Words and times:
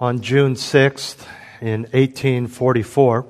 On 0.00 0.20
June 0.20 0.54
6th, 0.54 1.26
in 1.60 1.80
1844, 1.90 3.26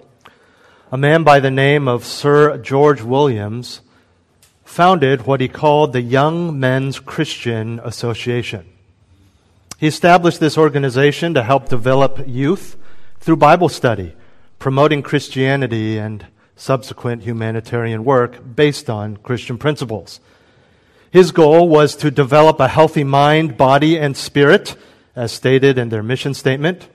a 0.93 0.99
man 0.99 1.25
by 1.25 1.41
the 1.41 1.51
name 1.51 1.89
of 1.89 2.05
Sir 2.05 2.59
George 2.59 3.01
Williams 3.01 3.81
founded 4.67 5.27
what 5.27 5.41
he 5.41 5.49
called 5.49 5.95
the 5.95 6.03
Young 6.03 6.61
Men's 6.61 7.01
Christian 7.01 7.81
Association. 7.83 8.67
He 9.79 9.87
established 9.87 10.41
this 10.41 10.59
organization 10.59 11.33
to 11.33 11.43
help 11.43 11.71
develop 11.71 12.23
youth 12.27 12.77
through 13.19 13.37
Bible 13.37 13.71
study, 13.71 14.15
promoting 14.59 15.01
Christianity 15.01 15.97
and 15.97 16.27
subsequent 16.55 17.23
humanitarian 17.23 18.05
work 18.05 18.41
based 18.55 18.91
on 18.91 19.17
Christian 19.17 19.57
principles. 19.57 20.21
His 21.11 21.33
goal 21.33 21.67
was 21.67 21.97
to 21.97 22.11
develop 22.11 22.61
a 22.61 22.69
healthy 22.69 23.05
mind, 23.05 23.57
body, 23.57 23.99
and 23.99 24.15
spirit, 24.15 24.77
as 25.19 25.33
stated 25.33 25.79
in 25.79 25.89
their 25.89 26.03
mission 26.03 26.33
statement. 26.33 26.89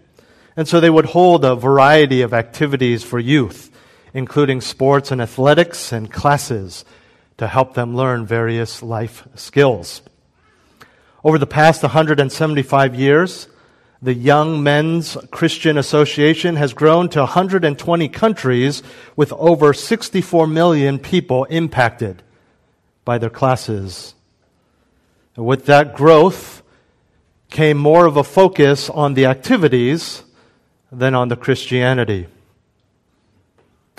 And 0.56 0.66
so 0.66 0.80
they 0.80 0.90
would 0.90 1.08
hold 1.08 1.44
a 1.44 1.56
variety 1.56 2.22
of 2.22 2.34
activities 2.34 3.04
for 3.04 3.20
youth, 3.20 3.70
including 4.14 4.62
sports 4.62 5.12
and 5.12 5.22
athletics 5.22 5.92
and 5.92 6.10
classes 6.10 6.86
to 7.38 7.48
help 7.48 7.74
them 7.74 7.98
learn 7.98 8.26
various 8.26 8.82
life 8.82 9.28
skills. 9.36 10.02
Over 11.22 11.38
the 11.38 11.46
past 11.46 11.84
175 11.84 12.96
years, 12.96 13.50
the 14.02 14.14
Young 14.14 14.64
Men's 14.64 15.18
Christian 15.30 15.78
Association 15.78 16.56
has 16.56 16.74
grown 16.74 17.10
to 17.10 17.20
120 17.20 18.08
countries 18.08 18.84
with 19.18 19.34
over 19.34 19.74
64 19.74 20.48
million 20.48 20.98
people 20.98 21.44
impacted 21.46 22.24
by 23.04 23.18
their 23.18 23.30
classes. 23.30 24.14
And 25.36 25.46
with 25.46 25.66
that 25.66 25.94
growth 25.94 26.63
came 27.54 27.78
more 27.78 28.08
of 28.08 28.18
a 28.18 28.24
focus 28.24 28.90
on 28.90 29.14
the 29.14 29.28
activities 29.28 30.24
than 30.92 31.14
on 31.14 31.30
the 31.30 31.36
Christianity. 31.38 32.28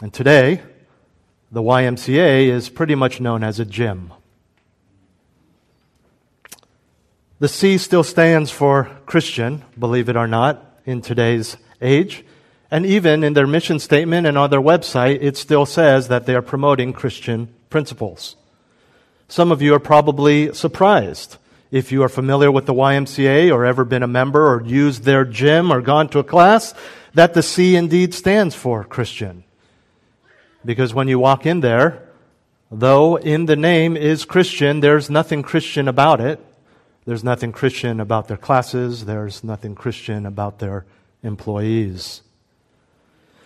And 0.03 0.13
today, 0.13 0.61
the 1.53 1.63
YMCA 1.63 2.49
is 2.49 2.69
pretty 2.69 2.97
much 2.97 3.21
known 3.21 3.45
as 3.45 3.61
a 3.61 3.65
gym. 3.65 4.13
The 7.39 7.47
C 7.47 7.79
still 7.79 8.03
stands 8.03 8.51
for 8.51 8.91
Christian, 9.07 9.65
believe 9.79 10.09
it 10.09 10.17
or 10.17 10.27
not, 10.27 10.81
in 10.85 11.01
today's 11.01 11.57
age. 11.81 12.25
And 12.73 12.85
even 12.85 13.23
in 13.23 13.35
their 13.35 13.47
mission 13.47 13.79
statement 13.79 14.27
and 14.27 14.37
on 14.37 14.51
their 14.51 14.61
website, 14.61 15.19
it 15.21 15.37
still 15.37 15.65
says 15.65 16.09
that 16.09 16.27
they 16.27 16.35
are 16.35 16.43
promoting 16.43 16.93
Christian 16.93 17.55
principles. 17.71 18.35
Some 19.29 19.53
of 19.53 19.63
you 19.63 19.75
are 19.75 19.81
probably 19.81 20.53
surprised 20.53 21.39
if 21.75 21.91
you 21.91 22.05
are 22.05 22.09
familiar 22.09 22.53
with 22.53 22.67
the 22.67 22.73
YMCA 22.73 23.53
or 23.53 23.65
ever 23.65 23.85
been 23.85 24.05
a 24.05 24.07
member 24.07 24.47
or 24.47 24.63
used 24.63 25.03
their 25.03 25.25
gym 25.25 25.73
or 25.73 25.81
gone 25.81 26.09
to 26.09 26.21
a 26.21 26.23
class, 26.23 26.73
that 27.15 27.35
the 27.35 27.43
C 27.43 27.75
indeed 27.75 28.15
stands 28.15 28.55
for 28.55 28.85
Christian. 28.85 29.43
Because 30.65 30.95
when 30.95 31.09
you 31.09 31.19
walk 31.19 31.47
in 31.47 31.63
there, 31.63 32.09
though 32.71 33.17
in 33.17 33.47
the 33.47 33.57
name 33.57 33.97
is 33.97 34.25
Christian, 34.25 34.79
there's 34.79 35.11
nothing 35.11 35.43
Christian 35.43 35.89
about 35.89 36.21
it. 36.21 36.39
There's 37.07 37.25
nothing 37.25 37.51
Christian 37.51 37.99
about 37.99 38.29
their 38.29 38.37
classes. 38.37 39.05
There's 39.05 39.43
nothing 39.43 39.75
Christian 39.75 40.27
about 40.27 40.61
their 40.61 40.87
employees. 41.25 42.23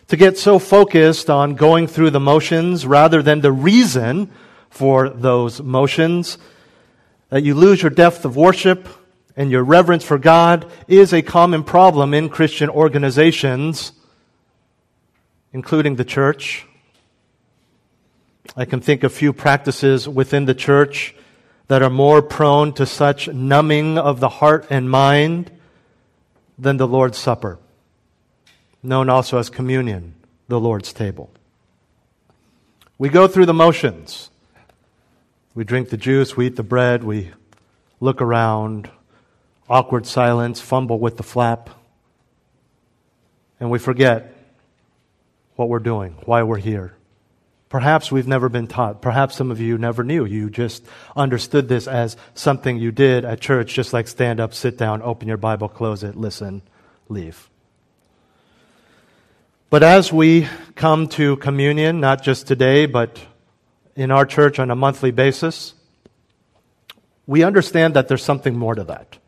To 0.09 0.19
get 0.19 0.37
so 0.37 0.59
focused 0.59 1.31
on 1.31 1.55
going 1.55 1.87
through 1.87 2.11
the 2.11 2.21
motions 2.21 2.85
rather 2.85 3.23
than 3.23 3.41
the 3.41 3.53
reason 3.53 4.31
for 4.69 5.09
those 5.09 5.63
motions 5.63 6.37
that 7.31 7.43
you 7.43 7.55
lose 7.55 7.83
your 7.83 7.91
depth 7.91 8.25
of 8.25 8.37
worship 8.37 8.89
and 9.37 9.51
your 9.51 9.63
reverence 9.63 10.05
for 10.05 10.19
God 10.19 10.71
is 10.89 11.13
a 11.13 11.23
common 11.23 11.63
problem 11.63 12.15
in 12.15 12.29
Christian 12.29 12.69
organizations, 12.69 13.93
including 15.53 15.97
the 15.97 16.05
church. 16.05 16.67
I 18.57 18.65
can 18.65 18.81
think 18.81 19.05
of 19.05 19.13
few 19.13 19.33
practices 19.33 20.09
within 20.09 20.47
the 20.47 20.55
church 20.55 21.15
that 21.69 21.83
are 21.83 21.91
more 21.91 22.23
prone 22.23 22.73
to 22.75 22.87
such 22.87 23.29
numbing 23.29 23.99
of 23.99 24.21
the 24.21 24.29
heart 24.29 24.67
and 24.71 24.91
mind 24.91 25.51
than 26.59 26.79
the 26.79 26.89
Lord's 26.89 27.19
Supper, 27.19 27.59
known 28.83 29.09
also 29.09 29.39
as 29.39 29.51
communion, 29.51 30.15
the 30.49 30.59
Lord's 30.59 30.93
table. 30.93 31.31
We 32.97 33.11
go 33.11 33.29
through 33.29 33.47
the 33.47 33.55
motions. 33.55 34.31
We 35.59 35.65
drink 35.65 35.89
the 35.89 35.97
juice, 35.97 36.37
we 36.37 36.47
eat 36.47 36.55
the 36.55 36.63
bread, 36.63 37.03
we 37.03 37.33
look 37.99 38.23
around, 38.23 38.89
awkward 39.69 40.07
silence, 40.07 40.61
fumble 40.61 41.01
with 41.01 41.17
the 41.17 41.25
flap, 41.25 41.71
and 43.59 43.69
we 43.69 43.81
forget 43.81 44.37
what 45.57 45.69
we're 45.69 45.81
doing, 45.81 46.15
why 46.27 46.45
we're 46.45 46.59
here. 46.59 46.95
Perhaps 47.71 48.13
we've 48.13 48.29
never 48.29 48.49
been 48.49 48.69
taught. 48.69 49.03
Perhaps 49.03 49.35
some 49.35 49.51
of 49.51 49.61
you 49.61 49.79
never 49.79 50.05
knew. 50.05 50.25
You 50.25 50.49
just 50.49 50.85
understood 51.17 51.69
this 51.69 51.89
as 51.89 52.17
something 52.35 52.79
you 52.79 52.93
did 52.93 53.25
at 53.25 53.41
church, 53.41 53.75
just 53.75 53.93
like 53.93 54.07
stand 54.07 54.39
up, 54.39 54.55
sit 54.55 54.79
down, 54.79 55.03
open 55.03 55.27
your 55.27 55.39
Bible, 55.39 55.69
close 55.69 56.05
it, 56.05 56.15
listen, 56.15 56.63
leave. 57.09 57.51
But 59.71 59.83
as 59.83 60.13
we 60.13 60.47
come 60.77 61.09
to 61.09 61.37
communion, 61.39 61.99
not 61.99 62.23
just 62.23 62.47
today, 62.47 62.87
but 62.87 63.19
in 63.99 64.13
our 64.13 64.25
church 64.25 64.61
on 64.61 64.71
a 64.71 64.77
monthly 64.77 65.11
basis, 65.11 65.75
we 67.27 67.43
understand 67.43 67.95
that 67.95 68.07
there's 68.07 68.23
something 68.23 68.57
more 68.57 68.77
to 68.77 68.85
that. 68.85 69.19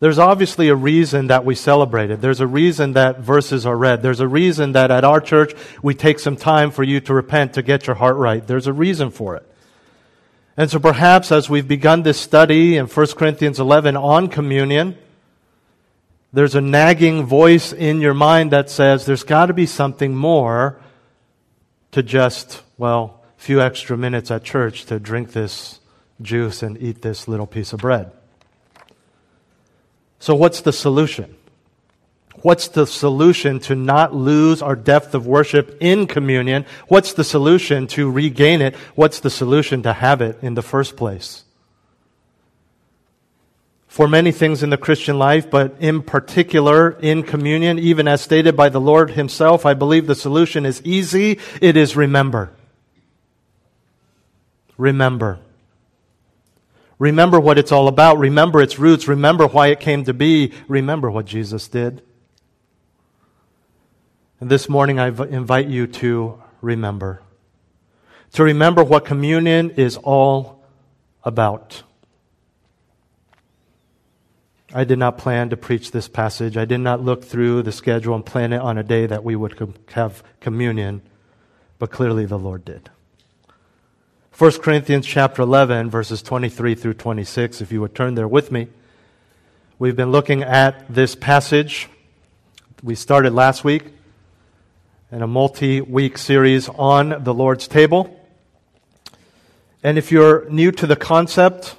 There's 0.00 0.18
obviously 0.18 0.68
a 0.68 0.74
reason 0.74 1.28
that 1.28 1.44
we 1.44 1.54
celebrate 1.54 2.10
it. 2.10 2.20
There's 2.20 2.40
a 2.40 2.46
reason 2.46 2.94
that 2.94 3.20
verses 3.20 3.64
are 3.64 3.76
read. 3.76 4.02
There's 4.02 4.20
a 4.20 4.28
reason 4.28 4.72
that 4.72 4.90
at 4.90 5.04
our 5.04 5.20
church 5.20 5.54
we 5.80 5.94
take 5.94 6.18
some 6.18 6.36
time 6.36 6.72
for 6.72 6.82
you 6.82 7.00
to 7.00 7.14
repent, 7.14 7.54
to 7.54 7.62
get 7.62 7.86
your 7.86 7.96
heart 7.96 8.16
right. 8.16 8.44
There's 8.44 8.66
a 8.66 8.72
reason 8.72 9.10
for 9.10 9.36
it. 9.36 9.50
And 10.56 10.68
so 10.68 10.80
perhaps 10.80 11.30
as 11.30 11.48
we've 11.48 11.68
begun 11.68 12.02
this 12.02 12.20
study 12.20 12.76
in 12.76 12.86
1 12.86 13.06
Corinthians 13.16 13.60
11 13.60 13.96
on 13.96 14.28
communion, 14.28 14.98
there's 16.32 16.56
a 16.56 16.60
nagging 16.60 17.24
voice 17.24 17.72
in 17.72 18.00
your 18.00 18.14
mind 18.14 18.50
that 18.50 18.68
says 18.70 19.06
there's 19.06 19.22
got 19.22 19.46
to 19.46 19.54
be 19.54 19.66
something 19.66 20.14
more 20.14 20.80
to 21.92 22.02
just, 22.02 22.62
well, 22.76 23.15
few 23.46 23.60
extra 23.60 23.96
minutes 23.96 24.28
at 24.32 24.42
church 24.42 24.86
to 24.86 24.98
drink 24.98 25.30
this 25.30 25.78
juice 26.20 26.64
and 26.64 26.76
eat 26.82 27.02
this 27.02 27.28
little 27.28 27.46
piece 27.46 27.72
of 27.72 27.78
bread. 27.78 28.10
So, 30.18 30.34
what's 30.34 30.62
the 30.62 30.72
solution? 30.72 31.36
What's 32.42 32.66
the 32.66 32.88
solution 32.88 33.60
to 33.60 33.76
not 33.76 34.12
lose 34.12 34.62
our 34.62 34.74
depth 34.74 35.14
of 35.14 35.28
worship 35.28 35.78
in 35.80 36.08
communion? 36.08 36.66
What's 36.88 37.12
the 37.12 37.22
solution 37.22 37.86
to 37.88 38.10
regain 38.10 38.60
it? 38.62 38.74
What's 38.96 39.20
the 39.20 39.30
solution 39.30 39.84
to 39.84 39.92
have 39.92 40.20
it 40.20 40.38
in 40.42 40.54
the 40.54 40.62
first 40.62 40.96
place? 40.96 41.44
For 43.86 44.08
many 44.08 44.32
things 44.32 44.64
in 44.64 44.70
the 44.70 44.76
Christian 44.76 45.20
life, 45.20 45.48
but 45.48 45.76
in 45.78 46.02
particular 46.02 46.90
in 46.90 47.22
communion, 47.22 47.78
even 47.78 48.08
as 48.08 48.22
stated 48.22 48.56
by 48.56 48.70
the 48.70 48.80
Lord 48.80 49.12
Himself, 49.12 49.64
I 49.64 49.74
believe 49.74 50.08
the 50.08 50.16
solution 50.16 50.66
is 50.66 50.82
easy. 50.82 51.38
It 51.60 51.76
is 51.76 51.94
remember. 51.94 52.50
Remember. 54.76 55.40
Remember 56.98 57.38
what 57.38 57.58
it's 57.58 57.72
all 57.72 57.88
about. 57.88 58.18
Remember 58.18 58.60
its 58.60 58.78
roots. 58.78 59.06
Remember 59.06 59.46
why 59.46 59.68
it 59.68 59.80
came 59.80 60.04
to 60.04 60.14
be. 60.14 60.52
Remember 60.68 61.10
what 61.10 61.26
Jesus 61.26 61.68
did. 61.68 62.02
And 64.40 64.50
this 64.50 64.68
morning, 64.68 64.98
I 64.98 65.08
invite 65.08 65.68
you 65.68 65.86
to 65.86 66.42
remember. 66.60 67.22
To 68.32 68.44
remember 68.44 68.84
what 68.84 69.04
communion 69.04 69.70
is 69.72 69.96
all 69.96 70.64
about. 71.24 71.82
I 74.74 74.84
did 74.84 74.98
not 74.98 75.16
plan 75.16 75.50
to 75.50 75.56
preach 75.56 75.90
this 75.90 76.08
passage. 76.08 76.56
I 76.56 76.64
did 76.64 76.78
not 76.78 77.02
look 77.02 77.24
through 77.24 77.62
the 77.62 77.72
schedule 77.72 78.14
and 78.14 78.26
plan 78.26 78.52
it 78.52 78.60
on 78.60 78.76
a 78.76 78.82
day 78.82 79.06
that 79.06 79.24
we 79.24 79.36
would 79.36 79.74
have 79.92 80.22
communion, 80.40 81.02
but 81.78 81.90
clearly 81.90 82.26
the 82.26 82.38
Lord 82.38 82.64
did. 82.64 82.90
1 84.38 84.52
Corinthians 84.60 85.06
chapter 85.06 85.40
11, 85.40 85.88
verses 85.88 86.20
23 86.20 86.74
through 86.74 86.92
26, 86.92 87.62
if 87.62 87.72
you 87.72 87.80
would 87.80 87.94
turn 87.94 88.16
there 88.16 88.28
with 88.28 88.52
me. 88.52 88.68
We've 89.78 89.96
been 89.96 90.12
looking 90.12 90.42
at 90.42 90.94
this 90.94 91.14
passage. 91.14 91.88
We 92.82 92.96
started 92.96 93.32
last 93.32 93.64
week 93.64 93.84
in 95.10 95.22
a 95.22 95.26
multi 95.26 95.80
week 95.80 96.18
series 96.18 96.68
on 96.68 97.24
the 97.24 97.32
Lord's 97.32 97.66
table. 97.66 98.14
And 99.82 99.96
if 99.96 100.12
you're 100.12 100.46
new 100.50 100.70
to 100.70 100.86
the 100.86 100.96
concept, 100.96 101.74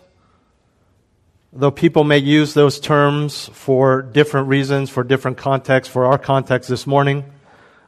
though 1.54 1.70
people 1.70 2.04
may 2.04 2.18
use 2.18 2.56
those 2.56 2.80
terms 2.80 3.52
for 3.54 4.02
different 4.02 4.48
reasons, 4.48 4.90
for 4.90 5.04
different 5.04 5.38
contexts, 5.38 5.94
for 5.94 6.08
our 6.08 6.18
context 6.18 6.70
this 6.70 6.88
morning, 6.88 7.24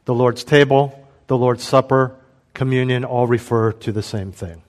the 0.04 0.14
Lord's 0.14 0.44
table, 0.44 1.08
the 1.26 1.36
Lord's 1.36 1.64
supper, 1.64 2.14
communion 2.54 3.04
all 3.04 3.26
refer 3.26 3.72
to 3.72 3.92
the 3.92 4.02
same 4.02 4.32
thing. 4.32 4.62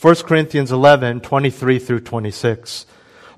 1 0.00 0.14
Corinthians 0.16 0.70
11, 0.70 1.20
23 1.20 1.78
through 1.78 2.00
26. 2.00 2.86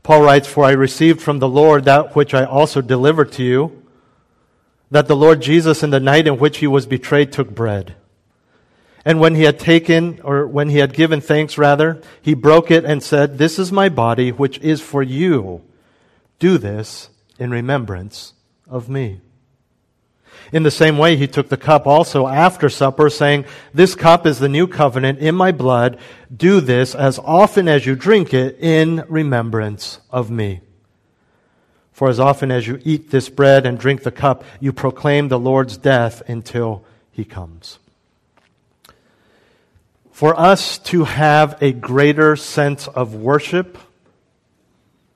Paul 0.02 0.22
writes, 0.22 0.46
For 0.46 0.64
I 0.64 0.72
received 0.72 1.20
from 1.20 1.38
the 1.38 1.48
Lord 1.48 1.84
that 1.84 2.14
which 2.14 2.34
I 2.34 2.44
also 2.44 2.80
delivered 2.80 3.32
to 3.32 3.42
you, 3.42 3.82
that 4.90 5.08
the 5.08 5.16
Lord 5.16 5.40
Jesus 5.40 5.82
in 5.82 5.90
the 5.90 6.00
night 6.00 6.26
in 6.26 6.38
which 6.38 6.58
he 6.58 6.66
was 6.66 6.86
betrayed 6.86 7.32
took 7.32 7.50
bread. 7.50 7.94
And 9.04 9.20
when 9.20 9.34
he 9.34 9.44
had 9.44 9.58
taken, 9.58 10.20
or 10.22 10.46
when 10.46 10.68
he 10.68 10.78
had 10.78 10.92
given 10.92 11.20
thanks 11.20 11.56
rather, 11.56 12.02
he 12.20 12.34
broke 12.34 12.70
it 12.70 12.84
and 12.84 13.02
said, 13.02 13.38
This 13.38 13.58
is 13.58 13.72
my 13.72 13.88
body, 13.88 14.30
which 14.30 14.58
is 14.58 14.80
for 14.80 15.02
you. 15.02 15.62
Do 16.38 16.58
this 16.58 17.08
in 17.38 17.50
remembrance 17.50 18.34
of 18.68 18.88
me. 18.88 19.20
In 20.52 20.64
the 20.64 20.70
same 20.70 20.98
way, 20.98 21.16
he 21.16 21.28
took 21.28 21.48
the 21.48 21.56
cup 21.56 21.86
also 21.86 22.26
after 22.26 22.68
supper, 22.68 23.08
saying, 23.08 23.44
This 23.72 23.94
cup 23.94 24.26
is 24.26 24.38
the 24.38 24.48
new 24.48 24.66
covenant 24.66 25.20
in 25.20 25.34
my 25.34 25.52
blood. 25.52 25.98
Do 26.34 26.60
this 26.60 26.94
as 26.94 27.18
often 27.20 27.68
as 27.68 27.86
you 27.86 27.94
drink 27.94 28.34
it 28.34 28.58
in 28.60 29.04
remembrance 29.08 30.00
of 30.10 30.30
me. 30.30 30.60
For 31.92 32.08
as 32.08 32.18
often 32.18 32.50
as 32.50 32.66
you 32.66 32.80
eat 32.84 33.10
this 33.10 33.28
bread 33.28 33.66
and 33.66 33.78
drink 33.78 34.02
the 34.02 34.10
cup, 34.10 34.42
you 34.58 34.72
proclaim 34.72 35.28
the 35.28 35.38
Lord's 35.38 35.76
death 35.76 36.22
until 36.28 36.84
he 37.12 37.24
comes. 37.24 37.78
For 40.10 40.38
us 40.38 40.78
to 40.78 41.04
have 41.04 41.62
a 41.62 41.72
greater 41.72 42.36
sense 42.36 42.88
of 42.88 43.14
worship, 43.14 43.78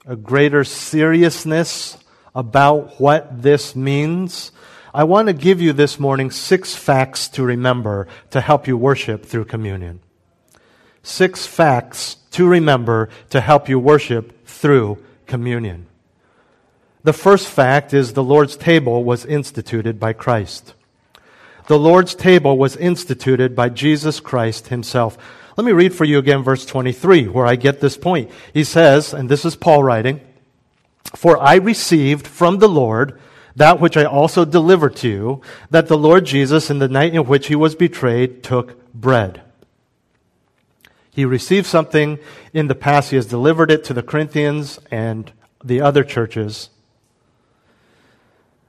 a 0.06 0.14
greater 0.14 0.62
seriousness 0.62 1.98
about 2.34 3.00
what 3.00 3.42
this 3.42 3.74
means, 3.74 4.52
I 4.96 5.02
want 5.02 5.26
to 5.26 5.32
give 5.32 5.60
you 5.60 5.72
this 5.72 5.98
morning 5.98 6.30
six 6.30 6.76
facts 6.76 7.26
to 7.30 7.42
remember 7.42 8.06
to 8.30 8.40
help 8.40 8.68
you 8.68 8.76
worship 8.76 9.26
through 9.26 9.46
communion. 9.46 9.98
Six 11.02 11.48
facts 11.48 12.18
to 12.30 12.46
remember 12.46 13.08
to 13.30 13.40
help 13.40 13.68
you 13.68 13.80
worship 13.80 14.46
through 14.46 15.02
communion. 15.26 15.86
The 17.02 17.12
first 17.12 17.48
fact 17.48 17.92
is 17.92 18.12
the 18.12 18.22
Lord's 18.22 18.56
table 18.56 19.02
was 19.02 19.26
instituted 19.26 19.98
by 19.98 20.12
Christ. 20.12 20.74
The 21.66 21.78
Lord's 21.78 22.14
table 22.14 22.56
was 22.56 22.76
instituted 22.76 23.56
by 23.56 23.70
Jesus 23.70 24.20
Christ 24.20 24.68
himself. 24.68 25.18
Let 25.56 25.64
me 25.64 25.72
read 25.72 25.92
for 25.92 26.04
you 26.04 26.18
again 26.18 26.44
verse 26.44 26.64
23 26.64 27.26
where 27.26 27.46
I 27.46 27.56
get 27.56 27.80
this 27.80 27.96
point. 27.96 28.30
He 28.52 28.62
says, 28.62 29.12
and 29.12 29.28
this 29.28 29.44
is 29.44 29.56
Paul 29.56 29.82
writing, 29.82 30.20
For 31.16 31.36
I 31.42 31.56
received 31.56 32.28
from 32.28 32.60
the 32.60 32.68
Lord 32.68 33.20
that 33.56 33.80
which 33.80 33.96
I 33.96 34.04
also 34.04 34.44
delivered 34.44 34.96
to 34.96 35.08
you, 35.08 35.42
that 35.70 35.88
the 35.88 35.98
Lord 35.98 36.26
Jesus, 36.26 36.70
in 36.70 36.78
the 36.78 36.88
night 36.88 37.14
in 37.14 37.26
which 37.26 37.46
he 37.46 37.54
was 37.54 37.74
betrayed, 37.74 38.42
took 38.42 38.92
bread. 38.92 39.42
He 41.10 41.24
received 41.24 41.66
something 41.66 42.18
in 42.52 42.66
the 42.66 42.74
past. 42.74 43.10
He 43.10 43.16
has 43.16 43.26
delivered 43.26 43.70
it 43.70 43.84
to 43.84 43.94
the 43.94 44.02
Corinthians 44.02 44.80
and 44.90 45.30
the 45.62 45.80
other 45.80 46.02
churches. 46.02 46.70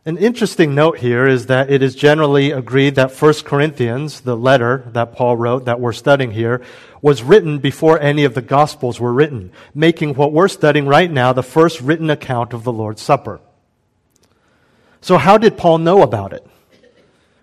An 0.08 0.18
interesting 0.20 0.76
note 0.76 1.00
here 1.00 1.26
is 1.26 1.48
that 1.48 1.72
it 1.72 1.82
is 1.82 1.96
generally 1.96 2.52
agreed 2.52 2.94
that 2.94 3.12
1 3.12 3.34
Corinthians, 3.44 4.22
the 4.22 4.38
letter 4.38 4.84
that 4.94 5.14
Paul 5.14 5.36
wrote 5.36 5.66
that 5.66 5.80
we're 5.80 5.94
studying 5.94 6.30
here, 6.30 6.62
was 7.02 7.24
written 7.24 7.58
before 7.58 8.00
any 8.00 8.24
of 8.24 8.36
the 8.36 8.44
Gospels 8.44 9.00
were 9.00 9.12
written, 9.12 9.52
making 9.74 10.14
what 10.14 10.32
we're 10.32 10.48
studying 10.48 10.86
right 10.86 11.10
now 11.10 11.34
the 11.34 11.42
first 11.42 11.82
written 11.82 12.12
account 12.12 12.54
of 12.54 12.64
the 12.64 12.72
Lord's 12.72 13.02
Supper. 13.02 13.42
So, 15.06 15.19
how 15.19 15.38
did 15.38 15.56
Paul 15.56 15.78
know 15.78 16.02
about 16.02 16.34
it? 16.34 16.44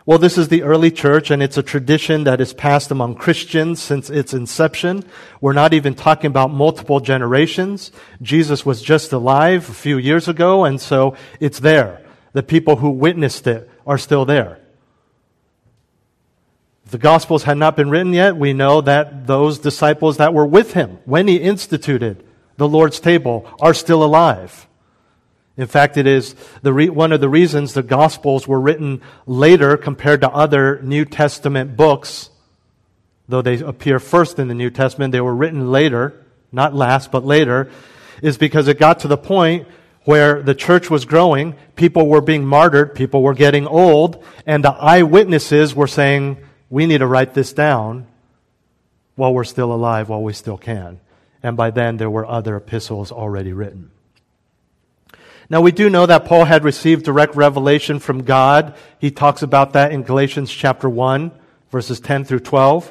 Well, 0.05 0.19
this 0.19 0.37
is 0.37 0.49
the 0.49 0.64
early 0.64 0.91
church, 0.91 1.31
and 1.31 1.41
it's 1.41 1.56
a 1.56 1.62
tradition 1.62 2.25
that 2.25 2.41
is 2.41 2.53
passed 2.53 2.91
among 2.91 3.14
Christians 3.14 3.81
since 3.81 4.11
its 4.11 4.35
inception. 4.35 5.05
We're 5.41 5.53
not 5.53 5.73
even 5.73 5.94
talking 5.94 6.26
about 6.26 6.50
multiple 6.50 6.99
generations. 6.99 7.93
Jesus 8.20 8.67
was 8.67 8.82
just 8.82 9.12
alive 9.12 9.69
a 9.69 9.75
few 9.75 9.97
years 9.97 10.26
ago, 10.26 10.64
and 10.64 10.81
so 10.81 11.14
it's 11.38 11.61
there. 11.61 12.05
The 12.32 12.43
people 12.43 12.75
who 12.75 12.91
witnessed 12.91 13.47
it 13.47 13.70
are 13.87 13.97
still 13.97 14.25
there. 14.25 14.58
If 16.85 16.91
the 16.91 16.99
Gospels 16.99 17.44
had 17.44 17.58
not 17.58 17.76
been 17.76 17.91
written 17.91 18.12
yet, 18.12 18.37
we 18.37 18.53
know 18.53 18.81
that 18.81 19.29
those 19.29 19.61
disciples 19.61 20.17
that 20.17 20.35
were 20.35 20.47
with 20.47 20.73
him 20.73 20.99
when 21.05 21.29
he 21.29 21.37
instituted 21.37 22.25
the 22.56 22.67
Lord's 22.67 22.99
table 22.99 23.49
are 23.61 23.73
still 23.73 24.03
alive. 24.03 24.67
In 25.57 25.67
fact, 25.67 25.97
it 25.97 26.07
is 26.07 26.35
the 26.63 26.73
re- 26.73 26.89
one 26.89 27.13
of 27.13 27.21
the 27.21 27.29
reasons 27.29 27.75
the 27.75 27.83
Gospels 27.83 28.49
were 28.49 28.61
written 28.61 29.03
later 29.27 29.77
compared 29.77 30.23
to 30.23 30.31
other 30.31 30.81
New 30.83 31.05
Testament 31.05 31.77
books. 31.77 32.31
Though 33.29 33.43
they 33.43 33.59
appear 33.59 33.99
first 33.99 34.39
in 34.39 34.49
the 34.49 34.55
New 34.55 34.71
Testament, 34.71 35.13
they 35.13 35.21
were 35.21 35.35
written 35.35 35.71
later, 35.71 36.27
not 36.51 36.75
last, 36.75 37.13
but 37.13 37.25
later, 37.25 37.71
is 38.23 38.39
because 38.39 38.67
it 38.69 38.79
got 38.79 39.01
to 39.01 39.09
the 39.09 39.19
point 39.19 39.69
where 40.05 40.43
the 40.43 40.55
church 40.55 40.91
was 40.91 41.05
growing, 41.05 41.55
people 41.77 42.09
were 42.09 42.21
being 42.21 42.45
martyred, 42.45 42.95
people 42.95 43.23
were 43.23 43.35
getting 43.35 43.67
old, 43.67 44.25
and 44.47 44.65
the 44.65 44.73
eyewitnesses 44.73 45.75
were 45.75 45.87
saying, 45.87 46.39
we 46.71 46.87
need 46.87 46.99
to 46.99 47.07
write 47.07 47.35
this 47.35 47.53
down 47.53 48.07
while 49.15 49.33
we're 49.33 49.45
still 49.45 49.73
alive, 49.73 50.09
while 50.09 50.23
we 50.23 50.33
still 50.33 50.59
can. 50.59 50.99
And 51.43 51.57
by 51.57 51.71
then, 51.71 51.99
there 51.99 52.11
were 52.11 52.27
other 52.27 52.57
epistles 52.57 53.13
already 53.13 53.53
written. 53.53 53.92
Now 55.53 55.61
we 55.61 55.71
do 55.71 55.91
know 55.91 56.07
that 56.07 56.25
Paul 56.25 56.47
had 56.47 56.65
received 56.65 57.05
direct 57.05 57.35
revelation 57.35 57.99
from 57.99 58.25
God. 58.25 58.75
He 58.99 59.11
talks 59.11 59.43
about 59.43 59.75
that 59.75 59.93
in 59.93 60.03
Galatians 60.03 60.51
chapter 60.51 60.89
1, 60.89 61.31
verses 61.71 62.01
10 62.01 62.25
through 62.25 62.41
12. 62.41 62.91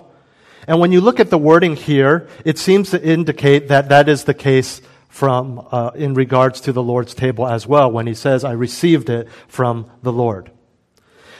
And 0.68 0.80
when 0.80 0.92
you 0.92 1.02
look 1.02 1.19
at 1.19 1.31
the 1.31 1.40
wording 1.40 1.75
here, 1.75 2.28
it 2.46 2.60
seems 2.60 2.92
to 2.92 3.04
indicate 3.04 3.69
that 3.69 3.90
that 3.90 4.08
is 4.08 4.25
the 4.25 4.36
case 4.36 4.80
from, 5.10 5.68
uh, 5.72 5.90
in 5.96 6.13
regards 6.13 6.62
to 6.62 6.72
the 6.72 6.84
Lord's 6.84 7.15
table 7.15 7.48
as 7.48 7.65
well, 7.65 7.91
when 7.91 8.06
he 8.06 8.13
says, 8.13 8.44
I 8.44 8.51
received 8.51 9.10
it 9.10 9.27
from 9.48 9.89
the 10.03 10.13
Lord. 10.13 10.51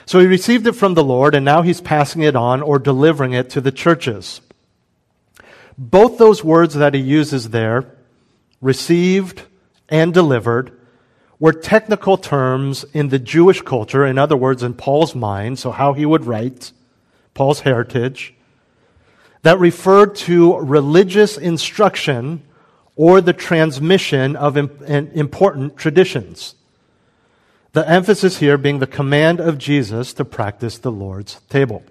So 0.08 0.18
he 0.18 0.25
received 0.25 0.66
it 0.66 0.74
from 0.74 0.96
the 0.96 1.04
Lord, 1.04 1.36
and 1.36 1.46
now 1.46 1.62
he's 1.62 1.82
passing 1.82 2.24
it 2.24 2.36
on 2.36 2.63
or 2.63 2.80
delivering 2.80 3.34
it 3.34 3.51
to 3.51 3.62
the 3.62 3.72
churches. 3.72 4.42
Both 5.78 6.18
those 6.18 6.44
words 6.44 6.74
that 6.74 6.96
he 6.96 7.00
uses 7.00 7.51
there, 7.51 7.96
received 8.60 9.44
and 9.88 10.16
delivered, 10.16 10.80
were 11.41 11.51
technical 11.51 12.17
terms 12.17 12.86
in 12.93 13.10
the 13.10 13.17
Jewish 13.17 13.63
culture, 13.63 14.05
in 14.05 14.19
other 14.19 14.38
words, 14.38 14.62
in 14.62 14.75
Paul's 14.75 15.15
mind, 15.15 15.57
so 15.57 15.71
how 15.71 15.93
he 15.93 16.05
would 16.05 16.24
write, 16.24 16.71
Paul's 17.33 17.62
heritage, 17.62 18.36
that 19.41 19.57
referred 19.57 20.13
to 20.15 20.55
religious 20.57 21.39
instruction 21.39 22.43
or 22.95 23.21
the 23.21 23.33
transmission 23.33 24.36
of 24.36 24.55
important 24.55 25.77
traditions. 25.77 26.53
The 27.74 27.89
emphasis 27.89 28.38
here 28.38 28.60
being 28.60 28.77
the 28.77 28.86
command 28.86 29.39
of 29.39 29.57
Jesus 29.57 30.13
to 30.13 30.25
practice 30.25 30.77
the 30.77 30.91
Lord's 30.91 31.41
table. 31.50 31.81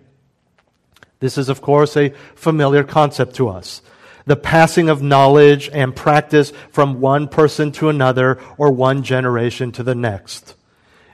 This 1.19 1.37
is, 1.37 1.49
of 1.49 1.61
course, 1.61 1.97
a 1.97 2.11
familiar 2.37 2.85
concept 2.85 3.35
to 3.35 3.49
us 3.49 3.83
the 4.31 4.37
passing 4.37 4.89
of 4.89 5.03
knowledge 5.03 5.69
and 5.73 5.97
practice 5.97 6.53
from 6.71 7.01
one 7.01 7.27
person 7.27 7.73
to 7.73 7.89
another 7.89 8.39
or 8.59 8.71
one 8.71 9.03
generation 9.03 9.73
to 9.73 9.83
the 9.83 9.97
next. 9.97 10.55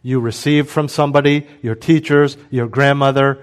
You 0.02 0.20
receive 0.20 0.68
from 0.68 0.86
somebody, 0.86 1.46
your 1.62 1.76
teachers, 1.76 2.36
your 2.50 2.66
grandmother, 2.66 3.42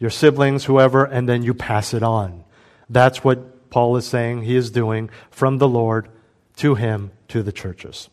your 0.00 0.10
siblings, 0.10 0.64
whoever, 0.64 1.04
and 1.04 1.28
then 1.28 1.44
you 1.44 1.54
pass 1.54 1.94
it 1.94 2.02
on. 2.02 2.42
That's 2.90 3.22
what 3.22 3.70
Paul 3.70 3.96
is 3.96 4.04
saying 4.04 4.42
he 4.42 4.56
is 4.56 4.72
doing 4.72 5.10
from 5.30 5.58
the 5.58 5.68
Lord 5.68 6.08
to 6.56 6.74
him 6.74 7.12
to 7.28 7.44
the 7.44 7.52
churches. 7.52 8.10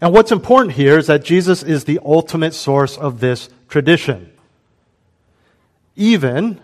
And 0.00 0.12
what's 0.12 0.30
important 0.30 0.74
here 0.74 0.98
is 0.98 1.08
that 1.08 1.24
Jesus 1.24 1.64
is 1.64 1.82
the 1.82 1.98
ultimate 2.04 2.54
source 2.54 2.96
of 2.96 3.18
this 3.18 3.48
tradition. 3.68 4.30
Even 5.96 6.60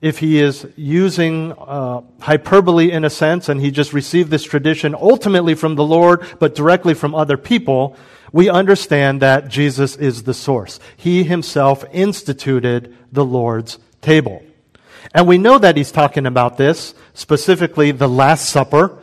if 0.00 0.18
he 0.18 0.38
is 0.40 0.66
using 0.76 1.52
uh, 1.52 2.02
hyperbole 2.20 2.90
in 2.90 3.04
a 3.04 3.10
sense 3.10 3.48
and 3.48 3.60
he 3.60 3.70
just 3.70 3.92
received 3.92 4.30
this 4.30 4.44
tradition 4.44 4.94
ultimately 4.94 5.54
from 5.54 5.74
the 5.74 5.84
Lord 5.84 6.26
but 6.38 6.54
directly 6.54 6.94
from 6.94 7.14
other 7.14 7.36
people, 7.36 7.96
we 8.32 8.50
understand 8.50 9.22
that 9.22 9.48
Jesus 9.48 9.96
is 9.96 10.24
the 10.24 10.34
source. 10.34 10.78
He 10.96 11.24
himself 11.24 11.84
instituted 11.92 12.94
the 13.10 13.24
Lord's 13.24 13.78
table. 14.02 14.42
And 15.14 15.26
we 15.26 15.38
know 15.38 15.58
that 15.58 15.76
he's 15.76 15.92
talking 15.92 16.26
about 16.26 16.58
this, 16.58 16.94
specifically 17.14 17.90
the 17.92 18.08
Last 18.08 18.50
Supper, 18.50 18.98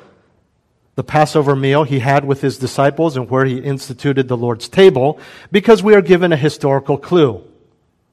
the 0.96 1.04
Passover 1.04 1.56
meal 1.56 1.86
he 1.86 2.00
had 2.00 2.24
with 2.24 2.42
his 2.42 2.60
disciples 2.60 3.18
and 3.18 3.30
where 3.30 3.46
he 3.46 3.58
instituted 3.58 4.28
the 4.28 4.38
Lord's 4.38 4.70
table, 4.70 5.20
because 5.52 5.82
we 5.82 5.96
are 5.96 6.02
given 6.02 6.32
a 6.32 6.38
historical 6.38 6.98
clue. 6.98 7.44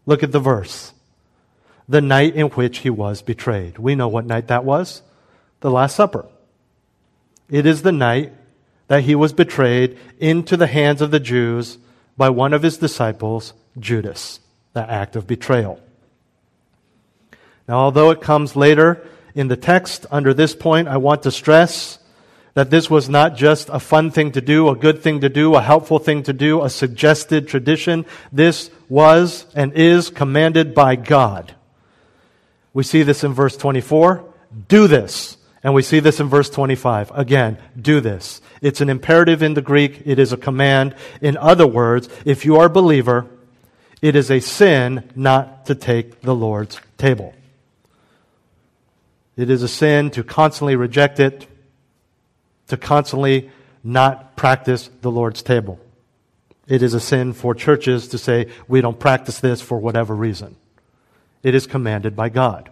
Look 0.06 0.22
at 0.22 0.32
the 0.32 0.40
verse. 0.40 0.94
The 1.90 2.00
night 2.00 2.36
in 2.36 2.46
which 2.50 2.78
he 2.78 2.88
was 2.88 3.20
betrayed. 3.20 3.76
We 3.76 3.96
know 3.96 4.06
what 4.06 4.24
night 4.24 4.46
that 4.46 4.64
was. 4.64 5.02
The 5.58 5.72
Last 5.72 5.96
Supper. 5.96 6.24
It 7.48 7.66
is 7.66 7.82
the 7.82 7.90
night 7.90 8.32
that 8.86 9.02
he 9.02 9.16
was 9.16 9.32
betrayed 9.32 9.98
into 10.20 10.56
the 10.56 10.68
hands 10.68 11.02
of 11.02 11.10
the 11.10 11.18
Jews 11.18 11.78
by 12.16 12.30
one 12.30 12.52
of 12.52 12.62
his 12.62 12.78
disciples, 12.78 13.54
Judas, 13.76 14.38
the 14.72 14.88
act 14.88 15.16
of 15.16 15.26
betrayal. 15.26 15.80
Now, 17.66 17.78
although 17.78 18.10
it 18.10 18.20
comes 18.20 18.54
later 18.54 19.04
in 19.34 19.48
the 19.48 19.56
text 19.56 20.06
under 20.12 20.32
this 20.32 20.54
point, 20.54 20.86
I 20.86 20.96
want 20.96 21.24
to 21.24 21.32
stress 21.32 21.98
that 22.54 22.70
this 22.70 22.88
was 22.88 23.08
not 23.08 23.34
just 23.34 23.68
a 23.68 23.80
fun 23.80 24.12
thing 24.12 24.30
to 24.32 24.40
do, 24.40 24.68
a 24.68 24.76
good 24.76 25.02
thing 25.02 25.22
to 25.22 25.28
do, 25.28 25.56
a 25.56 25.60
helpful 25.60 25.98
thing 25.98 26.22
to 26.22 26.32
do, 26.32 26.62
a 26.62 26.70
suggested 26.70 27.48
tradition. 27.48 28.06
This 28.30 28.70
was 28.88 29.44
and 29.56 29.72
is 29.72 30.08
commanded 30.08 30.72
by 30.72 30.94
God. 30.94 31.56
We 32.72 32.82
see 32.82 33.02
this 33.02 33.24
in 33.24 33.32
verse 33.32 33.56
24. 33.56 34.24
Do 34.68 34.86
this. 34.86 35.36
And 35.62 35.74
we 35.74 35.82
see 35.82 36.00
this 36.00 36.20
in 36.20 36.28
verse 36.28 36.48
25. 36.48 37.10
Again, 37.14 37.58
do 37.78 38.00
this. 38.00 38.40
It's 38.62 38.80
an 38.80 38.88
imperative 38.88 39.42
in 39.42 39.54
the 39.54 39.62
Greek. 39.62 40.02
It 40.06 40.18
is 40.18 40.32
a 40.32 40.38
command. 40.38 40.94
In 41.20 41.36
other 41.36 41.66
words, 41.66 42.08
if 42.24 42.44
you 42.44 42.56
are 42.56 42.66
a 42.66 42.70
believer, 42.70 43.26
it 44.00 44.16
is 44.16 44.30
a 44.30 44.40
sin 44.40 45.10
not 45.14 45.66
to 45.66 45.74
take 45.74 46.22
the 46.22 46.34
Lord's 46.34 46.80
table. 46.96 47.34
It 49.36 49.50
is 49.50 49.62
a 49.62 49.68
sin 49.68 50.10
to 50.12 50.24
constantly 50.24 50.76
reject 50.76 51.20
it, 51.20 51.46
to 52.68 52.76
constantly 52.76 53.50
not 53.84 54.36
practice 54.36 54.88
the 55.02 55.10
Lord's 55.10 55.42
table. 55.42 55.78
It 56.66 56.82
is 56.82 56.94
a 56.94 57.00
sin 57.00 57.32
for 57.32 57.54
churches 57.54 58.08
to 58.08 58.18
say, 58.18 58.48
we 58.68 58.80
don't 58.80 58.98
practice 58.98 59.40
this 59.40 59.60
for 59.60 59.78
whatever 59.78 60.14
reason. 60.14 60.56
It 61.42 61.54
is 61.54 61.66
commanded 61.66 62.14
by 62.14 62.28
God. 62.28 62.70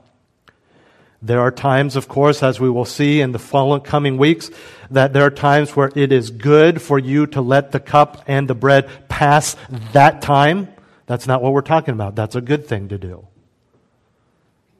There 1.21 1.41
are 1.41 1.51
times, 1.51 1.97
of 1.97 2.07
course, 2.07 2.43
as 2.43 2.61
we 2.61 2.71
will 2.71 2.85
see 2.85 3.21
in 3.21 3.33
the 3.33 3.39
following 3.39 3.81
coming 3.81 4.19
weeks, 4.19 4.51
that 4.91 5.13
there 5.13 5.25
are 5.25 5.31
times 5.31 5.75
where 5.75 5.91
it 5.97 6.13
is 6.13 6.31
good 6.31 6.81
for 6.81 6.99
you 6.99 7.27
to 7.29 7.41
let 7.41 7.73
the 7.73 7.81
cup 7.81 8.23
and 8.29 8.49
the 8.49 8.55
bread 8.55 8.89
pass 9.09 9.57
that 9.93 10.23
time. 10.23 10.69
That's 11.07 11.27
not 11.27 11.43
what 11.43 11.53
we're 11.53 11.63
talking 11.63 11.95
about. 11.95 12.15
That's 12.15 12.37
a 12.37 12.41
good 12.41 12.67
thing 12.67 12.89
to 12.89 12.99
do. 12.99 13.27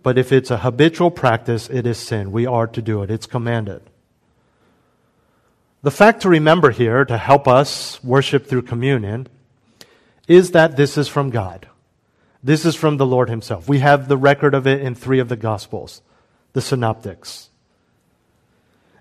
But 0.03 0.17
if 0.17 0.33
it's 0.33 0.51
a 0.51 0.59
habitual 0.59 1.11
practice, 1.11 1.69
it 1.69 1.87
is 1.87 1.99
sin. 1.99 2.31
We 2.31 2.47
are 2.47 2.67
to 2.69 2.83
do 2.83 3.03
it. 3.03 3.11
It's 3.11 3.27
commanded. 3.27 3.83
The 5.83 5.91
fact 5.91 6.23
to 6.23 6.29
remember 6.29 6.71
here 6.71 7.05
to 7.05 7.17
help 7.17 7.47
us 7.47 8.03
worship 8.03 8.47
through 8.47 8.63
communion 8.63 9.29
is 10.27 10.53
that 10.53 10.77
this 10.77 10.99
is 10.99 11.09
from 11.09 11.31
God. 11.31 11.68
This 12.43 12.65
is 12.65 12.77
from 12.77 12.97
the 12.97 13.07
Lord 13.07 13.29
Himself. 13.29 13.69
We 13.69 13.81
have 13.81 14.09
the 14.09 14.17
record 14.17 14.55
of 14.55 14.67
it 14.67 14.81
in 14.81 14.95
three 14.95 15.19
of 15.19 15.29
the 15.29 15.37
Gospels 15.37 16.03
the 16.55 16.61
synoptics. 16.63 17.51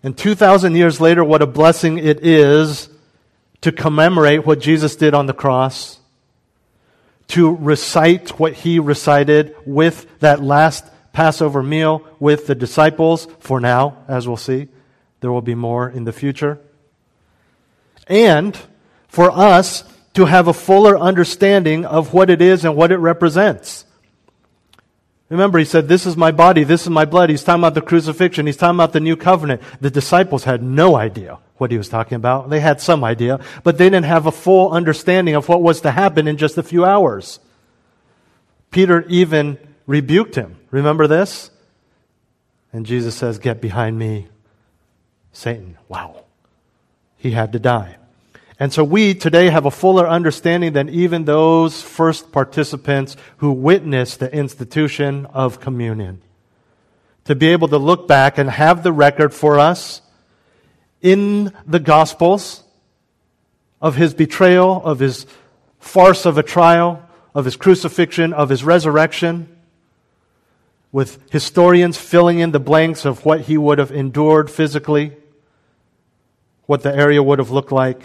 And 0.03 0.17
2,000 0.17 0.75
years 0.75 1.01
later, 1.01 1.23
what 1.23 1.41
a 1.41 1.47
blessing 1.47 1.97
it 1.97 2.25
is 2.25 2.89
to 3.61 3.71
commemorate 3.71 4.45
what 4.45 4.59
Jesus 4.59 4.95
did 4.95 5.13
on 5.13 5.25
the 5.25 5.33
cross, 5.33 5.99
to 7.29 7.55
recite 7.55 8.39
what 8.39 8.53
he 8.53 8.79
recited 8.79 9.55
with 9.65 10.19
that 10.19 10.41
last 10.41 10.85
Passover 11.13 11.63
meal 11.63 12.05
with 12.19 12.45
the 12.45 12.53
disciples 12.53 13.27
for 13.39 13.59
now, 13.59 13.97
as 14.07 14.27
we'll 14.27 14.37
see. 14.37 14.67
There 15.21 15.31
will 15.31 15.41
be 15.41 15.55
more 15.55 15.89
in 15.89 16.03
the 16.03 16.13
future. 16.13 16.59
And 18.07 18.55
for 19.07 19.31
us 19.31 19.83
to 20.17 20.25
have 20.25 20.47
a 20.47 20.53
fuller 20.53 20.97
understanding 20.97 21.85
of 21.85 22.11
what 22.11 22.31
it 22.31 22.41
is 22.41 22.65
and 22.65 22.75
what 22.75 22.91
it 22.91 22.97
represents. 22.97 23.85
Remember, 25.29 25.59
he 25.59 25.65
said, 25.65 25.87
This 25.87 26.07
is 26.07 26.17
my 26.17 26.31
body, 26.31 26.63
this 26.63 26.81
is 26.81 26.89
my 26.89 27.05
blood. 27.05 27.29
He's 27.29 27.43
talking 27.43 27.61
about 27.61 27.75
the 27.75 27.83
crucifixion, 27.83 28.47
he's 28.47 28.57
talking 28.57 28.77
about 28.77 28.93
the 28.93 28.99
new 28.99 29.15
covenant. 29.15 29.61
The 29.79 29.91
disciples 29.91 30.43
had 30.43 30.63
no 30.63 30.95
idea 30.95 31.37
what 31.57 31.69
he 31.69 31.77
was 31.77 31.87
talking 31.87 32.15
about. 32.15 32.49
They 32.49 32.59
had 32.59 32.81
some 32.81 33.03
idea, 33.03 33.39
but 33.61 33.77
they 33.77 33.91
didn't 33.91 34.05
have 34.05 34.25
a 34.25 34.31
full 34.31 34.71
understanding 34.71 35.35
of 35.35 35.47
what 35.47 35.61
was 35.61 35.81
to 35.81 35.91
happen 35.91 36.27
in 36.27 36.37
just 36.37 36.57
a 36.57 36.63
few 36.63 36.83
hours. 36.83 37.39
Peter 38.71 39.05
even 39.09 39.59
rebuked 39.85 40.33
him. 40.33 40.57
Remember 40.71 41.05
this? 41.05 41.51
And 42.73 42.87
Jesus 42.87 43.13
says, 43.13 43.37
Get 43.37 43.61
behind 43.61 43.99
me, 43.99 44.29
Satan. 45.31 45.77
Wow. 45.87 46.25
He 47.17 47.29
had 47.29 47.51
to 47.51 47.59
die. 47.59 47.97
And 48.59 48.73
so 48.73 48.83
we 48.83 49.13
today 49.13 49.49
have 49.49 49.65
a 49.65 49.71
fuller 49.71 50.07
understanding 50.07 50.73
than 50.73 50.89
even 50.89 51.25
those 51.25 51.81
first 51.81 52.31
participants 52.31 53.15
who 53.37 53.51
witnessed 53.51 54.19
the 54.19 54.33
institution 54.33 55.27
of 55.27 55.59
communion. 55.59 56.21
To 57.25 57.35
be 57.35 57.49
able 57.49 57.67
to 57.67 57.77
look 57.77 58.07
back 58.07 58.37
and 58.37 58.49
have 58.49 58.81
the 58.81 58.91
record 58.91 59.33
for 59.33 59.59
us 59.59 60.01
in 61.01 61.53
the 61.67 61.79
Gospels 61.79 62.63
of 63.79 63.95
his 63.95 64.15
betrayal, 64.15 64.83
of 64.83 64.99
his 64.99 65.27
farce 65.79 66.25
of 66.25 66.37
a 66.39 66.43
trial, 66.43 67.07
of 67.35 67.45
his 67.45 67.55
crucifixion, 67.55 68.33
of 68.33 68.49
his 68.49 68.63
resurrection, 68.63 69.55
with 70.91 71.19
historians 71.31 71.97
filling 71.97 72.39
in 72.39 72.51
the 72.51 72.59
blanks 72.59 73.05
of 73.05 73.23
what 73.23 73.41
he 73.41 73.57
would 73.57 73.77
have 73.77 73.91
endured 73.91 74.49
physically, 74.49 75.11
what 76.65 76.81
the 76.81 76.95
area 76.95 77.21
would 77.21 77.37
have 77.37 77.51
looked 77.51 77.71
like. 77.71 78.01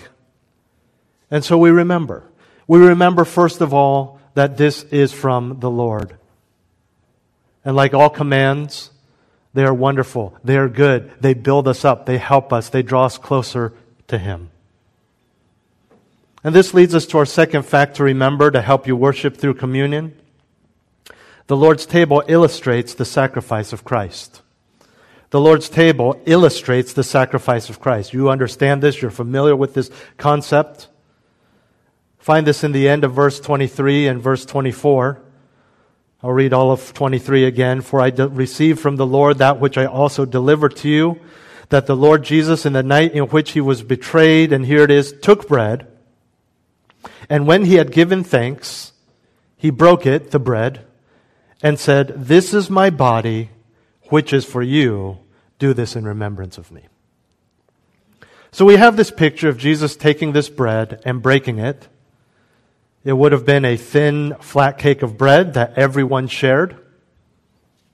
And 1.32 1.42
so 1.42 1.56
we 1.56 1.70
remember. 1.70 2.24
We 2.68 2.78
remember, 2.78 3.24
first 3.24 3.62
of 3.62 3.72
all, 3.72 4.20
that 4.34 4.58
this 4.58 4.82
is 4.84 5.12
from 5.14 5.60
the 5.60 5.70
Lord. 5.70 6.14
And 7.64 7.74
like 7.74 7.94
all 7.94 8.10
commands, 8.10 8.90
they 9.54 9.64
are 9.64 9.72
wonderful. 9.72 10.36
They 10.44 10.58
are 10.58 10.68
good. 10.68 11.10
They 11.20 11.32
build 11.32 11.66
us 11.66 11.86
up. 11.86 12.04
They 12.04 12.18
help 12.18 12.52
us. 12.52 12.68
They 12.68 12.82
draw 12.82 13.06
us 13.06 13.16
closer 13.16 13.72
to 14.08 14.18
Him. 14.18 14.50
And 16.44 16.54
this 16.54 16.74
leads 16.74 16.94
us 16.94 17.06
to 17.06 17.18
our 17.18 17.26
second 17.26 17.62
fact 17.62 17.96
to 17.96 18.04
remember 18.04 18.50
to 18.50 18.60
help 18.60 18.86
you 18.86 18.94
worship 18.94 19.38
through 19.38 19.54
communion. 19.54 20.14
The 21.46 21.56
Lord's 21.56 21.86
table 21.86 22.22
illustrates 22.28 22.92
the 22.92 23.06
sacrifice 23.06 23.72
of 23.72 23.84
Christ. 23.84 24.42
The 25.30 25.40
Lord's 25.40 25.70
table 25.70 26.20
illustrates 26.26 26.92
the 26.92 27.04
sacrifice 27.04 27.70
of 27.70 27.80
Christ. 27.80 28.12
You 28.12 28.28
understand 28.28 28.82
this. 28.82 29.00
You're 29.00 29.10
familiar 29.10 29.56
with 29.56 29.72
this 29.72 29.90
concept. 30.18 30.88
Find 32.22 32.46
this 32.46 32.62
in 32.62 32.70
the 32.70 32.88
end 32.88 33.02
of 33.02 33.12
verse 33.12 33.40
23 33.40 34.06
and 34.06 34.22
verse 34.22 34.46
24. 34.46 35.20
I'll 36.22 36.30
read 36.30 36.52
all 36.52 36.70
of 36.70 36.94
23 36.94 37.44
again. 37.44 37.80
For 37.80 38.00
I 38.00 38.10
de- 38.10 38.28
received 38.28 38.78
from 38.78 38.94
the 38.94 39.04
Lord 39.04 39.38
that 39.38 39.58
which 39.58 39.76
I 39.76 39.86
also 39.86 40.24
delivered 40.24 40.76
to 40.76 40.88
you, 40.88 41.20
that 41.70 41.86
the 41.86 41.96
Lord 41.96 42.22
Jesus, 42.22 42.64
in 42.64 42.74
the 42.74 42.82
night 42.84 43.10
in 43.10 43.24
which 43.24 43.50
he 43.50 43.60
was 43.60 43.82
betrayed, 43.82 44.52
and 44.52 44.64
here 44.64 44.84
it 44.84 44.90
is, 44.92 45.12
took 45.12 45.48
bread. 45.48 45.88
And 47.28 47.48
when 47.48 47.64
he 47.64 47.74
had 47.74 47.90
given 47.90 48.22
thanks, 48.22 48.92
he 49.56 49.70
broke 49.70 50.06
it, 50.06 50.30
the 50.30 50.38
bread, 50.38 50.86
and 51.60 51.76
said, 51.76 52.14
This 52.16 52.54
is 52.54 52.70
my 52.70 52.88
body, 52.88 53.50
which 54.10 54.32
is 54.32 54.44
for 54.44 54.62
you. 54.62 55.18
Do 55.58 55.74
this 55.74 55.96
in 55.96 56.04
remembrance 56.04 56.56
of 56.56 56.70
me. 56.70 56.82
So 58.52 58.64
we 58.64 58.76
have 58.76 58.96
this 58.96 59.10
picture 59.10 59.48
of 59.48 59.58
Jesus 59.58 59.96
taking 59.96 60.30
this 60.30 60.48
bread 60.48 61.02
and 61.04 61.20
breaking 61.20 61.58
it. 61.58 61.88
It 63.04 63.12
would 63.14 63.32
have 63.32 63.44
been 63.44 63.64
a 63.64 63.76
thin, 63.76 64.36
flat 64.40 64.78
cake 64.78 65.02
of 65.02 65.18
bread 65.18 65.54
that 65.54 65.76
everyone 65.76 66.28
shared, 66.28 66.76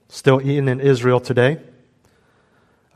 still 0.09 0.41
eaten 0.41 0.69
in 0.69 0.81
Israel 0.81 1.19
today. 1.19 1.61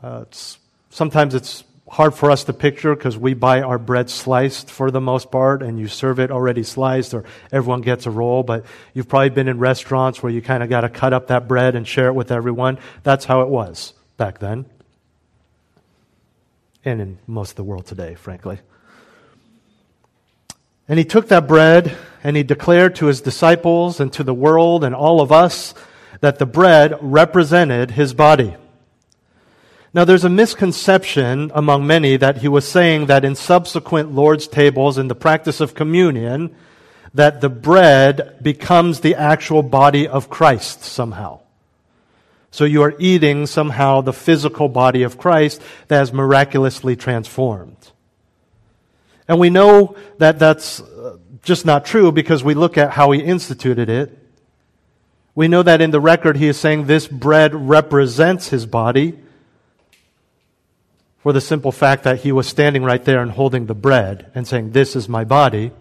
Uh, 0.03 0.25
it's, 0.27 0.59
sometimes 0.91 1.33
it's 1.33 1.63
hard 1.89 2.13
for 2.13 2.29
us 2.29 2.43
to 2.43 2.53
picture 2.53 2.95
because 2.95 3.17
we 3.17 3.33
buy 3.33 3.61
our 3.61 3.79
bread 3.79 4.09
sliced 4.09 4.69
for 4.69 4.91
the 4.91 5.01
most 5.01 5.31
part, 5.31 5.63
and 5.63 5.79
you 5.79 5.87
serve 5.87 6.19
it 6.19 6.29
already 6.29 6.61
sliced, 6.61 7.15
or 7.15 7.23
everyone 7.51 7.81
gets 7.81 8.05
a 8.05 8.11
roll. 8.11 8.43
But 8.43 8.65
you've 8.93 9.07
probably 9.07 9.29
been 9.29 9.47
in 9.47 9.57
restaurants 9.57 10.21
where 10.21 10.31
you 10.31 10.41
kind 10.41 10.61
of 10.61 10.69
got 10.69 10.81
to 10.81 10.89
cut 10.89 11.13
up 11.13 11.27
that 11.27 11.47
bread 11.47 11.75
and 11.75 11.87
share 11.87 12.07
it 12.07 12.13
with 12.13 12.31
everyone. 12.31 12.77
That's 13.01 13.25
how 13.25 13.41
it 13.41 13.47
was 13.47 13.93
back 14.17 14.37
then, 14.37 14.65
and 16.85 17.01
in 17.01 17.17
most 17.25 17.51
of 17.51 17.55
the 17.55 17.63
world 17.63 17.87
today, 17.87 18.13
frankly. 18.13 18.59
And 20.87 20.99
he 20.99 21.05
took 21.05 21.29
that 21.29 21.47
bread 21.47 21.95
and 22.23 22.35
he 22.35 22.43
declared 22.43 22.95
to 22.95 23.07
his 23.07 23.21
disciples 23.21 23.99
and 23.99 24.11
to 24.13 24.23
the 24.23 24.33
world 24.33 24.83
and 24.83 24.93
all 24.93 25.21
of 25.21 25.31
us 25.31 25.73
that 26.21 26.39
the 26.39 26.45
bread 26.45 26.97
represented 27.01 27.91
his 27.91 28.13
body. 28.13 28.55
Now, 29.93 30.05
there's 30.05 30.23
a 30.23 30.29
misconception 30.29 31.51
among 31.53 31.85
many 31.85 32.17
that 32.17 32.37
he 32.37 32.47
was 32.47 32.67
saying 32.67 33.05
that 33.05 33.23
in 33.23 33.35
subsequent 33.35 34.11
Lord's 34.11 34.47
tables, 34.47 34.97
in 34.97 35.07
the 35.07 35.15
practice 35.15 35.59
of 35.59 35.75
communion, 35.75 36.55
that 37.13 37.41
the 37.41 37.49
bread 37.49 38.37
becomes 38.41 39.01
the 39.01 39.13
actual 39.13 39.61
body 39.61 40.07
of 40.07 40.31
Christ 40.31 40.81
somehow. 40.81 41.41
So 42.49 42.65
you 42.65 42.81
are 42.81 42.95
eating 42.97 43.45
somehow 43.45 44.01
the 44.01 44.13
physical 44.13 44.67
body 44.67 45.03
of 45.03 45.17
Christ 45.19 45.61
that 45.89 45.99
has 45.99 46.11
miraculously 46.11 46.95
transformed. 46.95 47.92
And 49.27 49.39
we 49.39 49.49
know 49.49 49.95
that 50.17 50.39
that's 50.39 50.81
uh, 50.81 51.17
just 51.43 51.65
not 51.65 51.85
true 51.85 52.11
because 52.11 52.43
we 52.43 52.53
look 52.53 52.77
at 52.77 52.91
how 52.91 53.11
he 53.11 53.21
instituted 53.21 53.89
it. 53.89 54.17
We 55.35 55.47
know 55.47 55.63
that 55.63 55.81
in 55.81 55.91
the 55.91 55.99
record 55.99 56.37
he 56.37 56.47
is 56.47 56.59
saying 56.59 56.85
this 56.85 57.07
bread 57.07 57.55
represents 57.55 58.49
his 58.49 58.65
body 58.65 59.17
for 61.17 61.31
the 61.31 61.41
simple 61.41 61.71
fact 61.71 62.03
that 62.03 62.19
he 62.19 62.31
was 62.31 62.47
standing 62.47 62.83
right 62.83 63.03
there 63.03 63.21
and 63.21 63.31
holding 63.31 63.65
the 63.65 63.73
bread 63.73 64.29
and 64.35 64.47
saying, 64.47 64.71
This 64.71 64.95
is 64.95 65.07
my 65.07 65.23
body, 65.23 65.71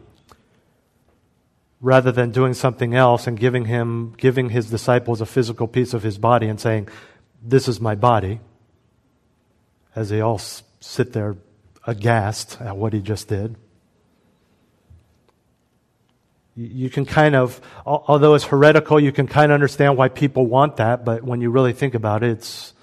rather 1.81 2.13
than 2.13 2.31
doing 2.31 2.55
something 2.55 2.95
else 2.95 3.27
and 3.27 3.39
giving 3.39 3.65
him, 3.65 4.15
giving 4.17 4.51
his 4.51 4.71
disciples 4.71 5.21
a 5.21 5.27
physical 5.27 5.67
piece 5.67 5.93
of 5.93 6.05
his 6.05 6.17
body 6.17 6.47
and 6.47 6.61
saying, 6.61 6.89
This 7.43 7.67
is 7.67 7.81
my 7.81 7.97
body, 7.97 8.39
as 9.97 10.09
they 10.09 10.21
all 10.21 10.39
sit 10.39 11.13
there 11.13 11.37
aghast 11.87 12.61
at 12.61 12.77
what 12.77 12.93
he 12.93 13.01
just 13.01 13.29
did. 13.29 13.57
You 16.55 16.91
can 16.91 17.07
kind 17.07 17.35
of, 17.35 17.61
although 17.87 18.35
it's 18.35 18.45
heretical, 18.45 19.01
you 19.01 19.11
can 19.11 19.27
kind 19.27 19.51
of 19.51 19.55
understand 19.55 19.97
why 19.97 20.09
people 20.09 20.47
want 20.47 20.77
that, 20.77 21.03
but 21.05 21.23
when 21.23 21.41
you 21.41 21.51
really 21.51 21.73
think 21.73 21.95
about 21.95 22.23
it, 22.23 22.31
it's 22.31 22.75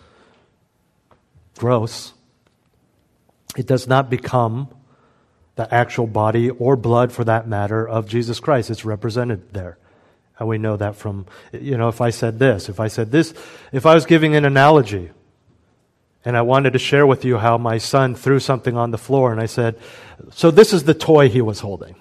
gross. 1.60 2.14
It 3.56 3.68
does 3.68 3.88
not 3.88 4.10
become 4.10 4.70
the 5.56 5.72
actual 5.74 6.08
body 6.08 6.50
or 6.50 6.76
blood, 6.78 7.12
for 7.12 7.24
that 7.26 7.48
matter, 7.48 7.88
of 7.88 8.08
Jesus 8.08 8.40
Christ. 8.40 8.70
It's 8.72 8.86
represented 8.86 9.54
there. 9.54 9.78
And 10.40 10.48
we 10.48 10.58
know 10.58 10.78
that 10.78 10.96
from, 10.96 11.26
you 11.52 11.78
know, 11.78 11.90
if 11.90 12.00
I 12.00 12.12
said 12.12 12.40
this, 12.40 12.70
if 12.70 12.80
I 12.80 12.88
said 12.88 13.12
this, 13.12 13.34
if 13.72 13.86
I 13.86 13.94
was 13.94 14.06
giving 14.06 14.36
an 14.36 14.46
analogy, 14.46 15.12
and 16.26 16.36
I 16.36 16.42
wanted 16.42 16.74
to 16.74 16.80
share 16.80 17.08
with 17.08 17.24
you 17.24 17.38
how 17.38 17.58
my 17.58 17.78
son 17.78 18.16
threw 18.16 18.40
something 18.40 18.76
on 18.76 18.92
the 18.92 18.98
floor, 18.98 19.32
and 19.32 19.42
I 19.42 19.46
said, 19.46 19.80
So 20.32 20.52
this 20.52 20.74
is 20.74 20.84
the 20.84 20.94
toy 20.94 21.30
he 21.30 21.42
was 21.42 21.60
holding. 21.60 21.96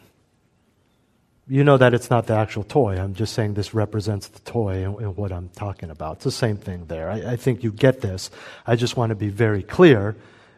You 1.50 1.64
know 1.64 1.78
that 1.78 1.94
it's 1.94 2.10
not 2.10 2.26
the 2.26 2.34
actual 2.34 2.62
toy. 2.62 2.98
I'm 2.98 3.14
just 3.14 3.32
saying 3.32 3.54
this 3.54 3.72
represents 3.72 4.28
the 4.28 4.40
toy 4.40 4.84
and, 4.84 4.98
and 4.98 5.16
what 5.16 5.32
I'm 5.32 5.48
talking 5.48 5.88
about. 5.88 6.16
It's 6.16 6.24
the 6.24 6.30
same 6.30 6.58
thing 6.58 6.84
there. 6.86 7.10
I, 7.10 7.32
I 7.32 7.36
think 7.36 7.62
you 7.62 7.72
get 7.72 8.02
this. 8.02 8.30
I 8.66 8.76
just 8.76 8.98
want 8.98 9.10
to 9.10 9.16
be 9.16 9.28
very 9.28 9.62
clear 9.62 10.14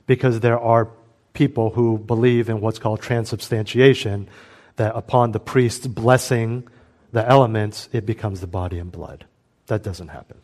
because 0.07 0.41
there 0.41 0.59
are 0.59 0.89
people 1.33 1.71
who 1.71 1.99
believe 1.99 2.49
in 2.49 2.61
what's 2.61 2.81
called 2.81 3.01
transubstantiation, 3.01 4.29
that 4.77 4.97
upon 4.97 5.31
the 5.31 5.39
priest's 5.39 5.87
blessing 5.87 6.67
the 7.13 7.29
elements, 7.29 7.89
it 7.93 8.07
becomes 8.07 8.41
the 8.41 8.47
body 8.47 8.79
and 8.79 8.91
blood. 8.91 9.27
That 9.67 9.83
doesn't 9.83 10.09
happen. 10.09 10.39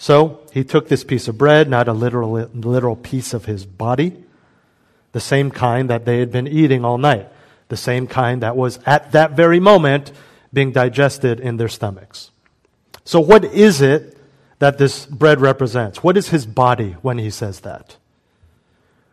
So 0.00 0.40
he 0.50 0.64
took 0.64 0.88
this 0.88 1.04
piece 1.04 1.28
of 1.28 1.36
bread, 1.36 1.68
not 1.68 1.86
a 1.86 1.92
literal, 1.92 2.32
literal 2.32 2.96
piece 2.96 3.34
of 3.34 3.44
his 3.44 3.66
body, 3.66 4.24
the 5.12 5.20
same 5.20 5.50
kind 5.50 5.90
that 5.90 6.06
they 6.06 6.20
had 6.20 6.32
been 6.32 6.48
eating 6.48 6.86
all 6.86 6.96
night, 6.96 7.28
the 7.68 7.76
same 7.76 8.06
kind 8.06 8.42
that 8.42 8.56
was 8.56 8.78
at 8.86 9.12
that 9.12 9.32
very 9.32 9.60
moment 9.60 10.10
being 10.54 10.72
digested 10.72 11.38
in 11.38 11.58
their 11.58 11.68
stomachs. 11.68 12.30
So, 13.04 13.20
what 13.20 13.44
is 13.44 13.82
it 13.82 14.16
that 14.58 14.78
this 14.78 15.04
bread 15.04 15.38
represents? 15.38 16.02
What 16.02 16.16
is 16.16 16.30
his 16.30 16.46
body 16.46 16.96
when 17.02 17.18
he 17.18 17.28
says 17.28 17.60
that? 17.60 17.98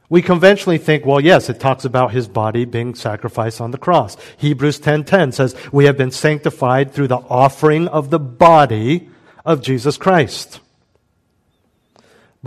We 0.07 0.21
conventionally 0.21 0.77
think, 0.77 1.05
well, 1.05 1.19
yes, 1.19 1.49
it 1.49 1.59
talks 1.59 1.83
about 1.83 2.11
his 2.11 2.29
body 2.29 2.63
being 2.63 2.95
sacrificed 2.95 3.59
on 3.59 3.71
the 3.71 3.77
cross. 3.77 4.15
Hebrews 4.37 4.79
10:10 4.79 5.33
says, 5.33 5.53
"We 5.73 5.83
have 5.83 5.97
been 5.97 6.11
sanctified 6.11 6.93
through 6.93 7.09
the 7.09 7.25
offering 7.29 7.89
of 7.89 8.09
the 8.09 8.19
body 8.19 9.09
of 9.43 9.61
Jesus 9.61 9.97
Christ." 9.97 10.61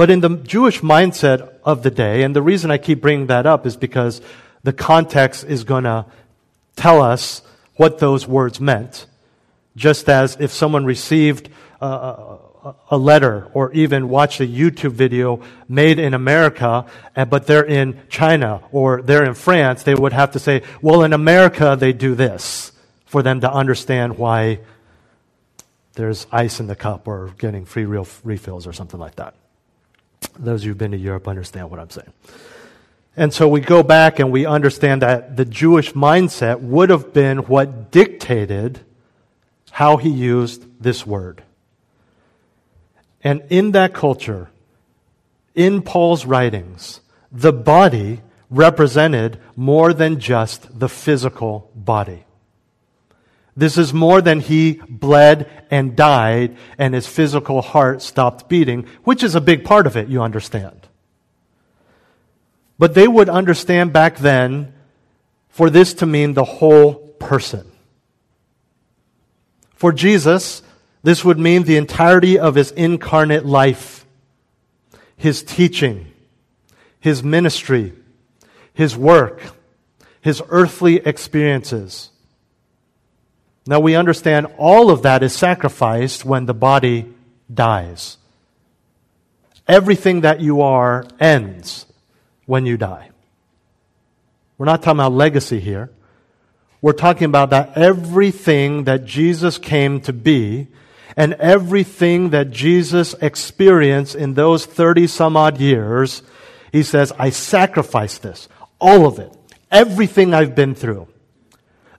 But 0.00 0.08
in 0.08 0.20
the 0.20 0.30
Jewish 0.30 0.80
mindset 0.80 1.56
of 1.62 1.82
the 1.82 1.90
day, 1.90 2.22
and 2.22 2.34
the 2.34 2.40
reason 2.40 2.70
I 2.70 2.78
keep 2.78 3.02
bringing 3.02 3.26
that 3.26 3.44
up 3.44 3.66
is 3.66 3.76
because 3.76 4.22
the 4.62 4.72
context 4.72 5.44
is 5.44 5.62
going 5.64 5.84
to 5.84 6.06
tell 6.74 7.02
us 7.02 7.42
what 7.76 7.98
those 7.98 8.26
words 8.26 8.62
meant. 8.62 9.04
Just 9.76 10.08
as 10.08 10.38
if 10.40 10.52
someone 10.52 10.86
received 10.86 11.50
a, 11.82 12.38
a 12.90 12.96
letter 12.96 13.50
or 13.52 13.74
even 13.74 14.08
watched 14.08 14.40
a 14.40 14.46
YouTube 14.46 14.92
video 14.92 15.42
made 15.68 15.98
in 15.98 16.14
America, 16.14 16.86
but 17.28 17.46
they're 17.46 17.66
in 17.66 18.00
China 18.08 18.62
or 18.72 19.02
they're 19.02 19.26
in 19.26 19.34
France, 19.34 19.82
they 19.82 19.94
would 19.94 20.14
have 20.14 20.30
to 20.30 20.38
say, 20.38 20.62
well, 20.80 21.02
in 21.02 21.12
America, 21.12 21.76
they 21.78 21.92
do 21.92 22.14
this 22.14 22.72
for 23.04 23.22
them 23.22 23.42
to 23.42 23.52
understand 23.52 24.16
why 24.16 24.60
there's 25.92 26.26
ice 26.32 26.58
in 26.58 26.68
the 26.68 26.74
cup 26.74 27.06
or 27.06 27.34
getting 27.36 27.66
free 27.66 27.84
refills 27.84 28.66
or 28.66 28.72
something 28.72 28.98
like 28.98 29.16
that. 29.16 29.34
Those 30.40 30.64
who've 30.64 30.76
been 30.76 30.92
to 30.92 30.96
Europe 30.96 31.28
understand 31.28 31.70
what 31.70 31.78
I'm 31.78 31.90
saying. 31.90 32.12
And 33.16 33.34
so 33.34 33.48
we 33.48 33.60
go 33.60 33.82
back 33.82 34.18
and 34.18 34.32
we 34.32 34.46
understand 34.46 35.02
that 35.02 35.36
the 35.36 35.44
Jewish 35.44 35.92
mindset 35.92 36.60
would 36.60 36.90
have 36.90 37.12
been 37.12 37.38
what 37.38 37.90
dictated 37.90 38.80
how 39.70 39.96
he 39.96 40.08
used 40.08 40.64
this 40.82 41.06
word. 41.06 41.42
And 43.22 43.42
in 43.50 43.72
that 43.72 43.92
culture, 43.92 44.50
in 45.54 45.82
Paul's 45.82 46.24
writings, 46.24 47.00
the 47.30 47.52
body 47.52 48.20
represented 48.48 49.38
more 49.54 49.92
than 49.92 50.18
just 50.18 50.78
the 50.78 50.88
physical 50.88 51.70
body. 51.74 52.24
This 53.60 53.76
is 53.76 53.92
more 53.92 54.22
than 54.22 54.40
he 54.40 54.80
bled 54.88 55.46
and 55.70 55.94
died 55.94 56.56
and 56.78 56.94
his 56.94 57.06
physical 57.06 57.60
heart 57.60 58.00
stopped 58.00 58.48
beating, 58.48 58.86
which 59.04 59.22
is 59.22 59.34
a 59.34 59.40
big 59.40 59.64
part 59.64 59.86
of 59.86 59.98
it, 59.98 60.08
you 60.08 60.22
understand. 60.22 60.88
But 62.78 62.94
they 62.94 63.06
would 63.06 63.28
understand 63.28 63.92
back 63.92 64.16
then 64.16 64.72
for 65.50 65.68
this 65.68 65.92
to 65.94 66.06
mean 66.06 66.32
the 66.32 66.44
whole 66.44 66.94
person. 66.94 67.70
For 69.74 69.92
Jesus, 69.92 70.62
this 71.02 71.22
would 71.22 71.38
mean 71.38 71.64
the 71.64 71.76
entirety 71.76 72.38
of 72.38 72.54
his 72.54 72.70
incarnate 72.70 73.44
life, 73.44 74.06
his 75.18 75.42
teaching, 75.42 76.10
his 76.98 77.22
ministry, 77.22 77.92
his 78.72 78.96
work, 78.96 79.42
his 80.22 80.40
earthly 80.48 80.96
experiences. 80.96 82.09
Now 83.66 83.80
we 83.80 83.94
understand 83.94 84.46
all 84.58 84.90
of 84.90 85.02
that 85.02 85.22
is 85.22 85.34
sacrificed 85.34 86.24
when 86.24 86.46
the 86.46 86.54
body 86.54 87.12
dies. 87.52 88.16
Everything 89.68 90.22
that 90.22 90.40
you 90.40 90.62
are 90.62 91.06
ends 91.20 91.86
when 92.46 92.66
you 92.66 92.76
die. 92.76 93.10
We're 94.58 94.66
not 94.66 94.82
talking 94.82 94.98
about 94.98 95.12
legacy 95.12 95.60
here. 95.60 95.90
We're 96.82 96.92
talking 96.92 97.26
about 97.26 97.50
that 97.50 97.76
everything 97.76 98.84
that 98.84 99.04
Jesus 99.04 99.58
came 99.58 100.00
to 100.02 100.12
be 100.12 100.68
and 101.16 101.34
everything 101.34 102.30
that 102.30 102.50
Jesus 102.50 103.14
experienced 103.20 104.14
in 104.14 104.34
those 104.34 104.64
30 104.64 105.06
some 105.06 105.36
odd 105.36 105.58
years, 105.58 106.22
he 106.72 106.82
says, 106.82 107.12
I 107.18 107.30
sacrifice 107.30 108.18
this. 108.18 108.48
All 108.80 109.06
of 109.06 109.18
it. 109.18 109.32
Everything 109.70 110.32
I've 110.32 110.54
been 110.54 110.74
through. 110.74 111.06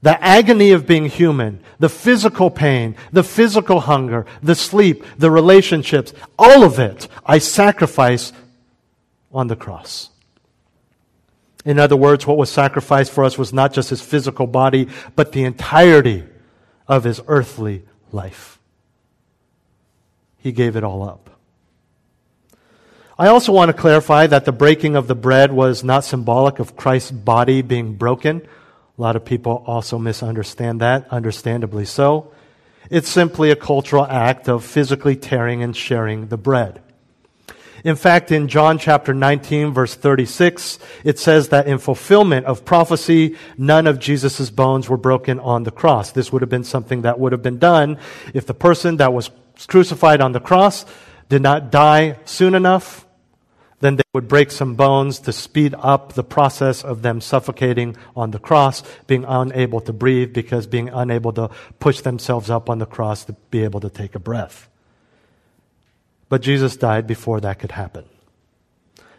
The 0.02 0.22
agony 0.24 0.72
of 0.72 0.88
being 0.88 1.06
human, 1.06 1.62
the 1.78 1.90
physical 1.90 2.50
pain, 2.50 2.96
the 3.12 3.24
physical 3.24 3.82
hunger, 3.82 4.26
the 4.42 4.56
sleep, 4.56 5.06
the 5.18 5.30
relationships, 5.30 6.12
all 6.40 6.64
of 6.64 6.80
it 6.80 7.08
I 7.26 7.38
sacrifice 7.38 8.34
on 9.32 9.48
the 9.48 9.56
cross. 9.56 10.10
In 11.64 11.78
other 11.78 11.96
words, 11.96 12.26
what 12.26 12.38
was 12.38 12.50
sacrificed 12.50 13.12
for 13.12 13.24
us 13.24 13.38
was 13.38 13.54
not 13.54 13.74
just 13.74 13.92
his 13.92 14.02
physical 14.02 14.48
body, 14.48 14.88
but 15.16 15.32
the 15.32 15.44
entirety 15.44 16.24
of 16.88 17.04
his 17.04 17.22
earthly 17.28 17.84
life. 18.12 18.60
He 20.38 20.52
gave 20.52 20.76
it 20.76 20.84
all 20.84 21.04
up. 21.04 21.30
I 23.20 23.28
also 23.28 23.52
want 23.52 23.70
to 23.70 23.74
clarify 23.80 24.26
that 24.26 24.46
the 24.46 24.52
breaking 24.52 24.96
of 24.96 25.08
the 25.08 25.14
bread 25.14 25.52
was 25.52 25.84
not 25.84 26.04
symbolic 26.04 26.58
of 26.58 26.76
Christ's 26.76 27.12
body 27.12 27.62
being 27.62 27.94
broken. 27.94 28.42
A 29.02 29.04
lot 29.04 29.16
of 29.16 29.26
people 29.26 29.64
also 29.66 29.98
misunderstand 29.98 30.82
that, 30.82 31.08
understandably 31.10 31.86
so. 31.86 32.32
It's 32.92 33.10
simply 33.10 33.50
a 33.50 33.56
cultural 33.56 34.06
act 34.06 34.48
of 34.48 34.64
physically 34.64 35.16
tearing 35.16 35.64
and 35.64 35.76
sharing 35.76 36.28
the 36.28 36.38
bread. 36.38 36.84
In 37.84 37.96
fact, 37.96 38.32
in 38.32 38.48
John 38.48 38.78
chapter 38.78 39.12
19, 39.12 39.74
verse 39.74 39.96
36, 39.96 40.78
it 41.04 41.18
says 41.18 41.50
that 41.50 41.66
in 41.66 41.80
fulfillment 41.80 42.46
of 42.46 42.64
prophecy, 42.64 43.38
none 43.58 43.88
of 43.88 43.98
Jesus' 43.98 44.52
bones 44.52 44.88
were 44.88 44.98
broken 44.98 45.40
on 45.40 45.64
the 45.64 45.72
cross. 45.72 46.12
This 46.12 46.32
would 46.32 46.44
have 46.44 46.52
been 46.52 46.64
something 46.64 47.02
that 47.02 47.20
would 47.20 47.32
have 47.32 47.42
been 47.42 47.58
done 47.58 47.98
if 48.36 48.46
the 48.46 48.54
person 48.54 48.98
that 48.98 49.14
was 49.14 49.32
crucified 49.66 50.22
on 50.22 50.34
the 50.34 50.40
cross 50.40 50.86
did 51.28 51.42
not 51.42 51.72
die 51.72 52.20
soon 52.26 52.54
enough 52.54 53.08
then 53.82 53.98
they 53.98 54.04
would 54.14 54.28
break 54.28 54.52
some 54.52 54.76
bones 54.76 55.20
to 55.20 55.34
speed 55.34 55.76
up 55.78 56.14
the 56.14 56.24
process 56.24 56.84
of 56.84 57.02
them 57.02 57.20
suffocating 57.20 57.98
on 58.16 58.32
the 58.32 58.40
cross, 58.40 58.84
being 59.08 59.26
unable 59.28 59.82
to 59.82 59.92
breathe 59.92 60.34
because 60.34 60.68
being 60.68 60.90
unable 60.90 61.34
to 61.34 61.50
push 61.80 62.02
themselves 62.02 62.50
up 62.50 62.70
on 62.70 62.78
the 62.78 62.86
cross 62.86 63.26
to 63.26 63.34
be 63.50 63.64
able 63.64 63.80
to 63.80 63.90
take 63.90 64.16
a 64.16 64.20
breath. 64.20 64.70
But 66.30 66.42
Jesus 66.42 66.78
died 66.78 67.08
before 67.08 67.42
that 67.42 67.60
could 67.60 67.74
happen. 67.74 68.06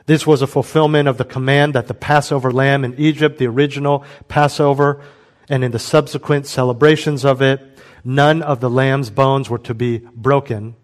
This 0.06 0.26
was 0.26 0.42
a 0.42 0.46
fulfillment 0.46 1.08
of 1.08 1.18
the 1.18 1.24
command 1.24 1.74
that 1.74 1.86
the 1.88 1.94
Passover 1.94 2.50
lamb 2.50 2.84
in 2.84 2.98
Egypt, 2.98 3.38
the 3.38 3.46
original 3.46 4.04
Passover, 4.28 5.02
and 5.48 5.62
in 5.62 5.72
the 5.72 5.78
subsequent 5.78 6.46
celebrations 6.46 7.24
of 7.24 7.42
it, 7.42 7.60
none 8.04 8.42
of 8.42 8.60
the 8.60 8.70
lamb's 8.70 9.10
bones 9.10 9.50
were 9.50 9.58
to 9.58 9.74
be 9.74 9.98
broken. 9.98 10.74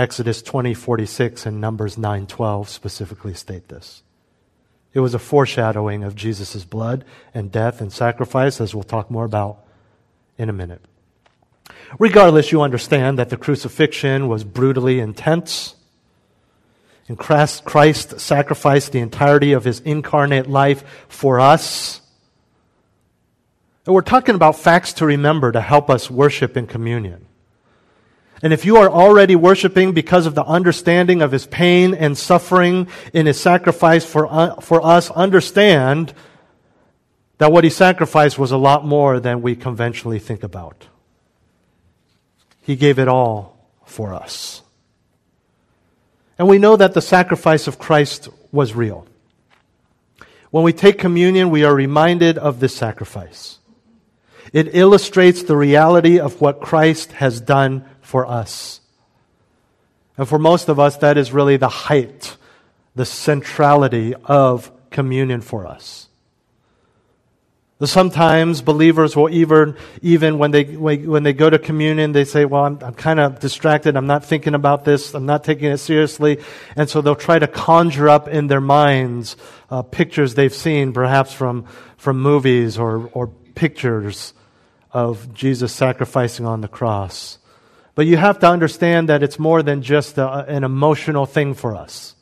Exodus 0.00 0.40
20:46 0.40 1.44
and 1.44 1.60
Numbers 1.60 1.96
9:12 1.96 2.70
specifically 2.70 3.34
state 3.34 3.68
this. 3.68 4.02
It 4.94 5.00
was 5.00 5.12
a 5.12 5.18
foreshadowing 5.18 6.02
of 6.02 6.16
Jesus' 6.16 6.64
blood 6.64 7.04
and 7.34 7.52
death 7.52 7.82
and 7.82 7.92
sacrifice, 7.92 8.60
as 8.60 8.74
we'll 8.74 8.82
talk 8.82 9.10
more 9.10 9.26
about 9.26 9.58
in 10.38 10.48
a 10.48 10.54
minute. 10.54 10.80
Regardless, 11.98 12.50
you 12.50 12.62
understand 12.62 13.18
that 13.18 13.28
the 13.28 13.36
crucifixion 13.36 14.26
was 14.26 14.42
brutally 14.42 15.00
intense. 15.00 15.74
And 17.06 17.18
Christ 17.18 18.20
sacrificed 18.20 18.92
the 18.92 19.00
entirety 19.00 19.52
of 19.52 19.64
his 19.64 19.80
incarnate 19.80 20.48
life 20.48 20.82
for 21.08 21.40
us. 21.40 22.00
And 23.84 23.94
we're 23.94 24.00
talking 24.00 24.34
about 24.34 24.56
facts 24.56 24.92
to 24.94 25.04
remember 25.04 25.52
to 25.52 25.60
help 25.60 25.90
us 25.90 26.10
worship 26.10 26.56
in 26.56 26.66
communion. 26.66 27.26
And 28.42 28.52
if 28.52 28.64
you 28.64 28.76
are 28.78 28.90
already 28.90 29.36
worshiping 29.36 29.92
because 29.92 30.24
of 30.26 30.34
the 30.34 30.44
understanding 30.44 31.20
of 31.20 31.30
his 31.30 31.46
pain 31.46 31.92
and 31.94 32.16
suffering 32.16 32.88
in 33.12 33.26
his 33.26 33.38
sacrifice 33.38 34.04
for, 34.04 34.26
uh, 34.32 34.54
for 34.60 34.84
us, 34.84 35.10
understand 35.10 36.14
that 37.38 37.52
what 37.52 37.64
he 37.64 37.70
sacrificed 37.70 38.38
was 38.38 38.50
a 38.50 38.56
lot 38.56 38.86
more 38.86 39.20
than 39.20 39.42
we 39.42 39.56
conventionally 39.56 40.18
think 40.18 40.42
about. 40.42 40.86
He 42.62 42.76
gave 42.76 42.98
it 42.98 43.08
all 43.08 43.58
for 43.84 44.14
us. 44.14 44.62
And 46.38 46.48
we 46.48 46.58
know 46.58 46.76
that 46.76 46.94
the 46.94 47.02
sacrifice 47.02 47.66
of 47.66 47.78
Christ 47.78 48.28
was 48.52 48.74
real. 48.74 49.06
When 50.50 50.64
we 50.64 50.72
take 50.72 50.98
communion, 50.98 51.50
we 51.50 51.64
are 51.64 51.74
reminded 51.74 52.38
of 52.38 52.60
this 52.60 52.74
sacrifice. 52.74 53.58
It 54.52 54.74
illustrates 54.74 55.42
the 55.42 55.56
reality 55.56 56.18
of 56.18 56.40
what 56.40 56.60
Christ 56.60 57.12
has 57.12 57.40
done 57.40 57.84
for 58.10 58.26
us. 58.26 58.80
And 60.18 60.28
for 60.28 60.38
most 60.38 60.68
of 60.68 60.80
us, 60.80 60.96
that 60.98 61.16
is 61.16 61.32
really 61.32 61.56
the 61.56 61.68
height, 61.68 62.36
the 62.96 63.06
centrality 63.06 64.14
of 64.24 64.70
communion 64.90 65.40
for 65.40 65.66
us. 65.66 66.08
Sometimes 67.82 68.60
believers 68.60 69.16
will 69.16 69.30
even, 69.30 69.76
even 70.02 70.36
when 70.38 70.50
they, 70.50 70.64
when 70.64 71.22
they 71.22 71.32
go 71.32 71.48
to 71.48 71.58
communion, 71.58 72.12
they 72.12 72.26
say, 72.26 72.44
well, 72.44 72.64
I'm, 72.64 72.78
I'm 72.82 72.92
kind 72.94 73.18
of 73.18 73.40
distracted. 73.40 73.96
I'm 73.96 74.08
not 74.08 74.22
thinking 74.24 74.54
about 74.54 74.84
this. 74.84 75.14
I'm 75.14 75.24
not 75.24 75.44
taking 75.44 75.70
it 75.70 75.78
seriously. 75.78 76.40
And 76.76 76.90
so 76.90 77.00
they'll 77.00 77.14
try 77.14 77.38
to 77.38 77.46
conjure 77.46 78.10
up 78.10 78.28
in 78.28 78.48
their 78.48 78.60
minds 78.60 79.36
uh, 79.70 79.80
pictures 79.82 80.34
they've 80.34 80.52
seen, 80.52 80.92
perhaps 80.92 81.32
from, 81.32 81.64
from 81.96 82.20
movies 82.20 82.76
or, 82.76 83.08
or 83.14 83.28
pictures 83.54 84.34
of 84.92 85.32
Jesus 85.32 85.72
sacrificing 85.72 86.44
on 86.44 86.60
the 86.60 86.68
cross. 86.68 87.38
But 88.00 88.06
you 88.06 88.16
have 88.16 88.38
to 88.38 88.48
understand 88.48 89.10
that 89.10 89.22
it's 89.22 89.38
more 89.38 89.62
than 89.62 89.82
just 89.82 90.16
a, 90.16 90.26
an 90.46 90.64
emotional 90.64 91.26
thing 91.26 91.52
for 91.52 91.76
us. 91.76 92.14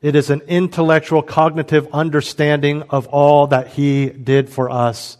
It 0.00 0.14
is 0.14 0.30
an 0.30 0.42
intellectual, 0.42 1.22
cognitive 1.22 1.88
understanding 1.92 2.84
of 2.90 3.08
all 3.08 3.48
that 3.48 3.66
He 3.66 4.08
did 4.08 4.48
for 4.48 4.70
us. 4.70 5.18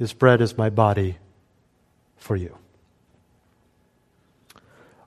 This 0.00 0.12
bread 0.12 0.40
is 0.40 0.58
my 0.58 0.68
body 0.68 1.18
for 2.16 2.34
you. 2.34 2.58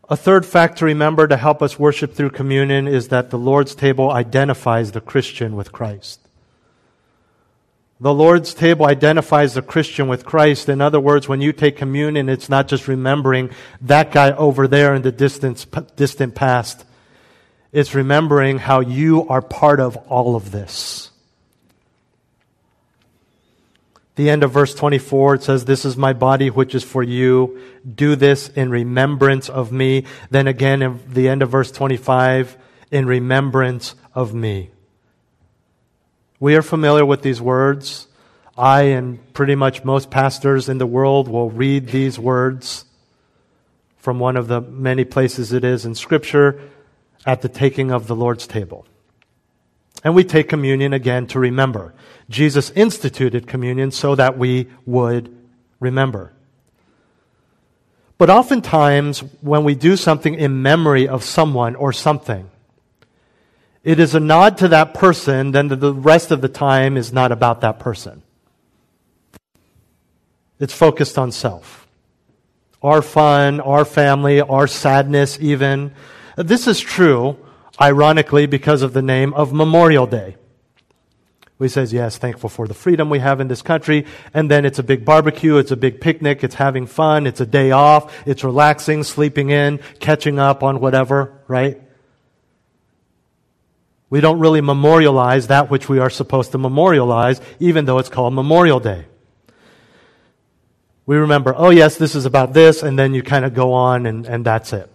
A 0.08 0.16
third 0.16 0.46
fact 0.46 0.78
to 0.78 0.86
remember 0.86 1.28
to 1.28 1.36
help 1.36 1.62
us 1.62 1.78
worship 1.78 2.14
through 2.14 2.30
communion 2.30 2.88
is 2.88 3.10
that 3.10 3.30
the 3.30 3.38
Lord's 3.38 3.76
table 3.76 4.10
identifies 4.10 4.94
the 4.94 5.02
Christian 5.02 5.54
with 5.54 5.74
Christ. 5.74 6.29
The 8.02 8.14
Lord's 8.14 8.54
table 8.54 8.86
identifies 8.86 9.54
the 9.54 9.62
Christian 9.62 10.08
with 10.08 10.26
Christ. 10.26 10.70
In 10.70 10.80
other 10.80 11.02
words, 11.02 11.28
when 11.28 11.42
you 11.42 11.52
take 11.52 11.76
communion, 11.76 12.30
it's 12.30 12.48
not 12.48 12.70
just 12.70 12.88
remembering 12.88 13.50
that 13.82 14.12
guy 14.12 14.32
over 14.32 14.70
there 14.70 14.96
in 14.96 15.02
the 15.02 15.12
distant, 15.12 15.66
distant 15.98 16.34
past. 16.34 16.86
It's 17.74 17.94
remembering 17.94 18.60
how 18.60 18.80
you 18.80 19.28
are 19.28 19.42
part 19.42 19.82
of 19.82 19.98
all 20.08 20.38
of 20.38 20.52
this. 20.52 21.12
The 24.16 24.30
end 24.30 24.44
of 24.44 24.52
verse 24.52 24.74
24, 24.74 25.36
it 25.36 25.44
says, 25.44 25.66
This 25.66 25.84
is 25.84 25.98
my 25.98 26.14
body 26.14 26.50
which 26.50 26.76
is 26.76 26.84
for 26.84 27.04
you. 27.04 27.62
Do 27.96 28.16
this 28.16 28.48
in 28.50 28.70
remembrance 28.70 29.50
of 29.50 29.72
me. 29.72 30.06
Then 30.30 30.48
again, 30.48 30.82
in 30.82 31.00
the 31.08 31.28
end 31.28 31.42
of 31.42 31.50
verse 31.50 31.72
25, 31.72 32.58
in 32.92 33.06
remembrance 33.06 33.96
of 34.14 34.34
me. 34.34 34.72
We 36.40 36.56
are 36.56 36.62
familiar 36.62 37.06
with 37.06 37.22
these 37.22 37.42
words. 37.42 38.08
I 38.58 38.84
and 38.84 39.34
pretty 39.34 39.56
much 39.56 39.84
most 39.84 40.10
pastors 40.10 40.70
in 40.70 40.78
the 40.78 40.86
world 40.86 41.28
will 41.28 41.50
read 41.50 41.88
these 41.88 42.18
words 42.18 42.86
from 43.98 44.20
one 44.20 44.38
of 44.38 44.48
the 44.48 44.62
many 44.62 45.04
places 45.04 45.52
it 45.52 45.64
is 45.64 45.86
in 45.86 45.96
Scripture 45.96 46.62
at 47.26 47.42
the 47.42 47.50
taking 47.50 47.92
of 47.92 48.08
the 48.08 48.16
Lord's 48.16 48.48
table. 48.48 48.86
And 50.04 50.16
we 50.16 50.24
take 50.24 50.48
communion 50.48 50.94
again 50.94 51.28
to 51.28 51.40
remember. 51.40 51.94
Jesus 52.30 52.72
instituted 52.72 53.46
communion 53.46 53.92
so 53.92 54.16
that 54.16 54.38
we 54.38 54.68
would 54.86 55.36
remember. 55.82 56.32
But 58.18 58.30
oftentimes, 58.30 59.20
when 59.42 59.66
we 59.66 59.76
do 59.76 59.98
something 59.98 60.36
in 60.36 60.62
memory 60.62 61.08
of 61.08 61.24
someone 61.24 61.76
or 61.76 61.92
something, 61.92 62.50
it 63.84 64.00
is 64.00 64.16
a 64.16 64.20
nod 64.20 64.58
to 64.58 64.68
that 64.70 64.94
person, 64.94 65.52
then 65.52 65.68
the 65.68 65.94
rest 65.94 66.32
of 66.32 66.42
the 66.42 66.50
time 66.50 66.98
is 66.98 67.14
not 67.14 67.32
about 67.32 67.62
that 67.62 67.80
person. 67.80 68.22
It's 70.60 70.74
focused 70.74 71.18
on 71.18 71.32
self. 71.32 71.88
Our 72.82 73.02
fun, 73.02 73.60
our 73.62 73.86
family, 73.86 74.42
our 74.42 74.68
sadness, 74.68 75.38
even. 75.40 75.94
This 76.36 76.68
is 76.68 76.80
true, 76.80 77.38
ironically, 77.80 78.46
because 78.46 78.82
of 78.82 78.94
the 78.94 79.02
name 79.02 79.34
of 79.34 79.54
Memorial 79.54 80.08
Day. 80.08 80.36
We 81.58 81.68
says, 81.68 81.92
yes, 81.92 82.18
thankful 82.18 82.50
for 82.50 82.68
the 82.68 82.74
freedom 82.74 83.10
we 83.10 83.20
have 83.20 83.42
in 83.42 83.50
this 83.50 83.62
country. 83.62 84.06
And 84.34 84.50
then 84.50 84.64
it's 84.64 84.80
a 84.80 84.84
big 84.84 85.04
barbecue, 85.04 85.58
it's 85.58 85.72
a 85.72 85.78
big 85.78 86.00
picnic, 86.00 86.42
it's 86.42 86.56
having 86.56 86.88
fun, 86.88 87.28
it's 87.28 87.42
a 87.42 87.46
day 87.46 87.72
off, 87.72 88.26
it's 88.26 88.46
relaxing, 88.46 89.04
sleeping 89.04 89.50
in, 89.50 89.80
catching 90.00 90.40
up 90.40 90.64
on 90.64 90.80
whatever, 90.80 91.42
right? 91.48 91.82
We 94.10 94.22
don't 94.22 94.40
really 94.40 94.62
memorialize 94.62 95.48
that 95.48 95.70
which 95.70 95.88
we 95.88 96.00
are 96.00 96.10
supposed 96.10 96.52
to 96.54 96.58
memorialize, 96.58 97.40
even 97.60 97.86
though 97.86 98.00
it's 98.00 98.10
called 98.10 98.34
Memorial 98.34 98.80
Day. 98.80 99.06
We 101.06 101.18
remember, 101.18 101.54
oh 101.56 101.70
yes, 101.70 101.98
this 101.98 102.16
is 102.16 102.26
about 102.26 102.54
this, 102.54 102.84
and 102.84 102.98
then 102.98 103.14
you 103.14 103.24
kind 103.24 103.46
of 103.46 103.54
go 103.54 103.74
on 103.74 104.06
and, 104.06 104.26
and 104.26 104.46
that's 104.46 104.74
it. 104.74 104.92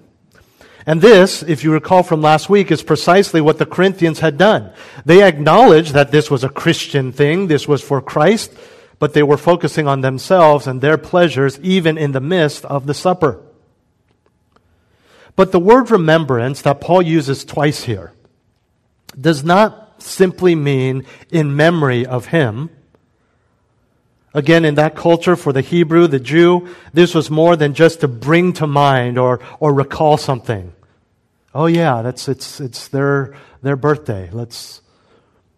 And 0.87 1.01
this, 1.01 1.43
if 1.43 1.65
you 1.65 1.73
recall 1.73 2.03
from 2.03 2.21
last 2.21 2.49
week, 2.49 2.71
is 2.71 2.83
precisely 2.83 3.41
what 3.41 3.59
the 3.59 3.67
Corinthians 3.67 4.21
had 4.21 4.37
done. 4.37 4.73
They 5.05 5.23
acknowledged 5.23 5.95
that 5.95 6.11
this 6.11 6.31
was 6.31 6.45
a 6.45 6.49
Christian 6.49 7.11
thing, 7.11 7.47
this 7.47 7.67
was 7.67 7.83
for 7.83 8.03
Christ, 8.03 8.53
but 8.99 9.13
they 9.13 9.23
were 9.23 9.37
focusing 9.37 9.89
on 9.89 10.03
themselves 10.03 10.67
and 10.67 10.81
their 10.81 10.99
pleasures 10.99 11.59
even 11.61 11.99
in 11.99 12.13
the 12.13 12.21
midst 12.21 12.65
of 12.67 12.87
the 12.87 12.95
supper. 12.95 13.41
But 15.37 15.53
the 15.53 15.59
word 15.59 15.91
remembrance 15.91 16.63
that 16.63 16.81
Paul 16.81 17.03
uses 17.03 17.45
twice 17.45 17.85
here 17.85 18.14
does 19.21 19.45
not 19.45 20.03
simply 20.03 20.55
mean 20.55 21.05
in 21.31 21.57
memory 21.57 22.07
of 22.07 22.27
him. 22.27 22.71
Again, 24.33 24.65
in 24.65 24.75
that 24.75 24.97
culture, 24.97 25.37
for 25.37 25.53
the 25.53 25.61
Hebrew, 25.61 26.09
the 26.09 26.19
Jew, 26.19 26.69
this 26.93 27.15
was 27.15 27.31
more 27.31 27.55
than 27.55 27.73
just 27.73 28.01
to 28.01 28.09
bring 28.09 28.53
to 28.55 28.67
mind 28.67 29.17
or, 29.17 29.41
or 29.61 29.73
recall 29.73 30.17
something. 30.17 30.73
Oh 31.55 31.67
yeah, 31.67 32.03
that's, 32.03 32.29
it's, 32.29 32.61
it's 32.61 32.89
their, 32.89 33.37
their 33.63 33.77
birthday. 33.77 34.29
Let's, 34.33 34.81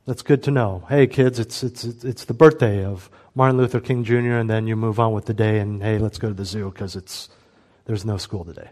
that's 0.05 0.21
good 0.21 0.43
to 0.43 0.51
know. 0.51 0.85
Hey 0.91 1.07
kids, 1.07 1.39
it's, 1.39 1.63
it's, 1.63 1.85
it's 1.85 2.27
the 2.27 2.35
birthday 2.35 2.85
of 2.85 3.09
Martin 3.35 3.57
Luther 3.57 3.81
King 3.81 4.05
Jr. 4.05 4.37
and 4.37 4.49
then 4.49 4.67
you 4.67 4.77
move 4.77 5.01
on 5.01 5.13
with 5.13 5.25
the 5.25 5.35
day 5.35 5.59
and 5.59 5.83
hey, 5.83 5.99
let's 5.99 6.19
go 6.19 6.29
to 6.29 6.35
the 6.35 6.45
zoo 6.45 6.71
because 6.71 6.97
it's, 6.97 7.31
there's 7.87 8.05
no 8.05 8.19
school 8.19 8.45
today. 8.45 8.69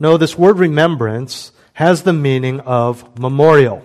No, 0.00 0.16
this 0.16 0.38
word 0.38 0.58
remembrance 0.58 1.52
has 1.74 2.02
the 2.02 2.12
meaning 2.12 2.60
of 2.60 3.18
memorial, 3.18 3.84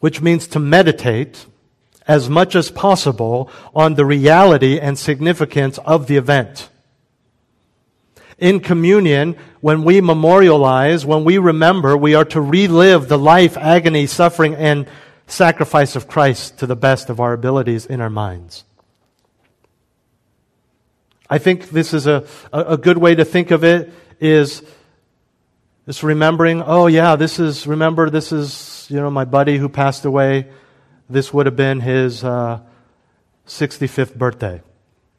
which 0.00 0.20
means 0.20 0.46
to 0.48 0.58
meditate 0.58 1.46
as 2.06 2.28
much 2.28 2.54
as 2.54 2.70
possible 2.70 3.50
on 3.74 3.94
the 3.94 4.04
reality 4.04 4.80
and 4.80 4.98
significance 4.98 5.78
of 5.78 6.06
the 6.06 6.16
event 6.16 6.68
in 8.40 8.58
communion, 8.60 9.36
when 9.60 9.84
we 9.84 10.00
memorialize, 10.00 11.04
when 11.04 11.24
we 11.24 11.38
remember, 11.38 11.96
we 11.96 12.14
are 12.14 12.24
to 12.24 12.40
relive 12.40 13.08
the 13.08 13.18
life, 13.18 13.56
agony, 13.56 14.06
suffering, 14.06 14.54
and 14.54 14.86
sacrifice 15.26 15.94
of 15.94 16.08
Christ 16.08 16.58
to 16.58 16.66
the 16.66 16.74
best 16.74 17.10
of 17.10 17.20
our 17.20 17.34
abilities 17.34 17.84
in 17.86 18.00
our 18.00 18.10
minds. 18.10 18.64
I 21.32 21.38
think 21.38 21.70
this 21.70 21.94
is 21.94 22.08
a, 22.08 22.26
a, 22.52 22.76
good 22.76 22.98
way 22.98 23.14
to 23.14 23.24
think 23.24 23.52
of 23.52 23.62
it 23.62 23.92
is 24.18 24.64
just 25.86 26.02
remembering, 26.02 26.60
oh 26.60 26.88
yeah, 26.88 27.14
this 27.14 27.38
is, 27.38 27.68
remember, 27.68 28.10
this 28.10 28.32
is, 28.32 28.88
you 28.90 28.96
know, 28.96 29.10
my 29.12 29.24
buddy 29.24 29.56
who 29.56 29.68
passed 29.68 30.04
away. 30.04 30.48
This 31.08 31.32
would 31.32 31.46
have 31.46 31.54
been 31.54 31.78
his 31.78 32.24
uh, 32.24 32.58
65th 33.46 34.16
birthday. 34.16 34.60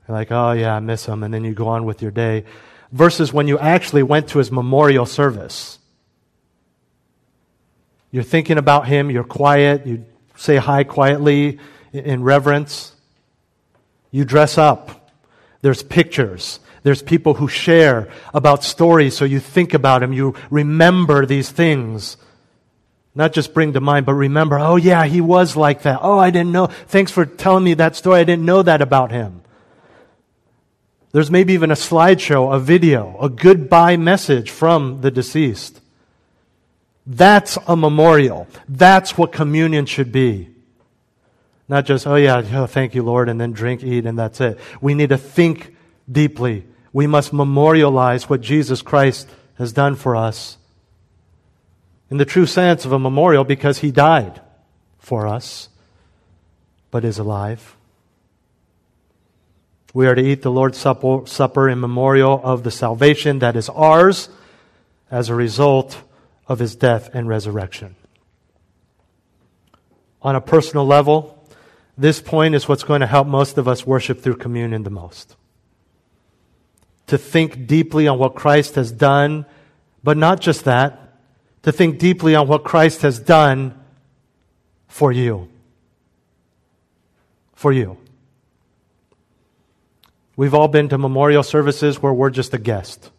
You're 0.05 0.17
like, 0.17 0.33
oh 0.33 0.51
yeah, 0.51 0.75
I 0.75 0.81
miss 0.81 1.05
him. 1.05 1.23
And 1.23 1.33
then 1.33 1.45
you 1.45 1.53
go 1.53 1.69
on 1.69 1.85
with 1.85 2.01
your 2.01 2.11
day. 2.11 2.43
Versus 2.91 3.31
when 3.31 3.47
you 3.47 3.57
actually 3.57 4.03
went 4.03 4.27
to 4.29 4.39
his 4.39 4.51
memorial 4.51 5.05
service. 5.05 5.79
You're 8.11 8.23
thinking 8.23 8.57
about 8.57 8.85
him, 8.85 9.09
you're 9.09 9.23
quiet, 9.23 9.87
you 9.87 10.03
say 10.35 10.57
hi 10.57 10.83
quietly 10.83 11.59
in 11.93 12.21
reverence. 12.21 12.93
You 14.11 14.25
dress 14.25 14.57
up. 14.57 15.00
There's 15.61 15.83
pictures. 15.83 16.59
There's 16.83 17.01
people 17.01 17.35
who 17.35 17.47
share 17.47 18.09
about 18.33 18.63
stories, 18.63 19.15
so 19.15 19.25
you 19.25 19.39
think 19.39 19.73
about 19.73 20.01
him, 20.01 20.13
you 20.13 20.35
remember 20.49 21.25
these 21.25 21.49
things. 21.49 22.17
Not 23.13 23.33
just 23.33 23.53
bring 23.53 23.73
to 23.73 23.81
mind, 23.81 24.05
but 24.05 24.13
remember, 24.13 24.57
oh 24.57 24.77
yeah, 24.77 25.05
he 25.05 25.21
was 25.21 25.55
like 25.55 25.83
that. 25.83 25.99
Oh, 26.01 26.17
I 26.17 26.31
didn't 26.31 26.53
know. 26.53 26.67
Thanks 26.67 27.11
for 27.11 27.25
telling 27.25 27.63
me 27.63 27.73
that 27.75 27.95
story. 27.95 28.21
I 28.21 28.23
didn't 28.23 28.45
know 28.45 28.63
that 28.63 28.81
about 28.81 29.11
him. 29.11 29.41
There's 31.11 31.29
maybe 31.29 31.53
even 31.53 31.71
a 31.71 31.75
slideshow, 31.75 32.55
a 32.55 32.59
video, 32.59 33.17
a 33.19 33.29
goodbye 33.29 33.97
message 33.97 34.49
from 34.49 35.01
the 35.01 35.11
deceased. 35.11 35.81
That's 37.05 37.57
a 37.67 37.75
memorial. 37.75 38.47
That's 38.69 39.17
what 39.17 39.33
communion 39.33 39.85
should 39.85 40.11
be. 40.13 40.49
Not 41.71 41.85
just, 41.85 42.05
oh 42.05 42.15
yeah, 42.15 42.43
oh, 42.51 42.67
thank 42.67 42.95
you, 42.95 43.01
Lord, 43.01 43.29
and 43.29 43.39
then 43.39 43.53
drink, 43.53 43.81
eat, 43.81 44.05
and 44.05 44.19
that's 44.19 44.41
it. 44.41 44.59
We 44.81 44.93
need 44.93 45.07
to 45.07 45.17
think 45.17 45.73
deeply. 46.11 46.65
We 46.91 47.07
must 47.07 47.31
memorialize 47.31 48.29
what 48.29 48.41
Jesus 48.41 48.81
Christ 48.81 49.29
has 49.57 49.71
done 49.71 49.95
for 49.95 50.17
us 50.17 50.57
in 52.09 52.17
the 52.17 52.25
true 52.25 52.45
sense 52.45 52.83
of 52.83 52.91
a 52.91 52.99
memorial 52.99 53.45
because 53.45 53.77
he 53.77 53.89
died 53.89 54.41
for 54.99 55.25
us, 55.25 55.69
but 56.91 57.05
is 57.05 57.19
alive. 57.19 57.77
We 59.93 60.07
are 60.07 60.15
to 60.15 60.21
eat 60.21 60.41
the 60.41 60.51
Lord's 60.51 60.77
supper, 60.77 61.21
supper 61.25 61.69
in 61.69 61.79
memorial 61.79 62.41
of 62.43 62.63
the 62.63 62.71
salvation 62.71 63.39
that 63.39 63.55
is 63.55 63.69
ours 63.69 64.27
as 65.09 65.29
a 65.29 65.35
result 65.35 66.01
of 66.49 66.59
his 66.59 66.75
death 66.75 67.11
and 67.13 67.29
resurrection. 67.29 67.95
On 70.21 70.35
a 70.35 70.41
personal 70.41 70.85
level, 70.85 71.37
this 71.97 72.21
point 72.21 72.55
is 72.55 72.67
what's 72.67 72.83
going 72.83 73.01
to 73.01 73.07
help 73.07 73.27
most 73.27 73.57
of 73.57 73.67
us 73.67 73.85
worship 73.85 74.21
through 74.21 74.37
communion 74.37 74.83
the 74.83 74.89
most. 74.89 75.35
To 77.07 77.17
think 77.17 77.67
deeply 77.67 78.07
on 78.07 78.17
what 78.17 78.35
Christ 78.35 78.75
has 78.75 78.91
done, 78.91 79.45
but 80.03 80.17
not 80.17 80.39
just 80.39 80.65
that, 80.65 81.17
to 81.63 81.71
think 81.71 81.99
deeply 81.99 82.35
on 82.35 82.47
what 82.47 82.63
Christ 82.63 83.01
has 83.01 83.19
done 83.19 83.77
for 84.87 85.11
you. 85.11 85.49
For 87.53 87.71
you. 87.71 87.97
We've 90.35 90.53
all 90.53 90.67
been 90.67 90.89
to 90.89 90.97
memorial 90.97 91.43
services 91.43 92.01
where 92.01 92.13
we're 92.13 92.29
just 92.29 92.53
a 92.53 92.57
guest. 92.57 93.11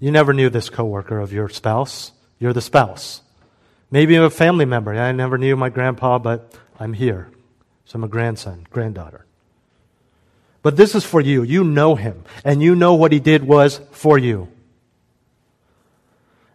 You 0.00 0.10
never 0.10 0.32
knew 0.32 0.50
this 0.50 0.68
coworker 0.68 1.20
of 1.20 1.32
your 1.32 1.48
spouse. 1.48 2.10
You're 2.40 2.52
the 2.52 2.60
spouse. 2.60 3.20
Maybe 3.90 4.16
a 4.16 4.30
family 4.30 4.64
member. 4.64 4.94
I 4.94 5.12
never 5.12 5.38
knew 5.38 5.54
my 5.54 5.68
grandpa, 5.68 6.18
but 6.18 6.52
I'm 6.80 6.94
here. 6.94 7.28
So 7.92 7.98
I'm 7.98 8.04
a 8.04 8.08
grandson, 8.08 8.66
granddaughter. 8.70 9.26
But 10.62 10.78
this 10.78 10.94
is 10.94 11.04
for 11.04 11.20
you. 11.20 11.42
You 11.42 11.62
know 11.62 11.94
him, 11.94 12.24
and 12.42 12.62
you 12.62 12.74
know 12.74 12.94
what 12.94 13.12
he 13.12 13.20
did 13.20 13.44
was 13.44 13.82
for 13.90 14.16
you. 14.16 14.48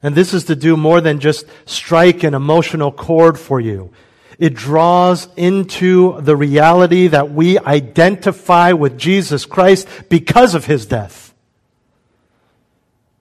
And 0.01 0.15
this 0.15 0.33
is 0.33 0.45
to 0.45 0.55
do 0.55 0.75
more 0.75 0.99
than 0.99 1.19
just 1.19 1.45
strike 1.65 2.23
an 2.23 2.33
emotional 2.33 2.91
chord 2.91 3.37
for 3.37 3.59
you. 3.59 3.93
It 4.39 4.55
draws 4.55 5.27
into 5.35 6.19
the 6.21 6.35
reality 6.35 7.05
that 7.09 7.31
we 7.31 7.59
identify 7.59 8.71
with 8.71 8.97
Jesus 8.97 9.45
Christ 9.45 9.87
because 10.09 10.55
of 10.55 10.65
his 10.65 10.87
death. 10.87 11.35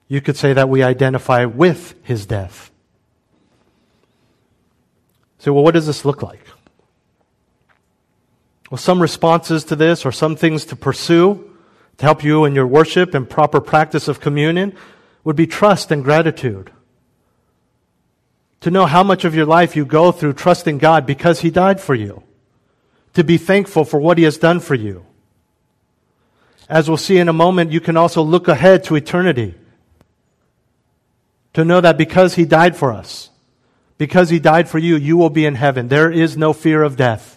You 0.08 0.22
could 0.22 0.38
say 0.38 0.54
that 0.54 0.70
we 0.70 0.82
identify 0.82 1.44
with 1.44 1.94
his 2.02 2.24
death. 2.24 2.70
So, 5.36 5.52
well, 5.52 5.64
what 5.64 5.74
does 5.74 5.86
this 5.86 6.06
look 6.06 6.22
like? 6.22 6.45
Well, 8.70 8.78
some 8.78 9.00
responses 9.00 9.64
to 9.64 9.76
this 9.76 10.04
or 10.04 10.12
some 10.12 10.36
things 10.36 10.64
to 10.66 10.76
pursue 10.76 11.52
to 11.98 12.04
help 12.04 12.24
you 12.24 12.44
in 12.44 12.54
your 12.54 12.66
worship 12.66 13.14
and 13.14 13.28
proper 13.28 13.60
practice 13.60 14.08
of 14.08 14.20
communion 14.20 14.76
would 15.24 15.36
be 15.36 15.46
trust 15.46 15.90
and 15.90 16.04
gratitude. 16.04 16.70
To 18.60 18.70
know 18.70 18.86
how 18.86 19.02
much 19.02 19.24
of 19.24 19.34
your 19.34 19.46
life 19.46 19.76
you 19.76 19.84
go 19.84 20.12
through 20.12 20.34
trusting 20.34 20.78
God 20.78 21.06
because 21.06 21.40
He 21.40 21.50
died 21.50 21.80
for 21.80 21.94
you. 21.94 22.22
To 23.14 23.24
be 23.24 23.38
thankful 23.38 23.84
for 23.84 24.00
what 24.00 24.18
He 24.18 24.24
has 24.24 24.38
done 24.38 24.60
for 24.60 24.74
you. 24.74 25.06
As 26.68 26.88
we'll 26.88 26.96
see 26.96 27.18
in 27.18 27.28
a 27.28 27.32
moment, 27.32 27.70
you 27.70 27.80
can 27.80 27.96
also 27.96 28.22
look 28.22 28.48
ahead 28.48 28.84
to 28.84 28.96
eternity. 28.96 29.54
To 31.54 31.64
know 31.64 31.80
that 31.80 31.96
because 31.96 32.34
He 32.34 32.44
died 32.44 32.76
for 32.76 32.92
us, 32.92 33.30
because 33.98 34.30
He 34.30 34.38
died 34.38 34.68
for 34.68 34.78
you, 34.78 34.96
you 34.96 35.16
will 35.16 35.30
be 35.30 35.46
in 35.46 35.54
heaven. 35.54 35.88
There 35.88 36.10
is 36.10 36.36
no 36.36 36.52
fear 36.52 36.82
of 36.82 36.96
death. 36.96 37.35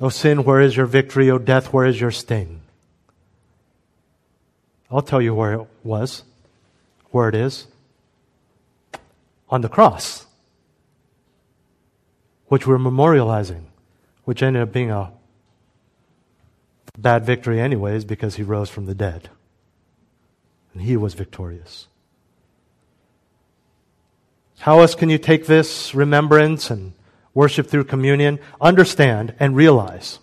O 0.00 0.08
sin, 0.08 0.44
where 0.44 0.60
is 0.60 0.76
your 0.76 0.86
victory? 0.86 1.30
O 1.30 1.38
death, 1.38 1.72
where 1.72 1.86
is 1.86 2.00
your 2.00 2.10
sting? 2.10 2.60
I'll 4.90 5.02
tell 5.02 5.20
you 5.20 5.34
where 5.34 5.54
it 5.54 5.66
was, 5.82 6.22
where 7.10 7.28
it 7.28 7.34
is. 7.34 7.66
On 9.50 9.60
the 9.60 9.68
cross, 9.68 10.26
which 12.46 12.66
we're 12.66 12.78
memorializing, 12.78 13.64
which 14.24 14.42
ended 14.42 14.62
up 14.62 14.72
being 14.72 14.90
a 14.90 15.10
bad 16.98 17.24
victory, 17.24 17.60
anyways, 17.60 18.04
because 18.04 18.36
he 18.36 18.42
rose 18.42 18.68
from 18.68 18.86
the 18.86 18.94
dead. 18.94 19.30
And 20.72 20.82
he 20.82 20.96
was 20.96 21.14
victorious. 21.14 21.86
How 24.60 24.80
else 24.80 24.94
can 24.94 25.08
you 25.08 25.18
take 25.18 25.46
this 25.46 25.94
remembrance 25.94 26.70
and 26.70 26.92
worship 27.38 27.68
through 27.68 27.84
communion, 27.84 28.40
understand 28.60 29.32
and 29.38 29.54
realize. 29.54 30.18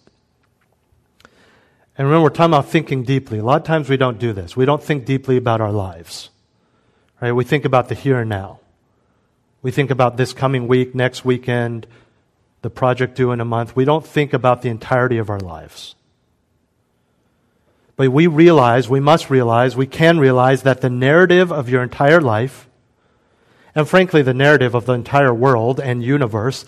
And 1.97 2.05
remember, 2.05 2.23
we're 2.23 2.29
talking 2.29 2.53
about 2.53 2.67
thinking 2.67 3.03
deeply. 3.03 3.37
A 3.37 3.43
lot 3.43 3.61
of 3.61 3.65
times 3.65 3.87
we 3.87 3.95
don't 3.95 4.19
do 4.19 4.33
this. 4.33 4.57
We 4.57 4.65
don't 4.65 4.83
think 4.83 5.05
deeply 5.05 5.37
about 5.37 5.61
our 5.61 5.71
lives. 5.71 6.29
Right? 7.21 7.31
We 7.31 7.45
think 7.45 7.63
about 7.63 7.87
the 7.87 7.95
here 7.95 8.19
and 8.19 8.29
now. 8.29 8.59
We 9.61 9.71
think 9.71 9.91
about 9.91 10.17
this 10.17 10.33
coming 10.33 10.67
week, 10.67 10.93
next 10.93 11.23
weekend, 11.23 11.87
the 12.61 12.69
project 12.69 13.15
due 13.15 13.31
in 13.31 13.39
a 13.39 13.45
month. 13.45 13.77
We 13.77 13.85
don't 13.85 14.05
think 14.05 14.33
about 14.33 14.61
the 14.61 14.67
entirety 14.67 15.17
of 15.17 15.29
our 15.29 15.39
lives. 15.39 15.95
But 17.95 18.09
we 18.09 18.27
realize, 18.27 18.89
we 18.89 18.99
must 18.99 19.29
realize, 19.29 19.73
we 19.77 19.87
can 19.87 20.19
realize 20.19 20.63
that 20.63 20.81
the 20.81 20.89
narrative 20.89 21.49
of 21.49 21.69
your 21.69 21.81
entire 21.81 22.19
life, 22.19 22.67
and 23.73 23.87
frankly, 23.87 24.21
the 24.21 24.33
narrative 24.33 24.75
of 24.75 24.85
the 24.85 24.91
entire 24.91 25.33
world 25.33 25.79
and 25.79 26.03
universe, 26.03 26.65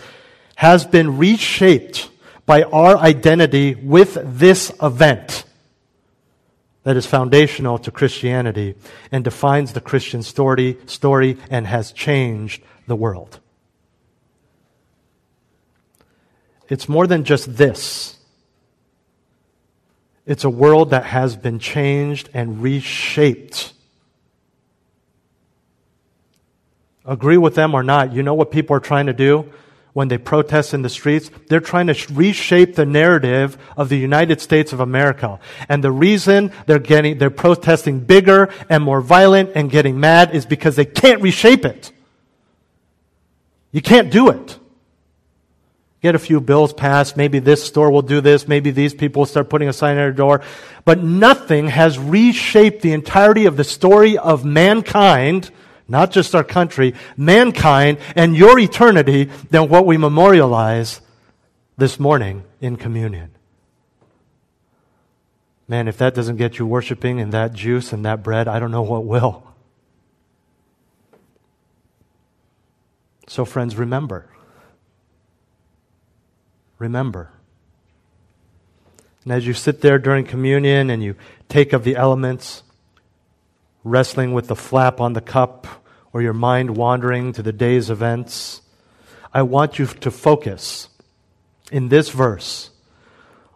has 0.57 0.85
been 0.85 1.19
reshaped 1.19 2.09
by 2.47 2.63
our 2.63 2.97
identity 2.97 3.75
with 3.75 4.17
this 4.39 4.71
event 4.81 5.43
that 6.81 6.97
is 6.97 7.05
foundational 7.05 7.77
to 7.77 7.91
Christianity 7.91 8.73
and 9.11 9.23
defines 9.23 9.73
the 9.73 9.81
Christian 9.81 10.23
story, 10.23 10.77
story 10.87 11.37
and 11.51 11.67
has 11.67 11.91
changed 11.91 12.63
the 12.87 12.95
world. 12.95 13.39
It's 16.69 16.89
more 16.89 17.05
than 17.05 17.23
just 17.23 17.55
this. 17.55 18.17
It's 20.25 20.43
a 20.43 20.49
world 20.49 20.89
that 20.89 21.03
has 21.03 21.35
been 21.35 21.59
changed 21.59 22.31
and 22.33 22.63
reshaped. 22.63 23.73
Agree 27.05 27.37
with 27.37 27.53
them 27.53 27.75
or 27.75 27.83
not, 27.83 28.11
you 28.11 28.23
know 28.23 28.33
what 28.33 28.49
people 28.49 28.75
are 28.75 28.79
trying 28.79 29.05
to 29.05 29.13
do? 29.13 29.51
When 29.97 30.09
they 30.09 30.17
protest 30.19 30.75
in 30.75 30.83
the 30.83 30.89
streets, 30.89 31.31
they're 31.47 31.59
trying 31.59 31.87
to 31.87 32.13
reshape 32.13 32.75
the 32.75 32.85
narrative 32.85 33.57
of 33.75 33.89
the 33.89 33.97
United 33.97 34.39
States 34.39 34.71
of 34.71 34.79
America. 34.79 35.39
And 35.67 35.83
the 35.83 35.91
reason 35.91 36.51
they're 36.67 36.77
getting, 36.77 37.17
they're 37.17 37.31
protesting 37.31 38.01
bigger 38.01 38.53
and 38.69 38.83
more 38.83 39.01
violent 39.01 39.53
and 39.55 39.71
getting 39.71 39.99
mad 39.99 40.35
is 40.35 40.45
because 40.45 40.75
they 40.75 40.85
can't 40.85 41.19
reshape 41.23 41.65
it. 41.65 41.91
You 43.71 43.81
can't 43.81 44.11
do 44.11 44.29
it. 44.29 44.59
Get 46.03 46.13
a 46.13 46.19
few 46.19 46.41
bills 46.41 46.73
passed. 46.73 47.17
Maybe 47.17 47.39
this 47.39 47.63
store 47.63 47.89
will 47.89 48.03
do 48.03 48.21
this. 48.21 48.47
Maybe 48.47 48.69
these 48.69 48.93
people 48.93 49.21
will 49.21 49.25
start 49.25 49.49
putting 49.49 49.67
a 49.67 49.73
sign 49.73 49.93
on 49.93 49.97
their 49.97 50.11
door. 50.11 50.43
But 50.85 51.03
nothing 51.03 51.69
has 51.69 51.97
reshaped 51.97 52.83
the 52.83 52.93
entirety 52.93 53.47
of 53.47 53.57
the 53.57 53.63
story 53.63 54.15
of 54.15 54.45
mankind 54.45 55.49
not 55.87 56.11
just 56.11 56.35
our 56.35 56.43
country, 56.43 56.93
mankind, 57.15 57.97
and 58.15 58.35
your 58.35 58.59
eternity 58.59 59.25
than 59.49 59.69
what 59.69 59.85
we 59.85 59.97
memorialize 59.97 61.01
this 61.77 61.99
morning 61.99 62.43
in 62.59 62.75
communion. 62.75 63.31
Man, 65.67 65.87
if 65.87 65.97
that 65.97 66.15
doesn't 66.15 66.37
get 66.37 66.59
you 66.59 66.65
worshiping 66.65 67.19
in 67.19 67.31
that 67.31 67.53
juice 67.53 67.91
and 67.91 68.05
that 68.05 68.23
bread, 68.23 68.47
I 68.47 68.59
don't 68.59 68.71
know 68.71 68.81
what 68.81 69.05
will. 69.05 69.43
So, 73.27 73.43
friends, 73.43 73.75
remember. 73.75 74.29
Remember. 76.79 77.31
And 79.25 79.33
as 79.33 79.45
you 79.45 79.53
sit 79.53 79.81
there 79.81 79.99
during 79.99 80.25
communion 80.25 80.89
and 80.89 81.03
you 81.03 81.15
take 81.49 81.73
of 81.73 81.83
the 81.83 81.97
elements, 81.97 82.63
wrestling 83.83 84.33
with 84.33 84.47
the 84.47 84.55
flap 84.55 84.99
on 84.99 85.13
the 85.13 85.21
cup 85.21 85.67
or 86.13 86.21
your 86.21 86.33
mind 86.33 86.75
wandering 86.75 87.33
to 87.33 87.43
the 87.43 87.53
day's 87.53 87.89
events, 87.89 88.61
I 89.33 89.43
want 89.43 89.77
you 89.77 89.85
to 89.85 90.11
focus 90.11 90.89
in 91.71 91.89
this 91.89 92.09
verse 92.09 92.71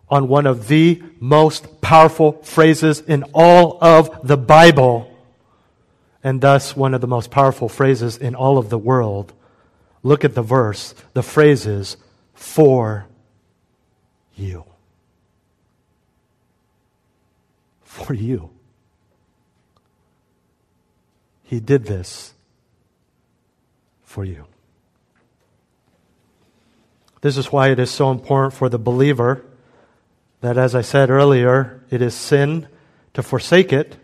on 0.09 0.27
one 0.27 0.45
of 0.45 0.67
the 0.67 1.01
most 1.19 1.81
powerful 1.81 2.33
phrases 2.43 2.99
in 2.99 3.23
all 3.33 3.77
of 3.81 4.27
the 4.27 4.37
Bible, 4.37 5.09
and 6.23 6.41
thus 6.41 6.75
one 6.75 6.93
of 6.93 7.01
the 7.01 7.07
most 7.07 7.31
powerful 7.31 7.69
phrases 7.69 8.17
in 8.17 8.35
all 8.35 8.57
of 8.57 8.69
the 8.69 8.77
world. 8.77 9.33
Look 10.03 10.25
at 10.25 10.35
the 10.35 10.41
verse. 10.41 10.93
The 11.13 11.23
phrase 11.23 11.65
is, 11.65 11.95
for 12.33 13.07
you. 14.35 14.65
For 17.83 18.13
you. 18.13 18.49
He 21.51 21.59
did 21.59 21.83
this 21.83 22.33
for 24.03 24.23
you. 24.23 24.45
This 27.19 27.35
is 27.35 27.51
why 27.51 27.71
it 27.71 27.77
is 27.77 27.91
so 27.91 28.09
important 28.09 28.53
for 28.53 28.69
the 28.69 28.79
believer 28.79 29.43
that, 30.39 30.57
as 30.57 30.75
I 30.75 30.79
said 30.79 31.09
earlier, 31.09 31.83
it 31.89 32.01
is 32.01 32.15
sin 32.15 32.69
to 33.13 33.21
forsake 33.21 33.73
it, 33.73 33.97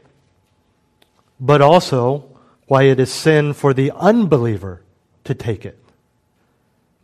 but 1.39 1.61
also 1.61 2.37
why 2.65 2.83
it 2.83 2.99
is 2.99 3.13
sin 3.13 3.53
for 3.53 3.73
the 3.73 3.91
unbeliever 3.91 4.81
to 5.23 5.33
take 5.33 5.65
it. 5.65 5.79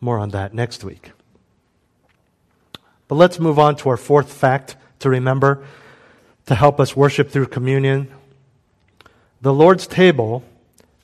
More 0.01 0.19
on 0.19 0.32
that 0.32 0.53
next 0.53 0.84
week. 0.84 1.13
But 3.08 3.15
let's 3.15 3.39
move 3.39 3.58
on 3.58 3.77
to 3.77 3.88
our 3.88 3.97
fourth 3.97 4.29
fact 4.29 4.75
to 4.99 5.10
remember 5.10 5.63
to 6.47 6.56
help 6.56 6.82
us 6.82 6.97
worship 6.97 7.29
through 7.29 7.45
communion. 7.45 8.12
The 9.43 9.53
Lord's 9.53 9.88
table 9.88 10.43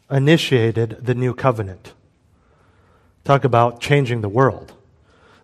initiated 0.10 0.97
the 1.02 1.13
new 1.13 1.34
covenant. 1.34 1.93
Talk 3.23 3.43
about 3.43 3.80
changing 3.80 4.21
the 4.21 4.30
world 4.30 4.73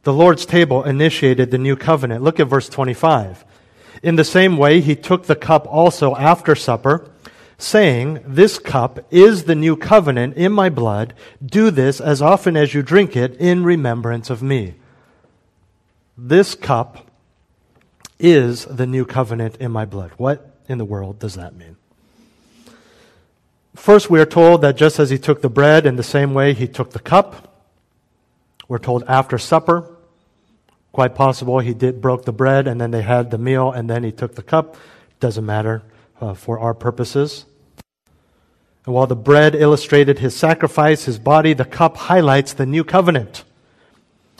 the 0.05 0.13
Lord's 0.13 0.45
table 0.45 0.83
initiated 0.83 1.49
the 1.49 1.57
new 1.57 1.75
covenant. 1.75 2.23
Look 2.23 2.39
at 2.39 2.47
verse 2.47 2.69
25. 2.69 3.43
In 4.03 4.17
the 4.17 4.23
same 4.23 4.55
way, 4.55 4.79
he 4.79 4.95
took 4.95 5.25
the 5.25 5.35
cup 5.35 5.65
also 5.67 6.15
after 6.15 6.55
supper, 6.55 7.09
saying, 7.57 8.21
This 8.23 8.59
cup 8.59 8.99
is 9.09 9.45
the 9.45 9.55
new 9.55 9.75
covenant 9.75 10.35
in 10.37 10.51
my 10.51 10.69
blood. 10.69 11.15
Do 11.43 11.71
this 11.71 11.99
as 11.99 12.21
often 12.21 12.55
as 12.55 12.75
you 12.75 12.83
drink 12.83 13.17
it 13.17 13.35
in 13.37 13.63
remembrance 13.63 14.29
of 14.29 14.43
me. 14.43 14.75
This 16.15 16.53
cup 16.53 17.09
is 18.19 18.65
the 18.65 18.85
new 18.85 19.05
covenant 19.05 19.55
in 19.57 19.71
my 19.71 19.85
blood. 19.85 20.11
What 20.17 20.55
in 20.69 20.77
the 20.77 20.85
world 20.85 21.17
does 21.17 21.33
that 21.33 21.55
mean? 21.55 21.77
First, 23.75 24.09
we 24.09 24.19
are 24.19 24.25
told 24.25 24.61
that 24.61 24.77
just 24.77 24.99
as 24.99 25.09
he 25.09 25.17
took 25.17 25.41
the 25.41 25.49
bread, 25.49 25.85
in 25.85 25.95
the 25.95 26.03
same 26.03 26.33
way 26.33 26.53
he 26.53 26.67
took 26.67 26.91
the 26.91 26.99
cup. 26.99 27.63
We're 28.67 28.79
told 28.79 29.03
after 29.07 29.37
supper, 29.37 29.95
Quite 30.95 31.13
possible 31.13 31.59
he 31.59 31.73
did 31.73 31.99
broke 31.99 32.23
the 32.23 32.31
bread 32.31 32.67
and 32.67 32.79
then 32.79 32.91
they 32.91 33.01
had 33.01 33.29
the 33.29 33.37
meal 33.37 33.69
and 33.69 33.89
then 33.89 34.05
he 34.05 34.13
took 34.13 34.35
the 34.35 34.41
cup. 34.41 34.77
Doesn't 35.19 35.45
matter 35.45 35.83
uh, 36.21 36.33
for 36.35 36.57
our 36.57 36.73
purposes. 36.73 37.43
And 38.85 38.95
while 38.95 39.05
the 39.05 39.13
bread 39.13 39.55
illustrated 39.55 40.19
his 40.19 40.37
sacrifice, 40.37 41.03
his 41.03 41.19
body, 41.19 41.51
the 41.51 41.65
cup 41.65 41.97
highlights 41.97 42.53
the 42.53 42.65
new 42.65 42.85
covenant. 42.85 43.43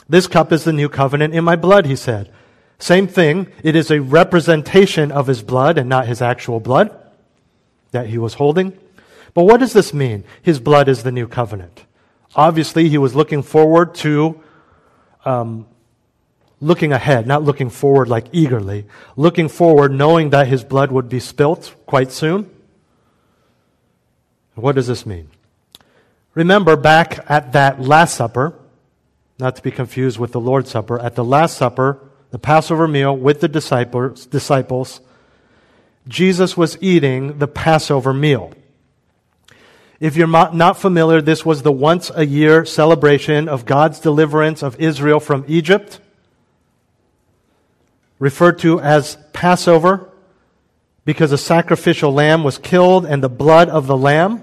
This 0.08 0.26
cup 0.26 0.50
is 0.50 0.64
the 0.64 0.72
new 0.72 0.88
covenant 0.88 1.34
in 1.34 1.44
my 1.44 1.56
blood, 1.56 1.84
he 1.84 1.94
said. 1.94 2.32
Same 2.78 3.06
thing. 3.06 3.48
It 3.62 3.76
is 3.76 3.90
a 3.90 4.00
representation 4.00 5.12
of 5.12 5.26
his 5.26 5.42
blood 5.42 5.76
and 5.76 5.90
not 5.90 6.06
his 6.06 6.22
actual 6.22 6.58
blood 6.58 6.90
that 7.90 8.06
he 8.06 8.16
was 8.16 8.32
holding. 8.32 8.72
But 9.36 9.44
what 9.44 9.60
does 9.60 9.74
this 9.74 9.92
mean? 9.92 10.24
His 10.40 10.58
blood 10.58 10.88
is 10.88 11.02
the 11.02 11.12
new 11.12 11.28
covenant. 11.28 11.84
Obviously, 12.34 12.88
he 12.88 12.96
was 12.96 13.14
looking 13.14 13.42
forward 13.42 13.94
to 13.96 14.42
um, 15.26 15.66
looking 16.58 16.90
ahead, 16.90 17.26
not 17.26 17.42
looking 17.42 17.68
forward 17.68 18.08
like 18.08 18.28
eagerly, 18.32 18.86
looking 19.14 19.48
forward 19.48 19.92
knowing 19.92 20.30
that 20.30 20.46
his 20.46 20.64
blood 20.64 20.90
would 20.90 21.10
be 21.10 21.20
spilt 21.20 21.74
quite 21.84 22.12
soon. 22.12 22.48
What 24.54 24.74
does 24.74 24.86
this 24.86 25.04
mean? 25.04 25.28
Remember 26.32 26.74
back 26.74 27.22
at 27.28 27.52
that 27.52 27.78
Last 27.78 28.14
Supper, 28.14 28.54
not 29.38 29.54
to 29.56 29.62
be 29.62 29.70
confused 29.70 30.18
with 30.18 30.32
the 30.32 30.40
Lord's 30.40 30.70
Supper, 30.70 30.98
at 30.98 31.14
the 31.14 31.24
Last 31.24 31.58
Supper, 31.58 32.00
the 32.30 32.38
Passover 32.38 32.88
meal 32.88 33.14
with 33.14 33.42
the 33.42 33.48
disciples, 33.48 34.24
disciples 34.24 35.02
Jesus 36.08 36.56
was 36.56 36.78
eating 36.80 37.36
the 37.36 37.48
Passover 37.48 38.14
meal. 38.14 38.54
If 39.98 40.16
you're 40.16 40.26
not 40.26 40.78
familiar, 40.78 41.22
this 41.22 41.46
was 41.46 41.62
the 41.62 41.72
once 41.72 42.10
a 42.14 42.26
year 42.26 42.64
celebration 42.66 43.48
of 43.48 43.64
God's 43.64 43.98
deliverance 43.98 44.62
of 44.62 44.78
Israel 44.78 45.20
from 45.20 45.44
Egypt 45.48 46.00
referred 48.18 48.58
to 48.58 48.80
as 48.80 49.16
Passover 49.32 50.10
because 51.04 51.32
a 51.32 51.38
sacrificial 51.38 52.12
lamb 52.12 52.44
was 52.44 52.58
killed 52.58 53.06
and 53.06 53.22
the 53.22 53.28
blood 53.28 53.68
of 53.68 53.86
the 53.86 53.96
lamb 53.96 54.42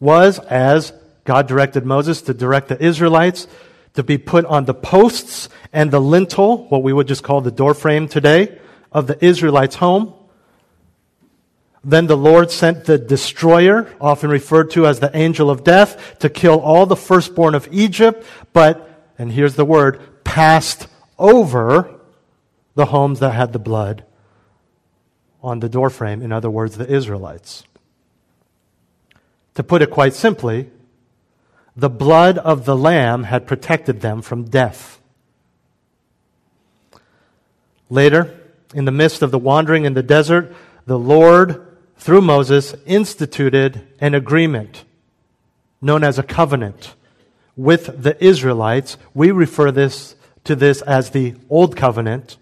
was, 0.00 0.38
as 0.40 0.92
God 1.24 1.46
directed 1.46 1.86
Moses 1.86 2.22
to 2.22 2.34
direct 2.34 2.68
the 2.68 2.82
Israelites, 2.82 3.46
to 3.94 4.02
be 4.02 4.18
put 4.18 4.44
on 4.46 4.64
the 4.64 4.74
posts 4.74 5.48
and 5.72 5.90
the 5.90 6.00
lintel, 6.00 6.66
what 6.68 6.82
we 6.82 6.92
would 6.92 7.06
just 7.06 7.22
call 7.22 7.40
the 7.40 7.50
doorframe 7.50 8.08
today, 8.08 8.58
of 8.90 9.06
the 9.06 9.24
Israelites' 9.24 9.76
home. 9.76 10.12
Then 11.84 12.06
the 12.06 12.16
Lord 12.16 12.50
sent 12.50 12.84
the 12.84 12.96
destroyer, 12.98 13.92
often 14.00 14.30
referred 14.30 14.70
to 14.72 14.86
as 14.86 15.00
the 15.00 15.14
angel 15.16 15.50
of 15.50 15.64
death, 15.64 16.18
to 16.20 16.30
kill 16.30 16.60
all 16.60 16.86
the 16.86 16.96
firstborn 16.96 17.54
of 17.54 17.68
Egypt, 17.72 18.24
but, 18.52 18.88
and 19.18 19.32
here's 19.32 19.56
the 19.56 19.64
word, 19.64 20.00
passed 20.22 20.86
over 21.18 21.98
the 22.74 22.86
homes 22.86 23.18
that 23.18 23.32
had 23.32 23.52
the 23.52 23.58
blood 23.58 24.04
on 25.42 25.58
the 25.58 25.68
doorframe, 25.68 26.22
in 26.22 26.30
other 26.30 26.50
words, 26.50 26.76
the 26.76 26.90
Israelites. 26.90 27.64
To 29.54 29.64
put 29.64 29.82
it 29.82 29.90
quite 29.90 30.14
simply, 30.14 30.70
the 31.76 31.90
blood 31.90 32.38
of 32.38 32.64
the 32.64 32.76
Lamb 32.76 33.24
had 33.24 33.46
protected 33.46 34.00
them 34.00 34.22
from 34.22 34.44
death. 34.44 35.00
Later, 37.90 38.38
in 38.72 38.84
the 38.84 38.92
midst 38.92 39.20
of 39.20 39.32
the 39.32 39.38
wandering 39.38 39.84
in 39.84 39.94
the 39.94 40.02
desert, 40.02 40.54
the 40.86 40.98
Lord, 40.98 41.71
through 42.02 42.20
Moses, 42.20 42.74
instituted 42.84 43.86
an 44.00 44.12
agreement 44.12 44.84
known 45.80 46.02
as 46.02 46.18
a 46.18 46.24
covenant 46.24 46.94
with 47.56 48.02
the 48.02 48.22
Israelites. 48.22 48.96
We 49.14 49.30
refer 49.30 49.70
this 49.70 50.16
to 50.42 50.56
this 50.56 50.82
as 50.82 51.10
the 51.10 51.36
Old 51.48 51.76
Covenant. 51.76 52.38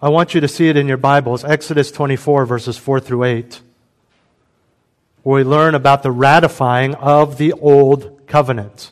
I 0.00 0.08
want 0.08 0.34
you 0.34 0.40
to 0.40 0.48
see 0.48 0.70
it 0.70 0.76
in 0.78 0.88
your 0.88 0.96
Bibles, 0.96 1.44
Exodus 1.44 1.92
24, 1.92 2.46
verses 2.46 2.78
4 2.78 2.98
through 2.98 3.24
8, 3.24 3.60
where 5.22 5.44
we 5.44 5.44
learn 5.44 5.74
about 5.74 6.02
the 6.02 6.10
ratifying 6.10 6.94
of 6.94 7.36
the 7.36 7.52
old 7.52 8.26
covenant. 8.26 8.90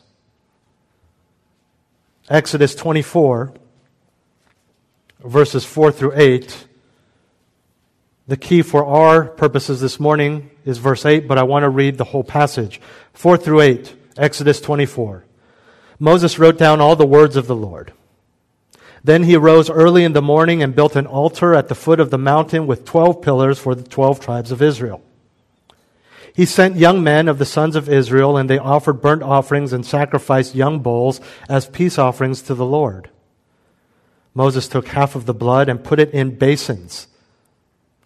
Exodus 2.29 2.75
24, 2.75 3.51
verses 5.23 5.65
4 5.65 5.91
through 5.91 6.13
8. 6.13 6.67
The 8.31 8.37
key 8.37 8.61
for 8.61 8.85
our 8.85 9.25
purposes 9.25 9.81
this 9.81 9.99
morning 9.99 10.51
is 10.63 10.77
verse 10.77 11.05
8, 11.05 11.27
but 11.27 11.37
I 11.37 11.43
want 11.43 11.63
to 11.63 11.69
read 11.69 11.97
the 11.97 12.05
whole 12.05 12.23
passage. 12.23 12.79
4 13.11 13.35
through 13.35 13.59
8, 13.59 13.93
Exodus 14.15 14.61
24. 14.61 15.25
Moses 15.99 16.39
wrote 16.39 16.57
down 16.57 16.79
all 16.79 16.95
the 16.95 17.05
words 17.05 17.35
of 17.35 17.47
the 17.47 17.57
Lord. 17.57 17.91
Then 19.03 19.23
he 19.23 19.35
arose 19.35 19.69
early 19.69 20.05
in 20.05 20.13
the 20.13 20.21
morning 20.21 20.63
and 20.63 20.73
built 20.73 20.95
an 20.95 21.07
altar 21.07 21.53
at 21.53 21.67
the 21.67 21.75
foot 21.75 21.99
of 21.99 22.09
the 22.09 22.17
mountain 22.17 22.67
with 22.67 22.85
twelve 22.85 23.21
pillars 23.21 23.59
for 23.59 23.75
the 23.75 23.83
twelve 23.83 24.21
tribes 24.21 24.53
of 24.53 24.61
Israel. 24.61 25.03
He 26.33 26.45
sent 26.45 26.77
young 26.77 27.03
men 27.03 27.27
of 27.27 27.37
the 27.37 27.43
sons 27.43 27.75
of 27.75 27.89
Israel, 27.89 28.37
and 28.37 28.49
they 28.49 28.57
offered 28.57 29.01
burnt 29.01 29.23
offerings 29.23 29.73
and 29.73 29.85
sacrificed 29.85 30.55
young 30.55 30.79
bulls 30.79 31.19
as 31.49 31.67
peace 31.67 31.97
offerings 31.97 32.41
to 32.43 32.55
the 32.55 32.65
Lord. 32.65 33.09
Moses 34.33 34.69
took 34.69 34.87
half 34.87 35.15
of 35.15 35.25
the 35.25 35.33
blood 35.33 35.67
and 35.67 35.83
put 35.83 35.99
it 35.99 36.11
in 36.11 36.37
basins. 36.37 37.07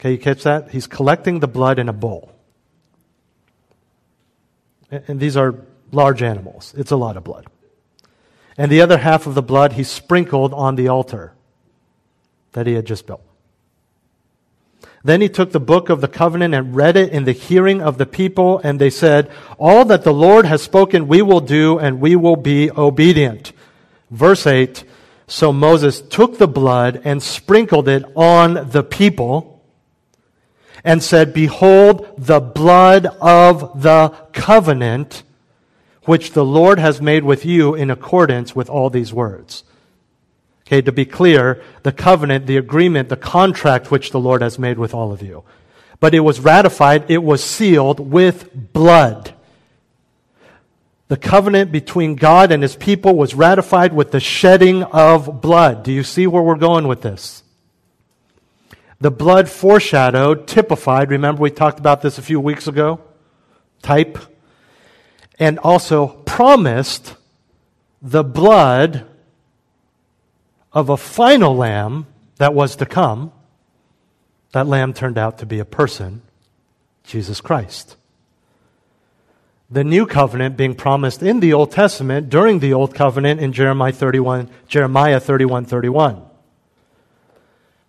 Okay, 0.06 0.12
you 0.12 0.18
catch 0.20 0.44
that? 0.44 0.70
He's 0.70 0.86
collecting 0.86 1.40
the 1.40 1.48
blood 1.48 1.80
in 1.80 1.90
a 1.90 1.94
bowl. 1.94 2.32
And 4.92 5.20
these 5.20 5.36
are 5.36 5.56
large 5.92 6.22
animals. 6.22 6.74
It's 6.78 6.92
a 6.92 6.96
lot 6.96 7.18
of 7.18 7.24
blood 7.24 7.48
and 8.58 8.72
the 8.72 8.82
other 8.82 8.98
half 8.98 9.28
of 9.28 9.36
the 9.36 9.42
blood 9.42 9.74
he 9.74 9.84
sprinkled 9.84 10.54
on 10.54 10.76
the 10.76 10.88
altar 10.88 11.34
that 12.54 12.68
he 12.68 12.74
had 12.74 12.86
just 12.86 13.06
built. 13.06 13.22
Then 15.04 15.22
he 15.22 15.30
took 15.30 15.52
the 15.52 15.60
book 15.60 15.90
of 15.90 16.02
the 16.02 16.08
covenant 16.08 16.56
and 16.56 16.76
read 16.76 16.98
it 16.98 17.12
in 17.12 17.26
the 17.26 17.32
hearing 17.32 17.82
of 17.82 18.00
the 18.00 18.08
people, 18.08 18.60
and 18.64 18.82
they 18.82 18.90
said, 18.90 19.30
All 19.60 19.86
that 19.86 20.04
the 20.04 20.14
Lord 20.14 20.46
has 20.46 20.64
spoken 20.64 21.08
we 21.08 21.22
will 21.22 21.42
do, 21.42 21.78
and 21.78 22.02
we 22.02 22.16
will 22.16 22.36
be 22.36 22.72
obedient. 22.72 23.52
Verse 24.10 24.48
8 24.48 24.84
So 25.28 25.54
Moses 25.54 26.02
took 26.02 26.40
the 26.40 26.48
blood 26.48 27.02
and 27.04 27.22
sprinkled 27.22 27.88
it 27.88 28.04
on 28.16 28.72
the 28.72 28.84
people, 28.84 29.55
and 30.86 31.04
said, 31.04 31.34
Behold, 31.34 32.08
the 32.16 32.40
blood 32.40 33.08
of 33.20 33.82
the 33.82 34.10
covenant 34.32 35.24
which 36.04 36.32
the 36.32 36.46
Lord 36.46 36.78
has 36.78 37.02
made 37.02 37.24
with 37.24 37.44
you 37.44 37.74
in 37.74 37.90
accordance 37.90 38.56
with 38.56 38.70
all 38.70 38.92
these 38.92 39.12
words. 39.12 39.64
Okay, 40.68 40.82
to 40.84 40.92
be 40.92 41.06
clear, 41.06 41.62
the 41.82 41.92
covenant, 41.92 42.46
the 42.46 42.58
agreement, 42.58 43.10
the 43.10 43.18
contract 43.18 43.90
which 43.90 44.12
the 44.12 44.20
Lord 44.20 44.44
has 44.44 44.60
made 44.60 44.78
with 44.78 44.94
all 44.94 45.12
of 45.12 45.24
you. 45.24 45.44
But 46.00 46.14
it 46.14 46.20
was 46.20 46.40
ratified, 46.40 47.10
it 47.10 47.24
was 47.24 47.44
sealed 47.44 48.00
with 48.00 48.74
blood. 48.74 49.34
The 51.08 51.18
covenant 51.18 51.72
between 51.72 52.16
God 52.16 52.52
and 52.52 52.62
his 52.64 52.76
people 52.76 53.16
was 53.16 53.36
ratified 53.36 53.94
with 53.94 54.12
the 54.12 54.20
shedding 54.20 54.84
of 54.84 55.42
blood. 55.42 55.84
Do 55.84 55.92
you 55.92 56.04
see 56.04 56.28
where 56.28 56.42
we're 56.44 56.56
going 56.56 56.88
with 56.88 57.02
this? 57.02 57.44
The 59.00 59.12
blood 59.12 59.50
foreshadowed, 59.50 60.48
typified, 60.48 61.10
remember 61.10 61.42
we 61.42 61.52
talked 61.52 61.80
about 61.80 62.02
this 62.02 62.18
a 62.18 62.22
few 62.22 62.40
weeks 62.40 62.68
ago? 62.68 63.02
Type. 63.82 64.18
And 65.38 65.60
also 65.60 66.08
promised 66.08 67.16
the 68.02 68.24
blood 68.24 69.06
of 70.72 70.90
a 70.90 70.98
final 70.98 71.56
lamb 71.56 72.08
that 72.38 72.54
was 72.54 72.76
to 72.78 72.86
come, 72.86 73.32
that 74.52 74.68
lamb 74.68 74.94
turned 74.94 75.18
out 75.18 75.40
to 75.40 75.46
be 75.46 75.60
a 75.60 75.66
person, 75.66 76.22
Jesus 77.04 77.42
Christ. 77.42 77.98
The 79.70 79.84
new 79.84 80.06
covenant 80.06 80.58
being 80.58 80.76
promised 80.76 81.24
in 81.24 81.40
the 81.40 81.54
Old 81.54 81.72
Testament 81.72 82.30
during 82.30 82.60
the 82.60 82.74
Old 82.74 82.94
Covenant 82.94 83.42
in 83.42 83.52
Jeremiah 83.52 83.92
31, 83.92 84.50
Jeremiah 84.68 85.20
31, 85.20 85.66
31. 85.66 86.22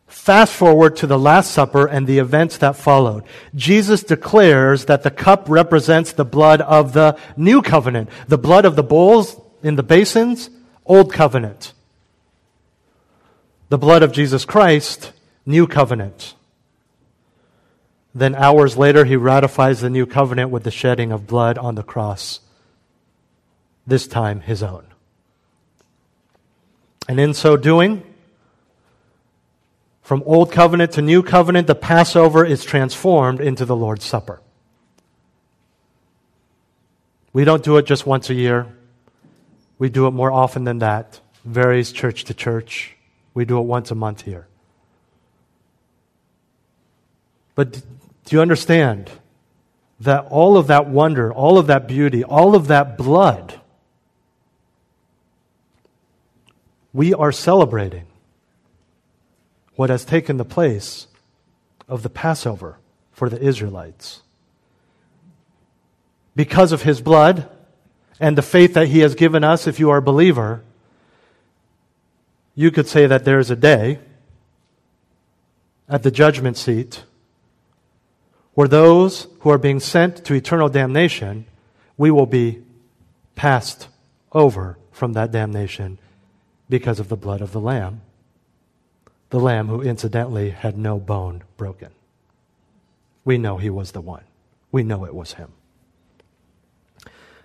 Fast 0.07 0.53
forward 0.53 0.97
to 0.97 1.07
the 1.07 1.19
Last 1.19 1.51
Supper 1.51 1.87
and 1.87 2.07
the 2.07 2.19
events 2.19 2.59
that 2.59 2.77
followed. 2.77 3.25
Jesus 3.55 4.03
declares 4.03 4.87
that 4.87 5.03
the 5.03 5.11
cup 5.11 5.49
represents 5.49 6.13
the 6.13 6.25
blood 6.25 6.61
of 6.61 6.93
the 6.93 7.19
new 7.37 7.63
covenant. 7.63 8.09
The 8.29 8.39
blood 8.39 8.65
of 8.65 8.77
the 8.77 8.83
bulls 8.83 9.41
in 9.63 9.77
the 9.77 9.83
basins, 9.83 10.49
old 10.85 11.13
covenant 11.13 11.73
the 13.69 13.79
blood 13.79 14.03
of 14.03 14.13
Jesus 14.13 14.45
Christ, 14.45 15.13
new 15.45 15.67
covenant. 15.67 16.35
Then 18.15 18.35
hours 18.35 18.77
later, 18.77 19.05
he 19.05 19.17
ratifies 19.17 19.81
the 19.81 19.91
new 19.91 20.07
covenant 20.07 20.51
with 20.51 20.63
the 20.63 20.71
shedding 20.71 21.13
of 21.13 21.27
blood 21.27 21.59
on 21.59 21.75
the 21.75 21.83
cross, 21.83 22.41
this 23.87 24.07
time 24.07 24.41
his 24.41 24.63
own. 24.63 24.87
And 27.09 27.21
in 27.21 27.35
so 27.35 27.57
doing, 27.57 28.03
from 30.07 30.23
old 30.25 30.53
covenant 30.53 30.93
to 30.93 31.03
new 31.03 31.21
covenant, 31.21 31.67
the 31.67 31.75
Passover 31.75 32.45
is 32.45 32.65
transformed 32.65 33.41
into 33.41 33.65
the 33.65 33.75
Lord's 33.75 34.05
Supper. 34.05 34.41
We 37.33 37.43
don't 37.43 37.65
do 37.65 37.77
it 37.77 37.87
just 37.87 38.07
once 38.07 38.31
a 38.31 38.35
year. 38.35 38.69
We 39.81 39.89
do 39.89 40.07
it 40.07 40.13
more 40.13 40.31
often 40.31 40.63
than 40.63 40.79
that. 40.79 41.19
Varies 41.45 41.91
church 41.91 42.23
to 42.27 42.35
church. 42.35 42.95
We 43.35 43.45
do 43.45 43.59
it 43.59 43.63
once 43.63 43.91
a 43.91 43.97
month 43.97 44.23
here. 44.23 44.47
But 47.57 47.73
do 47.73 48.37
you 48.37 48.41
understand 48.41 49.11
that 49.99 50.27
all 50.27 50.57
of 50.57 50.69
that 50.69 50.87
wonder, 50.87 51.33
all 51.33 51.59
of 51.59 51.67
that 51.67 51.89
beauty, 51.89 52.23
all 52.23 52.55
of 52.55 52.69
that 52.69 52.97
blood, 52.97 53.61
we 56.93 57.13
are 57.13 57.33
celebrating 57.33 58.07
what 59.77 59.91
has 59.91 60.05
taken 60.05 60.37
the 60.37 60.45
place 60.45 61.07
of 61.89 62.03
the 62.03 62.11
Passover 62.11 62.79
for 63.13 63.29
the 63.29 63.41
Israelites. 63.41 64.23
Because 66.35 66.73
of 66.73 66.83
his 66.83 67.01
blood 67.01 67.49
and 68.19 68.37
the 68.37 68.43
faith 68.43 68.75
that 68.75 68.89
he 68.89 69.01
has 69.01 69.15
given 69.15 69.45
us, 69.45 69.67
if 69.67 69.79
you 69.79 69.91
are 69.91 69.99
a 69.99 70.03
believer, 70.03 70.63
you 72.55 72.71
could 72.71 72.89
say 72.89 73.07
that 73.07 73.25
there 73.25 73.39
is 73.39 73.51
a 73.51 73.57
day 73.57 74.01
at 75.89 76.03
the 76.03 76.11
judgment 76.11 76.57
seat 76.57 77.05
where 78.55 78.69
those 78.69 79.29
who 79.41 79.51
are 79.51 79.59
being 79.59 79.79
sent 79.79 80.25
to 80.25 80.35
eternal 80.35 80.69
damnation, 80.69 81.45
we 81.99 82.11
will 82.11 82.27
be 82.27 82.63
passed 83.35 83.89
over 84.33 84.79
from 84.91 85.13
that 85.13 85.31
damnation 85.31 85.99
because 86.69 86.99
of 86.99 87.09
the 87.09 87.17
blood 87.17 87.43
of 87.43 87.53
the 87.53 87.61
Lamb. 87.61 88.01
The 89.31 89.41
Lamb 89.41 89.69
who 89.69 89.83
incidentally 89.83 90.51
had 90.51 90.79
no 90.79 90.99
bone 90.99 91.43
broken. 91.57 91.91
We 93.25 93.39
know 93.39 93.57
he 93.57 93.71
was 93.71 93.93
the 93.93 94.01
one. 94.01 94.25
We 94.71 94.83
know 94.83 95.05
it 95.05 95.15
was 95.15 95.35
him. 95.35 95.53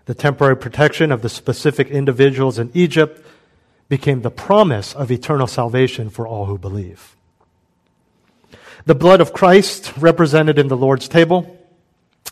The 0.05 0.13
temporary 0.13 0.57
protection 0.57 1.11
of 1.11 1.21
the 1.21 1.29
specific 1.29 1.89
individuals 1.89 2.59
in 2.59 2.71
Egypt 2.73 3.25
became 3.89 4.21
the 4.21 4.31
promise 4.31 4.93
of 4.93 5.11
eternal 5.11 5.47
salvation 5.47 6.09
for 6.09 6.27
all 6.27 6.45
who 6.45 6.57
believe. 6.57 7.15
The 8.85 8.95
blood 8.95 9.21
of 9.21 9.33
Christ, 9.33 9.93
represented 9.97 10.57
in 10.57 10.67
the 10.67 10.77
Lord's 10.77 11.07
table, 11.07 11.57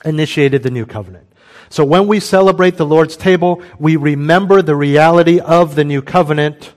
initiated 0.04 0.64
the 0.64 0.72
new 0.72 0.86
covenant. 0.86 1.28
So 1.70 1.84
when 1.86 2.08
we 2.08 2.20
celebrate 2.20 2.78
the 2.78 2.86
Lord's 2.86 3.16
table, 3.16 3.62
we 3.78 3.96
remember 3.96 4.62
the 4.62 4.76
reality 4.76 5.40
of 5.40 5.76
the 5.76 5.84
new 5.84 6.02
covenant 6.02 6.74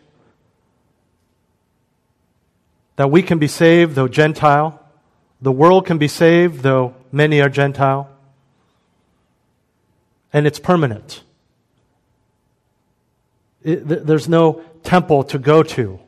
that 2.96 3.10
we 3.10 3.22
can 3.22 3.38
be 3.38 3.48
saved 3.48 3.94
though 3.94 4.08
Gentile, 4.08 4.80
the 5.40 5.52
world 5.52 5.86
can 5.86 5.98
be 5.98 6.08
saved 6.08 6.62
though 6.62 6.94
many 7.10 7.40
are 7.40 7.48
Gentile, 7.48 8.08
and 10.32 10.46
it's 10.46 10.58
permanent. 10.58 11.22
It, 13.62 14.06
there's 14.06 14.28
no 14.28 14.62
temple 14.82 15.24
to 15.24 15.38
go 15.38 15.62
to 15.62 16.00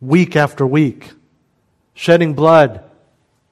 week 0.00 0.36
after 0.36 0.66
week, 0.66 1.10
shedding 1.94 2.34
blood 2.34 2.89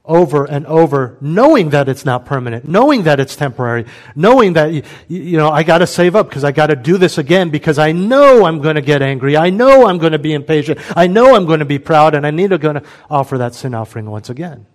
over 0.09 0.47
and 0.47 0.67
over, 0.67 1.19
knowing 1.21 1.71
that 1.71 1.89
it's 1.89 2.05
not 2.05 2.25
permanent, 2.25 2.67
knowing 2.67 3.03
that 3.03 3.21
it's 3.21 3.37
temporary, 3.37 3.85
knowing 4.17 4.55
that, 4.55 4.73
you, 5.07 5.37
know, 5.37 5.51
I 5.51 5.63
gotta 5.63 5.87
save 5.87 6.17
up 6.17 6.29
because 6.29 6.45
I 6.45 6.51
gotta 6.51 6.75
do 6.75 6.97
this 6.97 7.19
again 7.19 7.51
because 7.51 7.79
I 7.79 7.93
know 7.93 8.47
I'm 8.47 8.61
gonna 8.61 8.81
get 8.81 9.03
angry. 9.03 9.37
I 9.37 9.51
know 9.51 9.87
I'm 9.87 9.99
gonna 9.99 10.19
be 10.19 10.33
impatient. 10.33 10.81
I 10.97 11.07
know 11.07 11.37
I'm 11.37 11.45
gonna 11.45 11.67
be 11.67 11.79
proud 11.79 12.15
and 12.15 12.27
I 12.27 12.31
need 12.31 12.51
to 12.51 12.59
gonna 12.59 12.83
offer 13.11 13.37
that 13.39 13.55
sin 13.55 13.75
offering 13.75 14.11
once 14.11 14.31
again. 14.31 14.67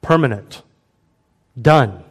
Permanent. 0.00 0.62
Done. 1.60 2.04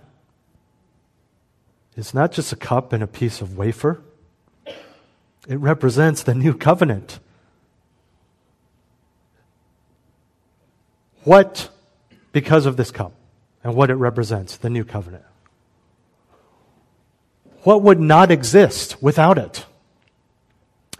It's 1.96 2.14
not 2.14 2.34
just 2.34 2.52
a 2.52 2.58
cup 2.58 2.92
and 2.92 3.02
a 3.02 3.08
piece 3.08 3.40
of 3.42 3.58
wafer. 3.58 4.02
It 5.48 5.58
represents 5.58 6.22
the 6.22 6.36
new 6.36 6.54
covenant. 6.54 7.20
What, 11.30 11.70
because 12.32 12.66
of 12.66 12.76
this 12.76 12.90
cup 12.90 13.14
and 13.64 13.76
what 13.76 13.92
it 13.92 13.94
represents, 13.94 14.58
the 14.58 14.68
new 14.68 14.84
covenant? 14.84 15.26
What 17.62 17.84
would 17.84 18.00
not 18.00 18.32
exist 18.32 19.00
without 19.00 19.38
it? 19.38 19.64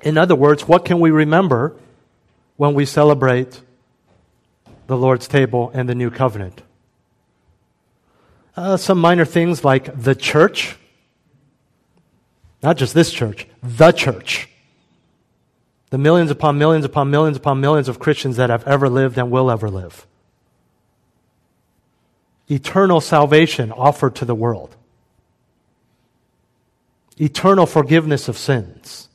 In 0.04 0.20
other 0.20 0.36
words, 0.36 0.68
what 0.68 0.86
can 0.86 1.00
we 1.00 1.10
remember 1.10 1.76
when 2.58 2.76
we 2.76 2.86
celebrate 2.86 3.60
the 4.86 4.96
Lord's 4.96 5.28
table 5.28 5.72
and 5.74 5.90
the 5.90 5.96
new 5.96 6.12
covenant? 6.12 6.62
Uh, 8.56 8.78
some 8.78 9.00
minor 9.00 9.26
things 9.26 9.66
like 9.66 10.00
the 10.00 10.14
church, 10.14 10.76
not 12.62 12.78
just 12.78 12.94
this 12.94 13.12
church, 13.12 13.48
the 13.64 13.92
church. 13.92 14.48
The 15.90 15.98
millions 15.98 16.30
upon 16.30 16.60
millions 16.60 16.86
upon 16.86 17.10
millions 17.10 17.36
upon 17.36 17.60
millions 17.60 17.90
of 17.90 17.98
Christians 17.98 18.38
that 18.38 18.52
have 18.52 18.68
ever 18.68 18.90
lived 18.90 19.18
and 19.18 19.32
will 19.32 19.50
ever 19.50 19.72
live. 19.72 20.06
Eternal 22.50 23.00
salvation 23.00 23.72
offered 23.72 24.16
to 24.16 24.26
the 24.26 24.36
world. 24.36 24.76
Eternal 27.20 27.66
forgiveness 27.66 28.28
of 28.28 28.38
sins. 28.38 29.10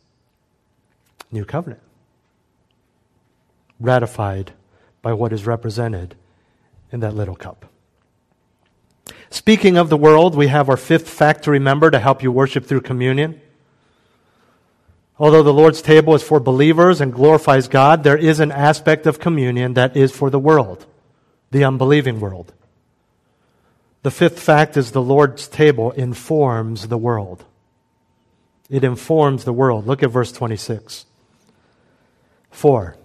New 1.33 1.45
covenant. 1.45 1.83
Ratified 3.81 4.53
by 5.03 5.13
what 5.13 5.33
is 5.33 5.47
represented 5.47 6.15
in 6.93 7.01
that 7.01 7.15
little 7.15 7.35
cup. 7.35 7.67
Speaking 9.31 9.77
of 9.77 9.89
the 9.89 9.97
world, 9.97 10.37
we 10.37 10.47
have 10.47 10.69
our 10.69 10.77
fifth 10.77 11.09
fact 11.09 11.43
to 11.45 11.51
remember 11.51 11.91
to 11.91 11.99
help 11.99 12.23
you 12.23 12.31
worship 12.31 12.67
through 12.67 12.83
communion. 12.83 13.41
Although 15.19 15.43
the 15.43 15.53
Lord's 15.53 15.83
table 15.83 16.15
is 16.15 16.23
for 16.23 16.39
believers 16.39 17.01
and 17.01 17.13
glorifies 17.13 17.67
God, 17.67 18.05
there 18.05 18.17
is 18.17 18.39
an 18.39 18.53
aspect 18.53 19.07
of 19.07 19.19
communion 19.19 19.75
that 19.75 19.97
is 19.97 20.13
for 20.13 20.31
the 20.31 20.39
world, 20.39 20.87
the 21.51 21.65
unbelieving 21.65 22.21
world. 22.21 22.53
The 24.05 24.11
fifth 24.11 24.39
fact 24.39 24.77
is 24.77 24.91
the 24.91 25.01
Lord's 25.01 25.49
table 25.49 25.91
informs 25.93 26.89
the 26.89 26.99
world. 26.99 27.43
It 28.69 28.85
informs 28.85 29.45
the 29.45 29.53
world. 29.53 29.87
Look 29.87 30.03
at 30.03 30.11
verse 30.11 30.31
26. 30.31 31.07
4. 32.51 32.97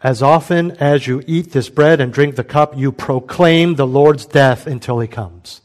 As 0.00 0.22
often 0.22 0.70
as 0.78 1.06
you 1.06 1.22
eat 1.26 1.52
this 1.52 1.68
bread 1.68 2.00
and 2.00 2.10
drink 2.10 2.36
the 2.36 2.44
cup, 2.44 2.74
you 2.78 2.92
proclaim 2.92 3.74
the 3.74 3.86
Lord's 3.86 4.24
death 4.24 4.66
until 4.66 5.00
he 5.00 5.06
comes. 5.06 5.60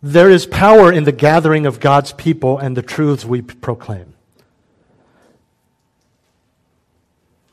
There 0.00 0.30
is 0.30 0.46
power 0.46 0.92
in 0.92 1.02
the 1.02 1.10
gathering 1.10 1.66
of 1.66 1.80
God's 1.80 2.12
people 2.12 2.58
and 2.58 2.76
the 2.76 2.82
truths 2.82 3.24
we 3.24 3.42
proclaim. 3.42 4.13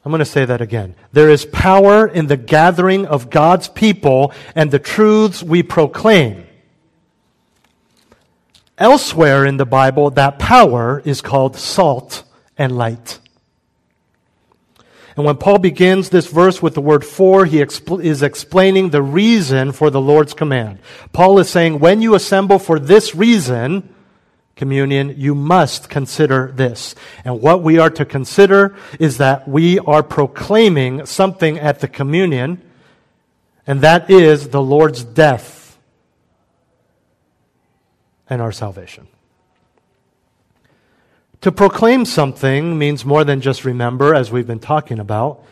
I'm 0.04 0.12
going 0.12 0.20
to 0.20 0.26
say 0.26 0.46
that 0.46 0.62
again. 0.62 0.96
There 1.12 1.30
is 1.30 1.46
power 1.46 2.08
in 2.08 2.28
the 2.28 2.38
gathering 2.38 3.06
of 3.06 3.30
God's 3.30 3.68
people 3.68 4.34
and 4.56 4.72
the 4.72 4.80
truths 4.80 5.44
we 5.44 5.62
proclaim. 5.62 6.48
Elsewhere 8.80 9.46
in 9.46 9.58
the 9.58 9.66
Bible, 9.66 10.10
that 10.12 10.40
power 10.40 11.04
is 11.06 11.22
called 11.22 11.56
salt 11.56 12.24
and 12.58 12.76
light. 12.76 13.20
And 15.16 15.26
when 15.26 15.38
Paul 15.38 15.60
begins 15.60 16.10
this 16.10 16.28
verse 16.28 16.64
with 16.64 16.74
the 16.74 16.82
word 16.82 17.06
for, 17.06 17.46
he 17.46 17.58
expl- 17.58 18.04
is 18.04 18.24
explaining 18.24 18.90
the 18.90 19.04
reason 19.04 19.72
for 19.72 19.92
the 19.92 20.02
Lord's 20.02 20.34
command. 20.34 20.80
Paul 21.14 21.38
is 21.38 21.50
saying, 21.50 21.80
when 21.80 22.02
you 22.02 22.16
assemble 22.16 22.58
for 22.58 22.80
this 22.80 23.14
reason, 23.14 23.94
communion, 24.56 25.16
you 25.18 25.34
must 25.34 25.90
consider 25.90 26.52
this. 26.56 26.96
And 27.26 27.42
what 27.42 27.64
we 27.64 27.80
are 27.80 27.90
to 27.92 28.06
consider 28.06 28.76
is 29.00 29.18
that 29.18 29.48
we 29.48 29.80
are 29.80 30.04
proclaiming 30.04 31.06
something 31.06 31.58
at 31.58 31.80
the 31.80 31.88
communion, 31.88 32.62
and 33.66 33.82
that 33.82 34.10
is 34.10 34.50
the 34.50 34.62
Lord's 34.62 35.04
death 35.04 35.78
and 38.30 38.42
our 38.42 38.52
salvation. 38.52 39.08
To 41.42 41.52
proclaim 41.52 42.06
something 42.06 42.78
means 42.78 43.04
more 43.04 43.24
than 43.24 43.42
just 43.42 43.66
remember, 43.66 44.14
as 44.14 44.32
we've 44.32 44.48
been 44.48 44.60
talking 44.60 45.00
about. 45.00 45.44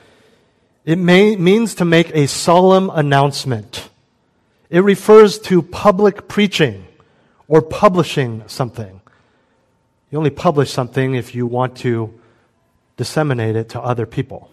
It 0.86 0.98
may, 0.98 1.36
means 1.36 1.76
to 1.76 1.86
make 1.86 2.16
a 2.16 2.28
solemn 2.28 2.92
announcement. 2.92 3.90
It 4.70 4.82
refers 4.82 5.40
to 5.40 5.64
public 5.64 6.28
preaching 6.28 6.86
or 7.50 7.62
publishing 7.62 8.44
something. 8.48 9.02
You 10.10 10.18
only 10.18 10.30
publish 10.30 10.72
something 10.72 11.16
if 11.16 11.36
you 11.36 11.46
want 11.46 11.76
to 11.78 12.18
disseminate 12.96 13.58
it 13.58 13.70
to 13.70 13.82
other 13.82 14.06
people. 14.06 14.50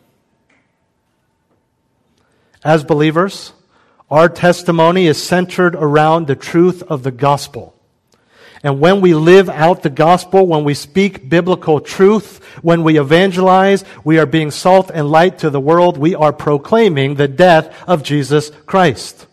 As 2.64 2.82
believers, 2.82 3.52
our 4.10 4.28
testimony 4.28 5.06
is 5.06 5.22
centered 5.22 5.76
around 5.76 6.26
the 6.26 6.34
truth 6.34 6.82
of 6.82 7.02
the 7.04 7.12
gospel. 7.12 7.74
And 8.62 8.80
when 8.80 9.00
we 9.00 9.14
live 9.14 9.48
out 9.48 9.82
the 9.82 9.90
gospel, 9.90 10.46
when 10.46 10.64
we 10.64 10.74
speak 10.74 11.28
biblical 11.28 11.80
truth, 11.80 12.42
when 12.62 12.82
we 12.82 12.98
evangelize, 12.98 13.84
we 14.04 14.18
are 14.18 14.26
being 14.26 14.50
salt 14.50 14.90
and 14.92 15.10
light 15.10 15.38
to 15.40 15.50
the 15.50 15.60
world. 15.60 15.98
We 15.98 16.14
are 16.14 16.32
proclaiming 16.32 17.14
the 17.14 17.28
death 17.28 17.72
of 17.86 18.02
Jesus 18.02 18.50
Christ. 18.64 19.25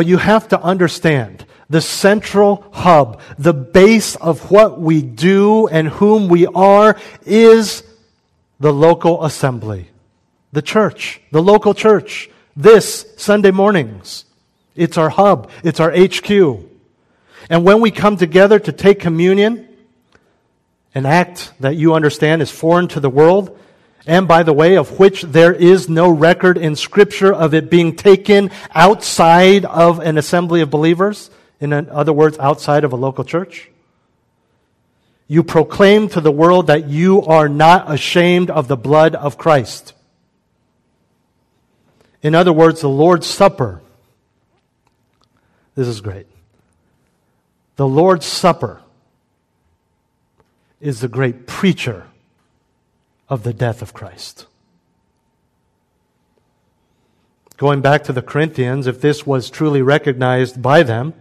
But 0.00 0.06
you 0.06 0.16
have 0.16 0.48
to 0.48 0.62
understand 0.62 1.44
the 1.68 1.82
central 1.82 2.64
hub, 2.72 3.20
the 3.38 3.52
base 3.52 4.16
of 4.16 4.50
what 4.50 4.80
we 4.80 5.02
do 5.02 5.66
and 5.66 5.88
whom 5.88 6.28
we 6.28 6.46
are 6.46 6.98
is 7.26 7.82
the 8.58 8.72
local 8.72 9.22
assembly, 9.26 9.90
the 10.52 10.62
church, 10.62 11.20
the 11.32 11.42
local 11.42 11.74
church. 11.74 12.30
This 12.56 13.04
Sunday 13.18 13.50
mornings. 13.50 14.24
It's 14.74 14.96
our 14.96 15.10
hub. 15.10 15.50
It's 15.62 15.80
our 15.80 15.90
HQ. 15.90 16.30
And 17.50 17.66
when 17.66 17.82
we 17.82 17.90
come 17.90 18.16
together 18.16 18.58
to 18.58 18.72
take 18.72 19.00
communion, 19.00 19.68
an 20.94 21.04
act 21.04 21.52
that 21.60 21.76
you 21.76 21.92
understand 21.92 22.40
is 22.40 22.50
foreign 22.50 22.88
to 22.88 23.00
the 23.00 23.10
world, 23.10 23.54
and 24.06 24.26
by 24.26 24.42
the 24.42 24.52
way, 24.52 24.76
of 24.76 24.98
which 24.98 25.22
there 25.22 25.52
is 25.52 25.88
no 25.88 26.10
record 26.10 26.56
in 26.56 26.74
Scripture 26.74 27.32
of 27.32 27.52
it 27.54 27.70
being 27.70 27.94
taken 27.94 28.50
outside 28.74 29.64
of 29.64 29.98
an 30.00 30.16
assembly 30.16 30.62
of 30.62 30.70
believers, 30.70 31.30
in 31.60 31.72
other 31.72 32.12
words, 32.12 32.38
outside 32.38 32.84
of 32.84 32.92
a 32.92 32.96
local 32.96 33.24
church. 33.24 33.70
You 35.28 35.44
proclaim 35.44 36.08
to 36.08 36.20
the 36.20 36.32
world 36.32 36.68
that 36.68 36.88
you 36.88 37.22
are 37.22 37.48
not 37.48 37.92
ashamed 37.92 38.50
of 38.50 38.68
the 38.68 38.76
blood 38.76 39.14
of 39.14 39.38
Christ. 39.38 39.92
In 42.22 42.34
other 42.34 42.52
words, 42.52 42.80
the 42.80 42.88
Lord's 42.88 43.26
Supper. 43.26 43.80
This 45.74 45.86
is 45.86 46.00
great. 46.00 46.26
The 47.76 47.86
Lord's 47.86 48.26
Supper 48.26 48.82
is 50.80 51.00
the 51.00 51.08
great 51.08 51.46
preacher 51.46 52.06
of 53.30 53.42
the 53.44 53.54
death 53.54 53.80
of 53.80 53.94
Christ. 53.94 54.46
Going 57.56 57.80
back 57.80 58.04
to 58.04 58.12
the 58.12 58.20
Corinthians, 58.20 58.86
if 58.86 59.00
this 59.00 59.26
was 59.26 59.48
truly 59.48 59.80
recognized 59.80 60.60
by 60.60 60.82
them, 60.82 61.14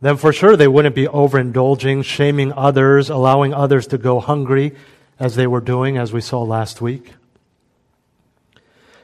then 0.00 0.16
for 0.16 0.32
sure 0.32 0.56
they 0.56 0.68
wouldn't 0.68 0.94
be 0.94 1.06
overindulging, 1.06 2.04
shaming 2.04 2.52
others, 2.52 3.10
allowing 3.10 3.52
others 3.52 3.86
to 3.88 3.98
go 3.98 4.20
hungry 4.20 4.74
as 5.18 5.36
they 5.36 5.46
were 5.46 5.60
doing, 5.60 5.98
as 5.98 6.12
we 6.12 6.20
saw 6.22 6.42
last 6.42 6.80
week. 6.80 7.12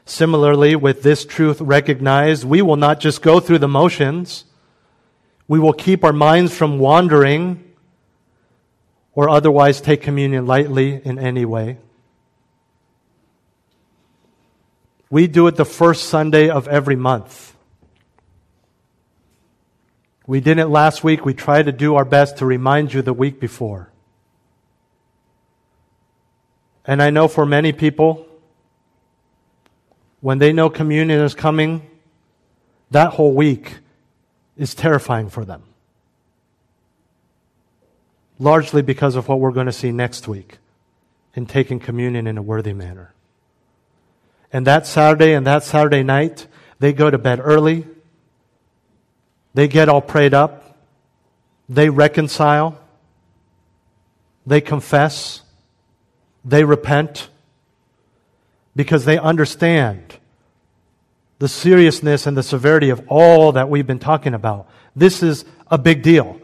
Similarly, 0.07 0.74
with 0.76 1.03
this 1.03 1.26
truth 1.26 1.61
recognized, 1.61 2.44
we 2.44 2.62
will 2.62 2.76
not 2.76 3.01
just 3.01 3.20
go 3.20 3.40
through 3.40 3.59
the 3.59 3.68
motions 3.68 4.44
we 5.49 5.59
will 5.59 5.72
keep 5.72 6.05
our 6.05 6.12
minds 6.12 6.55
from 6.55 6.78
wandering 6.78 7.64
or 9.14 9.30
otherwise 9.30 9.80
take 9.80 10.03
communion 10.03 10.46
lightly 10.46 11.01
in 11.03 11.18
any 11.18 11.46
way. 11.46 11.78
We 15.11 15.26
do 15.26 15.46
it 15.46 15.56
the 15.56 15.64
first 15.64 16.09
Sunday 16.09 16.50
of 16.50 16.68
every 16.68 16.96
month. 16.96 17.54
We 20.26 20.40
did 20.40 20.59
it 20.59 20.66
last 20.66 21.02
week. 21.02 21.24
We 21.24 21.32
try 21.32 21.62
to 21.62 21.72
do 21.72 21.94
our 21.94 22.04
best 22.04 22.38
to 22.38 22.46
remind 22.46 22.92
you 22.92 23.00
the 23.00 23.14
week 23.14 23.40
before. 23.40 23.90
And 26.84 27.02
I 27.02 27.09
know 27.11 27.28
for 27.28 27.46
many 27.46 27.72
people, 27.72 28.26
when 30.20 30.38
they 30.38 30.52
know 30.52 30.68
communion 30.68 31.20
is 31.20 31.34
coming, 31.34 31.88
that 32.90 33.14
whole 33.14 33.32
week 33.32 33.78
is 34.56 34.74
terrifying 34.74 35.30
for 35.30 35.44
them. 35.44 35.62
Largely 38.38 38.82
because 38.82 39.16
of 39.16 39.28
what 39.28 39.40
we're 39.40 39.52
going 39.52 39.66
to 39.66 39.72
see 39.72 39.92
next 39.92 40.28
week 40.28 40.59
in 41.34 41.46
taking 41.46 41.80
communion 41.80 42.26
in 42.26 42.36
a 42.36 42.42
worthy 42.42 42.72
manner. 42.72 43.14
And 44.53 44.66
that 44.66 44.86
Saturday 44.86 45.34
and 45.34 45.46
that 45.46 45.62
Saturday 45.62 46.03
night, 46.03 46.46
they 46.78 46.92
go 46.92 47.11
to 47.11 47.18
bed 47.18 47.40
early. 47.42 47.86
They 49.55 49.68
get 49.68 49.88
all 49.88 50.01
prayed 50.01 50.34
up. 50.34 50.78
They 51.68 51.90
reconcile. 51.90 52.80
They 54.46 54.61
confess. 54.61 55.42
They 56.44 56.64
repent 56.64 57.28
because 58.74 59.05
they 59.05 59.18
understand 59.18 60.16
the 61.38 61.49
seriousness 61.49 62.26
and 62.26 62.36
the 62.36 62.42
severity 62.42 62.90
of 62.90 63.03
all 63.09 63.53
that 63.53 63.68
we've 63.68 63.86
been 63.86 63.99
talking 63.99 64.34
about. 64.34 64.68
This 64.96 65.22
is 65.22 65.44
a 65.70 65.78
big 65.78 66.03
deal. 66.03 66.40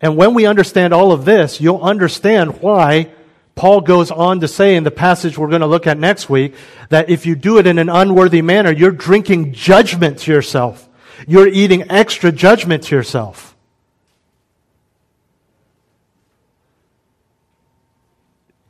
And 0.00 0.16
when 0.16 0.34
we 0.34 0.46
understand 0.46 0.92
all 0.92 1.12
of 1.12 1.24
this, 1.24 1.60
you'll 1.60 1.82
understand 1.82 2.60
why 2.60 3.10
Paul 3.54 3.82
goes 3.82 4.10
on 4.10 4.40
to 4.40 4.48
say 4.48 4.76
in 4.76 4.84
the 4.84 4.90
passage 4.90 5.36
we're 5.36 5.48
going 5.48 5.60
to 5.60 5.66
look 5.66 5.86
at 5.86 5.98
next 5.98 6.30
week 6.30 6.54
that 6.88 7.10
if 7.10 7.26
you 7.26 7.34
do 7.34 7.58
it 7.58 7.66
in 7.66 7.78
an 7.78 7.88
unworthy 7.88 8.42
manner, 8.42 8.72
you're 8.72 8.90
drinking 8.90 9.52
judgment 9.52 10.18
to 10.20 10.32
yourself. 10.32 10.88
You're 11.26 11.48
eating 11.48 11.90
extra 11.90 12.32
judgment 12.32 12.84
to 12.84 12.96
yourself. 12.96 13.54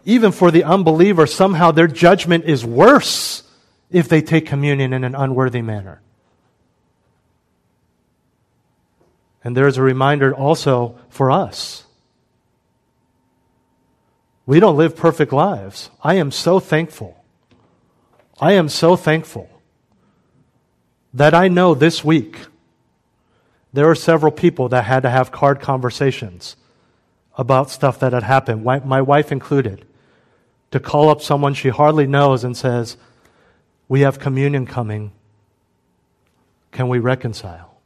Even 0.04 0.32
for 0.32 0.50
the 0.50 0.64
unbeliever, 0.64 1.26
somehow 1.26 1.70
their 1.70 1.86
judgment 1.86 2.44
is 2.44 2.64
worse 2.64 3.44
if 3.90 4.08
they 4.08 4.20
take 4.20 4.46
communion 4.46 4.92
in 4.92 5.04
an 5.04 5.14
unworthy 5.14 5.62
manner. 5.62 6.00
And 9.44 9.56
there 9.56 9.68
is 9.68 9.76
a 9.76 9.82
reminder 9.82 10.34
also 10.34 10.98
for 11.08 11.30
us. 11.30 11.84
We 14.44 14.60
don't 14.60 14.76
live 14.76 14.96
perfect 14.96 15.32
lives. 15.32 15.90
I 16.02 16.14
am 16.14 16.30
so 16.30 16.58
thankful. 16.58 17.22
I 18.40 18.52
am 18.52 18.68
so 18.68 18.96
thankful 18.96 19.48
that 21.14 21.34
I 21.34 21.48
know 21.48 21.74
this 21.74 22.04
week 22.04 22.38
there 23.72 23.88
are 23.88 23.94
several 23.94 24.32
people 24.32 24.68
that 24.70 24.84
had 24.84 25.04
to 25.04 25.10
have 25.10 25.30
card 25.30 25.60
conversations 25.60 26.56
about 27.38 27.70
stuff 27.70 28.00
that 28.00 28.12
had 28.12 28.24
happened, 28.24 28.64
my 28.64 29.00
wife 29.00 29.32
included, 29.32 29.86
to 30.70 30.80
call 30.80 31.08
up 31.08 31.22
someone 31.22 31.54
she 31.54 31.68
hardly 31.68 32.06
knows 32.06 32.44
and 32.44 32.56
says, 32.56 32.96
We 33.88 34.00
have 34.00 34.18
communion 34.18 34.66
coming. 34.66 35.12
Can 36.72 36.88
we 36.88 36.98
reconcile? 36.98 37.80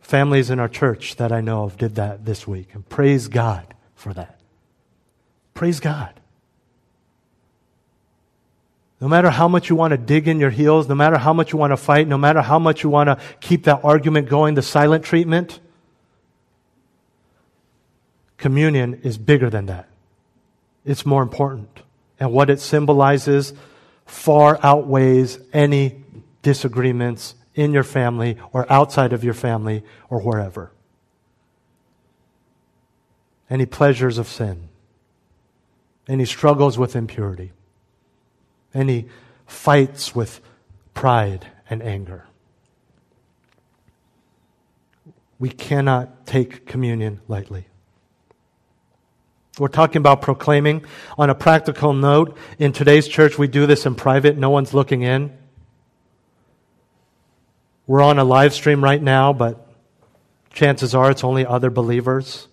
Families 0.00 0.50
in 0.50 0.58
our 0.58 0.68
church 0.68 1.16
that 1.16 1.32
I 1.32 1.40
know 1.40 1.64
of 1.64 1.78
did 1.78 1.94
that 1.94 2.26
this 2.26 2.46
week, 2.46 2.74
and 2.74 2.86
praise 2.88 3.28
God 3.28 3.73
for 4.04 4.12
that. 4.12 4.38
Praise 5.54 5.80
God. 5.80 6.12
No 9.00 9.08
matter 9.08 9.30
how 9.30 9.48
much 9.48 9.70
you 9.70 9.76
want 9.76 9.92
to 9.92 9.96
dig 9.96 10.28
in 10.28 10.38
your 10.38 10.50
heels, 10.50 10.86
no 10.90 10.94
matter 10.94 11.16
how 11.16 11.32
much 11.32 11.52
you 11.54 11.58
want 11.58 11.70
to 11.70 11.78
fight, 11.78 12.06
no 12.06 12.18
matter 12.18 12.42
how 12.42 12.58
much 12.58 12.82
you 12.82 12.90
want 12.90 13.08
to 13.08 13.18
keep 13.40 13.64
that 13.64 13.80
argument 13.82 14.28
going, 14.28 14.56
the 14.56 14.62
silent 14.62 15.06
treatment, 15.06 15.58
communion 18.36 19.00
is 19.02 19.16
bigger 19.16 19.48
than 19.48 19.66
that. 19.66 19.88
It's 20.84 21.06
more 21.06 21.22
important. 21.22 21.80
And 22.20 22.30
what 22.30 22.50
it 22.50 22.60
symbolizes 22.60 23.54
far 24.04 24.58
outweighs 24.62 25.38
any 25.54 26.04
disagreements 26.42 27.36
in 27.54 27.72
your 27.72 27.84
family 27.84 28.36
or 28.52 28.70
outside 28.70 29.14
of 29.14 29.24
your 29.24 29.32
family 29.32 29.82
or 30.10 30.20
wherever. 30.20 30.73
Any 33.50 33.66
pleasures 33.66 34.18
of 34.18 34.26
sin, 34.26 34.68
any 36.08 36.24
struggles 36.24 36.78
with 36.78 36.96
impurity 36.96 37.52
any 38.74 39.06
fights 39.46 40.14
with 40.14 40.40
pride 40.92 41.46
and 41.70 41.82
anger. 41.82 42.26
We 45.38 45.48
cannot 45.48 46.26
take 46.26 46.66
communion 46.66 47.20
lightly. 47.28 47.66
We're 49.58 49.68
talking 49.68 49.98
about 49.98 50.20
proclaiming. 50.20 50.84
On 51.16 51.30
a 51.30 51.34
practical 51.34 51.92
note, 51.92 52.36
in 52.58 52.72
today's 52.72 53.06
church, 53.06 53.38
we 53.38 53.46
do 53.46 53.66
this 53.66 53.86
in 53.86 53.94
private. 53.94 54.36
No 54.36 54.50
one's 54.50 54.74
looking 54.74 55.02
in. 55.02 55.36
We're 57.86 58.02
on 58.02 58.18
a 58.18 58.24
live 58.24 58.52
stream 58.52 58.82
right 58.82 59.02
now, 59.02 59.32
but 59.32 59.68
chances 60.52 60.94
are 60.94 61.10
it's 61.10 61.22
only 61.22 61.46
other 61.46 61.70
believers. 61.70 62.48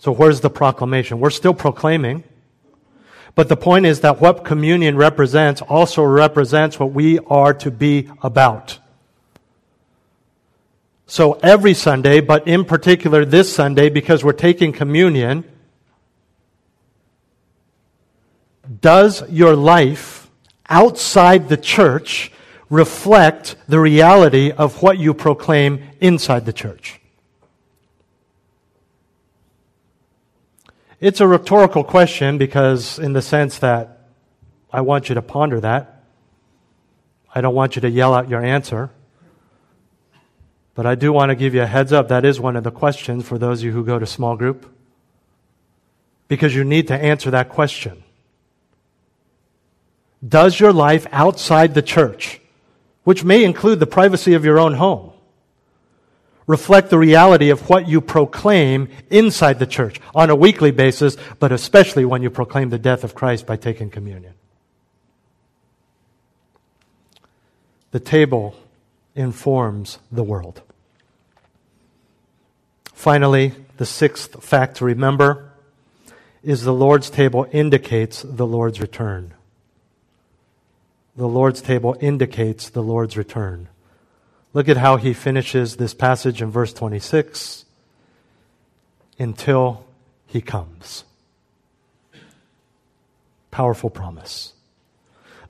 So, 0.00 0.12
where's 0.12 0.40
the 0.40 0.50
proclamation? 0.50 1.20
We're 1.20 1.30
still 1.30 1.54
proclaiming. 1.54 2.24
But 3.34 3.48
the 3.48 3.56
point 3.56 3.86
is 3.86 4.00
that 4.00 4.20
what 4.20 4.44
communion 4.44 4.96
represents 4.96 5.62
also 5.62 6.02
represents 6.02 6.78
what 6.78 6.92
we 6.92 7.18
are 7.20 7.54
to 7.54 7.70
be 7.70 8.10
about. 8.22 8.78
So 11.06 11.32
every 11.42 11.74
Sunday, 11.74 12.20
but 12.20 12.46
in 12.46 12.64
particular 12.64 13.24
this 13.24 13.52
Sunday, 13.52 13.88
because 13.88 14.22
we're 14.22 14.32
taking 14.32 14.72
communion, 14.72 15.44
does 18.80 19.28
your 19.28 19.56
life 19.56 20.30
outside 20.68 21.48
the 21.48 21.56
church 21.56 22.30
reflect 22.68 23.56
the 23.66 23.80
reality 23.80 24.52
of 24.52 24.82
what 24.82 24.98
you 24.98 25.12
proclaim 25.12 25.82
inside 26.00 26.46
the 26.46 26.52
church? 26.52 26.99
It's 31.00 31.20
a 31.20 31.26
rhetorical 31.26 31.82
question 31.82 32.36
because, 32.36 32.98
in 32.98 33.14
the 33.14 33.22
sense 33.22 33.58
that 33.60 34.00
I 34.70 34.82
want 34.82 35.08
you 35.08 35.14
to 35.14 35.22
ponder 35.22 35.58
that. 35.60 36.04
I 37.34 37.40
don't 37.40 37.54
want 37.54 37.74
you 37.74 37.82
to 37.82 37.90
yell 37.90 38.12
out 38.12 38.28
your 38.28 38.44
answer. 38.44 38.90
But 40.74 40.86
I 40.86 40.94
do 40.94 41.12
want 41.12 41.30
to 41.30 41.34
give 41.34 41.54
you 41.54 41.62
a 41.62 41.66
heads 41.66 41.92
up. 41.92 42.08
That 42.08 42.24
is 42.24 42.38
one 42.38 42.54
of 42.54 42.64
the 42.64 42.70
questions 42.70 43.26
for 43.26 43.38
those 43.38 43.60
of 43.60 43.64
you 43.64 43.72
who 43.72 43.84
go 43.84 43.98
to 43.98 44.06
small 44.06 44.36
group. 44.36 44.70
Because 46.28 46.54
you 46.54 46.64
need 46.64 46.88
to 46.88 46.94
answer 46.94 47.30
that 47.30 47.48
question. 47.48 48.04
Does 50.26 50.60
your 50.60 50.72
life 50.72 51.06
outside 51.12 51.74
the 51.74 51.82
church, 51.82 52.40
which 53.04 53.24
may 53.24 53.42
include 53.42 53.80
the 53.80 53.86
privacy 53.86 54.34
of 54.34 54.44
your 54.44 54.58
own 54.58 54.74
home, 54.74 55.09
reflect 56.46 56.90
the 56.90 56.98
reality 56.98 57.50
of 57.50 57.68
what 57.68 57.88
you 57.88 58.00
proclaim 58.00 58.88
inside 59.08 59.58
the 59.58 59.66
church 59.66 60.00
on 60.14 60.30
a 60.30 60.36
weekly 60.36 60.70
basis, 60.70 61.16
but 61.38 61.52
especially 61.52 62.04
when 62.04 62.22
you 62.22 62.30
proclaim 62.30 62.70
the 62.70 62.78
death 62.78 63.04
of 63.04 63.14
Christ 63.14 63.46
by 63.46 63.56
taking 63.56 63.90
communion. 63.90 64.34
The 67.92 68.00
table 68.00 68.54
informs 69.14 69.98
the 70.12 70.22
world. 70.22 70.62
Finally, 72.92 73.54
the 73.78 73.86
sixth 73.86 74.44
fact 74.44 74.76
to 74.76 74.84
remember 74.84 75.50
is 76.42 76.64
the 76.64 76.72
Lord's 76.72 77.08
table 77.08 77.46
indicates 77.50 78.22
the 78.22 78.46
Lord's 78.46 78.78
return. 78.78 79.32
The 81.16 81.26
Lord's 81.26 81.62
table 81.62 81.96
indicates 81.98 82.68
the 82.68 82.82
Lord's 82.82 83.16
return. 83.16 83.69
Look 84.52 84.68
at 84.68 84.76
how 84.76 84.96
he 84.96 85.12
finishes 85.12 85.76
this 85.76 85.94
passage 85.94 86.42
in 86.42 86.50
verse 86.50 86.72
26 86.72 87.64
until 89.18 89.84
he 90.26 90.40
comes. 90.40 91.04
Powerful 93.50 93.90
promise. 93.90 94.52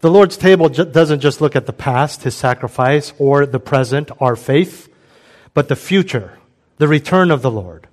The 0.00 0.10
Lord's 0.10 0.36
table 0.36 0.68
doesn't 0.68 1.20
just 1.20 1.40
look 1.40 1.54
at 1.54 1.66
the 1.66 1.72
past, 1.72 2.22
his 2.22 2.34
sacrifice, 2.34 3.12
or 3.18 3.44
the 3.44 3.60
present, 3.60 4.10
our 4.20 4.36
faith, 4.36 4.88
but 5.52 5.68
the 5.68 5.76
future, 5.76 6.38
the 6.78 6.88
return 6.88 7.30
of 7.30 7.42
the 7.42 7.50
Lord. 7.50 7.86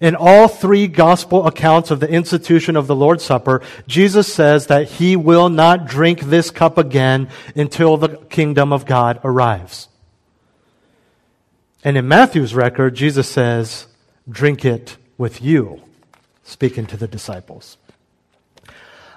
In 0.00 0.14
all 0.14 0.46
three 0.46 0.86
gospel 0.86 1.46
accounts 1.46 1.90
of 1.90 1.98
the 1.98 2.08
institution 2.08 2.76
of 2.76 2.86
the 2.86 2.94
Lord's 2.94 3.24
Supper, 3.24 3.62
Jesus 3.88 4.32
says 4.32 4.68
that 4.68 4.88
he 4.88 5.16
will 5.16 5.48
not 5.48 5.86
drink 5.86 6.20
this 6.20 6.52
cup 6.52 6.78
again 6.78 7.28
until 7.56 7.96
the 7.96 8.16
kingdom 8.16 8.72
of 8.72 8.86
God 8.86 9.20
arrives. 9.24 9.88
And 11.82 11.96
in 11.96 12.06
Matthew's 12.08 12.54
record, 12.54 12.94
Jesus 12.94 13.28
says, 13.28 13.86
Drink 14.28 14.64
it 14.64 14.96
with 15.16 15.40
you, 15.42 15.82
speaking 16.44 16.86
to 16.86 16.96
the 16.96 17.08
disciples. 17.08 17.78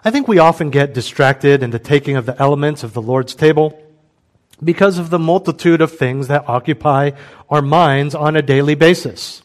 I 0.05 0.11
think 0.11 0.27
we 0.27 0.39
often 0.39 0.69
get 0.69 0.93
distracted 0.93 1.63
in 1.63 1.71
the 1.71 1.79
taking 1.79 2.15
of 2.15 2.25
the 2.25 2.39
elements 2.41 2.83
of 2.83 2.93
the 2.93 3.01
Lord's 3.01 3.35
table 3.35 3.79
because 4.63 4.97
of 4.97 5.09
the 5.09 5.19
multitude 5.19 5.81
of 5.81 5.97
things 5.97 6.27
that 6.27 6.47
occupy 6.47 7.11
our 7.49 7.61
minds 7.61 8.15
on 8.15 8.35
a 8.35 8.41
daily 8.41 8.75
basis. 8.75 9.41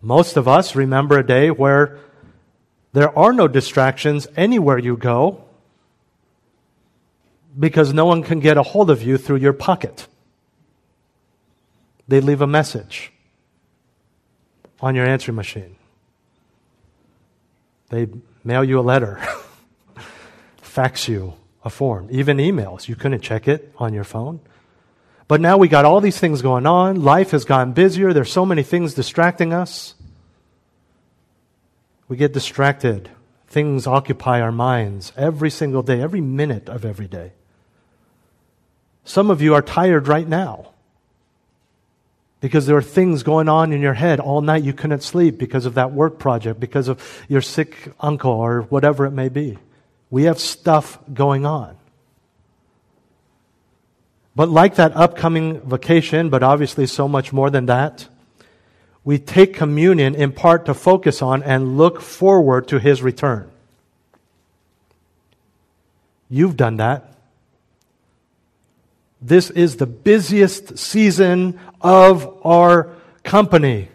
Most 0.00 0.36
of 0.36 0.48
us 0.48 0.74
remember 0.74 1.18
a 1.18 1.26
day 1.26 1.50
where 1.50 1.98
there 2.92 3.16
are 3.16 3.32
no 3.32 3.46
distractions 3.46 4.26
anywhere 4.36 4.78
you 4.78 4.96
go 4.96 5.44
because 7.58 7.92
no 7.92 8.06
one 8.06 8.22
can 8.22 8.40
get 8.40 8.56
a 8.56 8.62
hold 8.62 8.90
of 8.90 9.02
you 9.02 9.16
through 9.16 9.36
your 9.36 9.52
pocket. 9.52 10.06
They 12.12 12.20
leave 12.20 12.42
a 12.42 12.46
message 12.46 13.10
on 14.82 14.94
your 14.94 15.06
answering 15.06 15.34
machine. 15.34 15.76
They 17.88 18.06
mail 18.44 18.62
you 18.62 18.78
a 18.78 18.82
letter, 18.82 19.18
fax 20.60 21.08
you 21.08 21.32
a 21.64 21.70
form, 21.70 22.08
even 22.10 22.36
emails. 22.36 22.86
You 22.86 22.96
couldn't 22.96 23.22
check 23.22 23.48
it 23.48 23.72
on 23.78 23.94
your 23.94 24.04
phone. 24.04 24.40
But 25.26 25.40
now 25.40 25.56
we 25.56 25.68
got 25.68 25.86
all 25.86 26.02
these 26.02 26.18
things 26.18 26.42
going 26.42 26.66
on. 26.66 27.02
Life 27.02 27.30
has 27.30 27.46
gotten 27.46 27.72
busier. 27.72 28.12
There's 28.12 28.30
so 28.30 28.44
many 28.44 28.62
things 28.62 28.92
distracting 28.92 29.54
us. 29.54 29.94
We 32.08 32.18
get 32.18 32.34
distracted. 32.34 33.08
Things 33.48 33.86
occupy 33.86 34.42
our 34.42 34.52
minds 34.52 35.14
every 35.16 35.48
single 35.48 35.82
day, 35.82 36.02
every 36.02 36.20
minute 36.20 36.68
of 36.68 36.84
every 36.84 37.08
day. 37.08 37.32
Some 39.02 39.30
of 39.30 39.40
you 39.40 39.54
are 39.54 39.62
tired 39.62 40.08
right 40.08 40.28
now 40.28 40.72
because 42.42 42.66
there 42.66 42.76
are 42.76 42.82
things 42.82 43.22
going 43.22 43.48
on 43.48 43.72
in 43.72 43.80
your 43.80 43.94
head 43.94 44.18
all 44.18 44.40
night 44.40 44.64
you 44.64 44.72
couldn't 44.72 45.02
sleep 45.04 45.38
because 45.38 45.64
of 45.64 45.74
that 45.74 45.92
work 45.92 46.18
project, 46.18 46.58
because 46.58 46.88
of 46.88 47.00
your 47.28 47.40
sick 47.40 47.92
uncle 48.00 48.32
or 48.32 48.62
whatever 48.62 49.06
it 49.06 49.12
may 49.12 49.28
be. 49.28 49.56
We 50.10 50.24
have 50.24 50.40
stuff 50.40 50.98
going 51.14 51.46
on. 51.46 51.76
But 54.34 54.48
like 54.48 54.74
that 54.74 54.96
upcoming 54.96 55.60
vacation, 55.60 56.30
but 56.30 56.42
obviously 56.42 56.86
so 56.86 57.06
much 57.06 57.32
more 57.32 57.48
than 57.48 57.66
that, 57.66 58.08
we 59.04 59.20
take 59.20 59.54
communion 59.54 60.16
in 60.16 60.32
part 60.32 60.66
to 60.66 60.74
focus 60.74 61.22
on 61.22 61.44
and 61.44 61.78
look 61.78 62.00
forward 62.00 62.66
to 62.68 62.80
his 62.80 63.02
return. 63.02 63.48
You've 66.28 66.56
done 66.56 66.78
that. 66.78 67.11
This 69.22 69.50
is 69.50 69.76
the 69.76 69.86
busiest 69.86 70.76
season 70.76 71.60
of 71.80 72.44
our 72.44 72.92
company. 73.22 73.88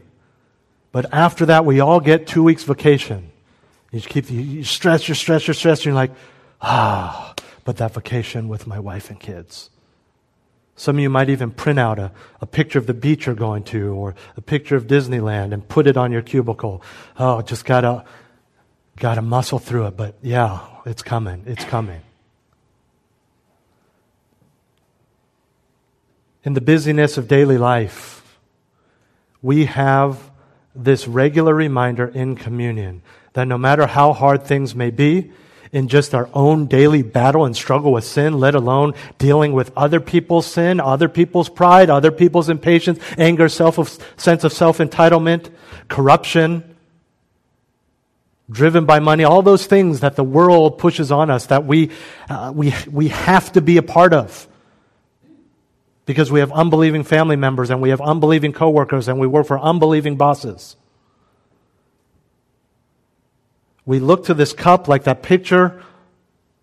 But 0.94 1.14
after 1.14 1.48
that, 1.48 1.66
we 1.66 1.82
all 1.82 2.00
get 2.00 2.28
two 2.28 2.44
weeks 2.44 2.64
vacation. 2.64 3.32
You 3.92 4.00
keep 4.00 4.32
you 4.32 4.64
stress, 4.64 5.08
you 5.10 5.16
stress, 5.16 5.48
you 5.48 5.54
stress, 5.54 5.84
you're 5.84 5.94
like, 5.94 6.12
ah, 6.62 7.36
but 7.66 7.78
that 7.78 7.94
vacation 7.94 8.48
with 8.48 8.68
my 8.68 8.80
wife 8.80 9.10
and 9.10 9.20
kids. 9.20 9.70
Some 10.78 10.98
of 10.98 11.02
you 11.02 11.10
might 11.10 11.30
even 11.30 11.52
print 11.52 11.80
out 11.80 12.00
a, 12.00 12.12
a 12.40 12.46
picture 12.46 12.80
of 12.80 12.86
the 12.86 12.94
beach 12.94 13.26
you're 13.26 13.36
going 13.36 13.64
to 13.64 13.94
or 13.94 14.16
a 14.38 14.42
picture 14.42 14.76
of 14.76 14.88
Disneyland 14.88 15.52
and 15.52 15.68
put 15.68 15.88
it 15.88 15.98
on 15.98 16.12
your 16.12 16.22
cubicle. 16.22 16.84
Oh, 17.18 17.42
just 17.42 17.66
gotta, 17.66 18.06
gotta 18.96 19.22
muscle 19.22 19.60
through 19.60 19.88
it. 19.88 19.98
But 19.98 20.16
yeah, 20.22 20.66
it's 20.86 21.02
coming. 21.02 21.44
It's 21.48 21.66
coming. 21.66 22.02
In 26.48 26.54
the 26.54 26.62
busyness 26.62 27.18
of 27.18 27.28
daily 27.28 27.58
life, 27.58 28.24
we 29.42 29.66
have 29.66 30.32
this 30.74 31.06
regular 31.06 31.54
reminder 31.54 32.08
in 32.08 32.38
communion 32.38 33.02
that 33.34 33.50
no 33.50 33.58
matter 33.58 33.86
how 33.86 34.14
hard 34.14 34.46
things 34.46 34.74
may 34.74 34.90
be, 34.90 35.30
in 35.74 35.90
just 35.90 36.16
our 36.16 36.30
own 36.34 36.68
daily 36.68 37.02
battle 37.02 37.44
and 37.44 37.54
struggle 37.54 37.92
with 37.92 38.06
sin, 38.06 38.40
let 38.40 38.56
alone 38.56 38.94
dealing 39.18 39.52
with 39.52 39.74
other 39.76 40.00
people's 40.00 40.46
sin, 40.46 40.80
other 40.80 41.10
people's 41.10 41.50
pride, 41.50 41.90
other 41.90 42.12
people's 42.12 42.48
impatience, 42.48 42.98
anger, 43.18 43.50
self 43.50 44.00
sense 44.16 44.46
of 44.46 44.54
self 44.54 44.78
entitlement, 44.78 45.50
corruption, 45.90 46.78
driven 48.50 48.86
by 48.86 49.00
money, 49.00 49.26
all 49.26 49.42
those 49.42 49.66
things 49.66 50.00
that 50.00 50.16
the 50.16 50.24
world 50.24 50.78
pushes 50.78 51.12
on 51.12 51.30
us 51.30 51.48
that 51.48 51.66
we, 51.66 51.92
uh, 52.30 52.54
we, 52.56 52.74
we 52.90 53.10
have 53.10 53.52
to 53.52 53.60
be 53.60 53.76
a 53.76 53.84
part 53.84 54.14
of. 54.14 54.48
Because 56.08 56.32
we 56.32 56.40
have 56.40 56.52
unbelieving 56.52 57.04
family 57.04 57.36
members 57.36 57.70
and 57.70 57.84
we 57.84 57.90
have 57.90 58.02
unbelieving 58.02 58.54
coworkers 58.54 59.08
and 59.08 59.20
we 59.20 59.28
work 59.28 59.46
for 59.46 59.60
unbelieving 59.60 60.16
bosses. 60.16 60.76
we 63.88 64.00
look 64.00 64.26
to 64.26 64.36
this 64.36 64.54
cup 64.54 64.88
like 64.88 65.06
that 65.06 65.24
picture 65.24 65.82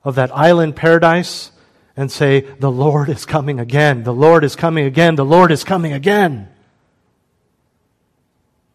of 0.05 0.15
that 0.17 0.31
island 0.37 0.77
paradise 0.77 1.51
and 1.97 2.13
say, 2.13 2.43
The 2.61 2.71
Lord 2.71 3.09
is 3.09 3.25
coming 3.25 3.59
again. 3.59 4.05
The 4.05 4.13
Lord 4.13 4.45
is 4.45 4.55
coming 4.55 4.85
again. 4.85 5.17
The 5.17 5.25
Lord 5.25 5.51
is 5.51 5.65
coming 5.65 5.95
again. 5.95 6.49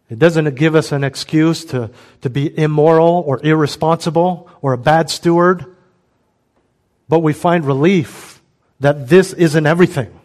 It 0.10 0.18
doesn't 0.18 0.56
give 0.56 0.74
us 0.74 0.92
an 0.92 1.04
excuse 1.04 1.64
to, 1.66 1.92
to 2.22 2.30
be 2.32 2.58
immoral 2.58 3.24
or 3.28 3.40
irresponsible 3.46 4.50
or 4.64 4.74
a 4.74 4.78
bad 4.80 5.12
steward, 5.12 5.64
but 7.08 7.20
we 7.20 7.34
find 7.34 7.64
relief 7.64 8.42
that 8.80 9.10
this 9.10 9.32
isn't 9.34 9.68
everything. 9.68 10.19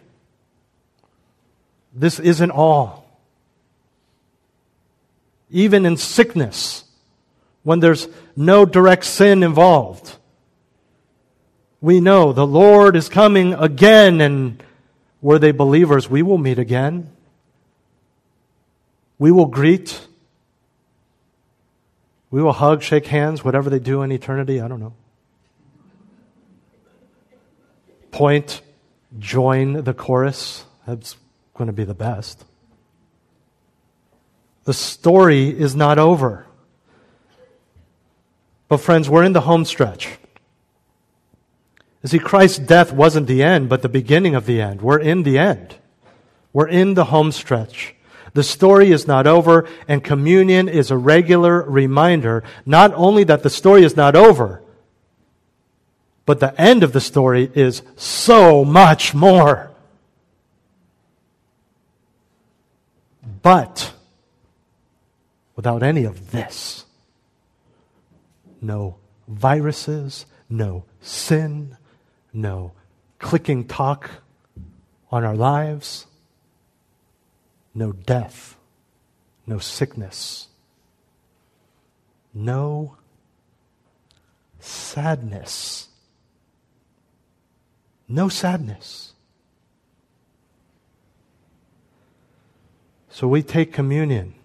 This 1.95 2.19
isn't 2.19 2.51
all. 2.51 3.05
Even 5.49 5.85
in 5.85 5.95
sickness, 5.95 6.83
when 7.63 7.79
there's 7.79 8.07
no 8.35 8.65
direct 8.65 9.05
sin 9.05 9.41
involved. 9.41 10.17
We 11.79 12.01
know 12.01 12.33
the 12.33 12.45
Lord 12.45 12.95
is 12.95 13.09
coming 13.09 13.53
again, 13.53 14.19
and 14.19 14.61
were 15.21 15.39
they 15.39 15.51
believers, 15.51 16.09
we 16.09 16.21
will 16.21 16.37
meet 16.37 16.59
again. 16.59 17.09
We 19.17 19.31
will 19.31 19.45
greet. 19.45 19.99
We 22.29 22.41
will 22.41 22.53
hug, 22.53 22.83
shake 22.83 23.07
hands, 23.07 23.43
whatever 23.43 23.69
they 23.69 23.79
do 23.79 24.01
in 24.01 24.11
eternity. 24.11 24.59
I 24.59 24.67
don't 24.67 24.79
know. 24.79 24.93
Point, 28.11 28.61
join 29.17 29.83
the 29.83 29.93
chorus. 29.93 30.65
That's 30.85 31.15
going 31.55 31.67
to 31.67 31.73
be 31.73 31.83
the 31.83 31.93
best. 31.93 32.45
The 34.65 34.73
story 34.73 35.49
is 35.49 35.75
not 35.75 35.97
over. 35.97 36.45
But, 38.67 38.77
friends, 38.77 39.09
we're 39.09 39.23
in 39.23 39.33
the 39.33 39.41
home 39.41 39.63
stretch. 39.63 40.17
You 42.03 42.09
see, 42.09 42.19
Christ's 42.19 42.59
death 42.59 42.91
wasn't 42.91 43.27
the 43.27 43.43
end, 43.43 43.69
but 43.69 43.81
the 43.81 43.89
beginning 43.89 44.35
of 44.35 44.45
the 44.45 44.61
end. 44.61 44.81
We're 44.81 44.99
in 44.99 45.23
the 45.23 45.37
end. 45.37 45.75
We're 46.51 46.67
in 46.67 46.93
the 46.93 47.05
home 47.05 47.31
stretch. 47.31 47.95
The 48.33 48.43
story 48.43 48.91
is 48.91 49.07
not 49.07 49.27
over, 49.27 49.67
and 49.87 50.03
communion 50.03 50.67
is 50.67 50.91
a 50.91 50.97
regular 50.97 51.61
reminder 51.63 52.43
not 52.65 52.93
only 52.93 53.23
that 53.23 53.43
the 53.43 53.49
story 53.49 53.83
is 53.83 53.95
not 53.95 54.15
over, 54.15 54.61
but 56.25 56.39
the 56.39 56.59
end 56.59 56.83
of 56.83 56.91
the 56.91 57.01
story 57.01 57.49
is 57.53 57.81
so 57.95 58.65
much 58.65 59.13
more. 59.13 59.74
But 63.45 63.93
without 65.55 65.83
any 65.83 66.03
of 66.03 66.31
this, 66.31 66.85
no 68.59 68.95
viruses, 69.27 70.25
no 70.49 70.85
sin, 70.99 71.77
no 72.33 72.71
clicking 73.19 73.67
talk 73.67 74.09
on 75.11 75.23
our 75.23 75.35
lives, 75.35 76.07
no 77.75 77.91
death, 77.91 78.57
no 79.45 79.59
sickness, 79.59 80.47
no 82.33 82.97
sadness. 84.59 85.89
No 88.07 88.27
sadness. 88.27 89.14
So 93.15 93.29
we 93.29 93.43
take 93.43 93.71
communion 93.71 94.35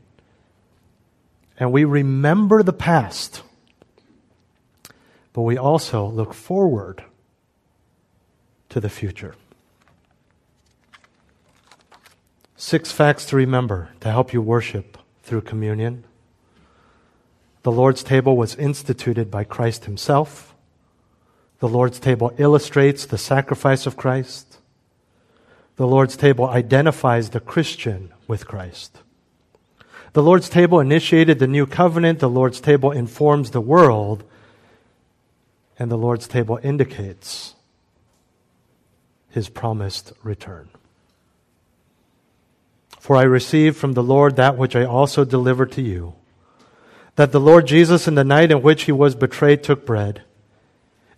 and 1.59 1.73
we 1.73 1.83
remember 1.83 2.63
the 2.63 2.73
past 2.73 3.43
but 5.33 5.43
we 5.43 5.59
also 5.59 6.07
look 6.07 6.33
forward 6.33 7.03
to 8.69 8.79
the 8.79 8.89
future. 8.89 9.35
Six 12.55 12.93
facts 12.93 13.27
to 13.27 13.37
remember 13.37 13.89
to 13.99 14.09
help 14.09 14.33
you 14.33 14.41
worship 14.41 14.97
through 15.25 15.41
communion. 15.41 16.05
The 17.65 17.73
Lord's 17.73 18.05
table 18.05 18.37
was 18.37 18.55
instituted 18.55 19.33
by 19.33 19.43
Christ 19.43 19.87
Himself. 19.87 20.55
The 21.59 21.69
Lord's 21.69 21.99
table 21.99 22.33
illustrates 22.39 23.05
the 23.05 23.19
sacrifice 23.19 23.85
of 23.85 23.97
Christ. 23.97 24.50
The 25.81 25.87
Lord's 25.87 26.15
table 26.15 26.47
identifies 26.47 27.31
the 27.31 27.41
Christian 27.41 28.13
with 28.29 28.47
Christ. 28.47 28.99
The 30.13 30.23
Lord's 30.23 30.51
table 30.51 30.79
initiated 30.79 31.39
the 31.39 31.47
new 31.47 31.65
covenant. 31.65 32.19
The 32.19 32.29
Lord's 32.29 32.61
table 32.61 32.91
informs 32.91 33.53
the 33.53 33.63
world 33.63 34.23
and 35.79 35.91
the 35.91 35.97
Lord's 35.97 36.29
table 36.29 36.61
indicates 36.63 37.55
his 39.31 39.49
promised 39.49 40.13
return. 40.23 40.69
For 42.99 43.17
I 43.17 43.23
received 43.23 43.79
from 43.79 43.95
the 43.95 44.03
Lord 44.03 44.37
that 44.37 44.59
which 44.59 44.77
I 44.77 44.85
also 44.85 45.25
delivered 45.25 45.73
to 45.73 45.81
you 45.81 46.13
that 47.17 47.33
the 47.33 47.41
Lord 47.41 47.67
Jesus, 47.67 48.07
in 48.07 48.17
the 48.17 48.23
night 48.23 48.51
in 48.51 48.61
which 48.61 48.83
he 48.83 48.93
was 48.93 49.15
betrayed, 49.15 49.63
took 49.63 49.87
bread. 49.87 50.25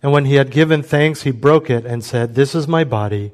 And 0.01 0.13
when 0.13 0.23
he 0.23 0.35
had 0.35 0.51
given 0.51 0.81
thanks, 0.81 1.23
he 1.23 1.31
broke 1.31 1.69
it 1.69 1.85
and 1.85 2.01
said, 2.01 2.35
This 2.35 2.55
is 2.55 2.65
my 2.65 2.85
body, 2.85 3.33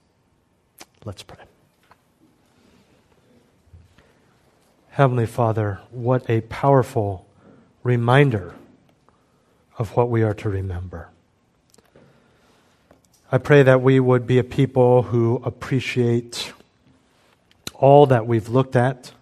Let's 1.03 1.23
pray. 1.23 1.39
Heavenly 4.91 5.25
Father, 5.25 5.79
what 5.89 6.29
a 6.29 6.41
powerful 6.41 7.25
reminder 7.81 8.53
of 9.79 9.95
what 9.95 10.09
we 10.09 10.21
are 10.21 10.35
to 10.35 10.49
remember. 10.49 11.09
I 13.31 13.39
pray 13.39 13.63
that 13.63 13.81
we 13.81 13.99
would 13.99 14.27
be 14.27 14.37
a 14.37 14.43
people 14.43 15.03
who 15.03 15.41
appreciate 15.43 16.53
all 17.73 18.05
that 18.07 18.27
we've 18.27 18.49
looked 18.49 18.75
at, 18.75 19.13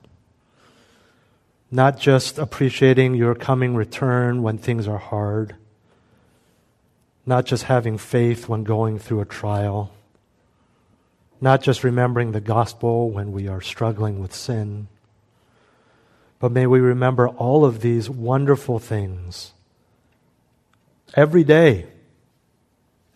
not 1.71 1.97
just 1.97 2.37
appreciating 2.39 3.13
your 3.13 3.35
coming 3.35 3.75
return 3.75 4.41
when 4.41 4.57
things 4.57 4.87
are 4.87 4.97
hard, 4.97 5.55
not 7.25 7.45
just 7.45 7.63
having 7.63 7.97
faith 7.97 8.49
when 8.49 8.63
going 8.63 8.99
through 8.99 9.21
a 9.21 9.25
trial, 9.25 9.91
not 11.41 11.61
just 11.61 11.83
remembering 11.83 12.31
the 12.31 12.41
gospel 12.41 13.09
when 13.09 13.31
we 13.31 13.47
are 13.47 13.61
struggling 13.61 14.19
with 14.19 14.33
sin 14.33 14.87
but 16.39 16.53
may 16.53 16.65
we 16.65 16.79
remember 16.79 17.27
all 17.27 17.65
of 17.65 17.81
these 17.81 18.09
wonderful 18.09 18.79
things 18.79 19.51
every 21.13 21.43
day. 21.43 21.87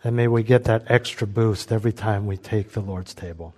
And 0.04 0.14
may 0.14 0.28
we 0.28 0.42
get 0.42 0.64
that 0.64 0.84
extra 0.88 1.26
boost 1.26 1.72
every 1.72 1.92
time 1.92 2.26
we 2.26 2.36
take 2.36 2.72
the 2.72 2.82
Lord's 2.82 3.14
table. 3.14 3.54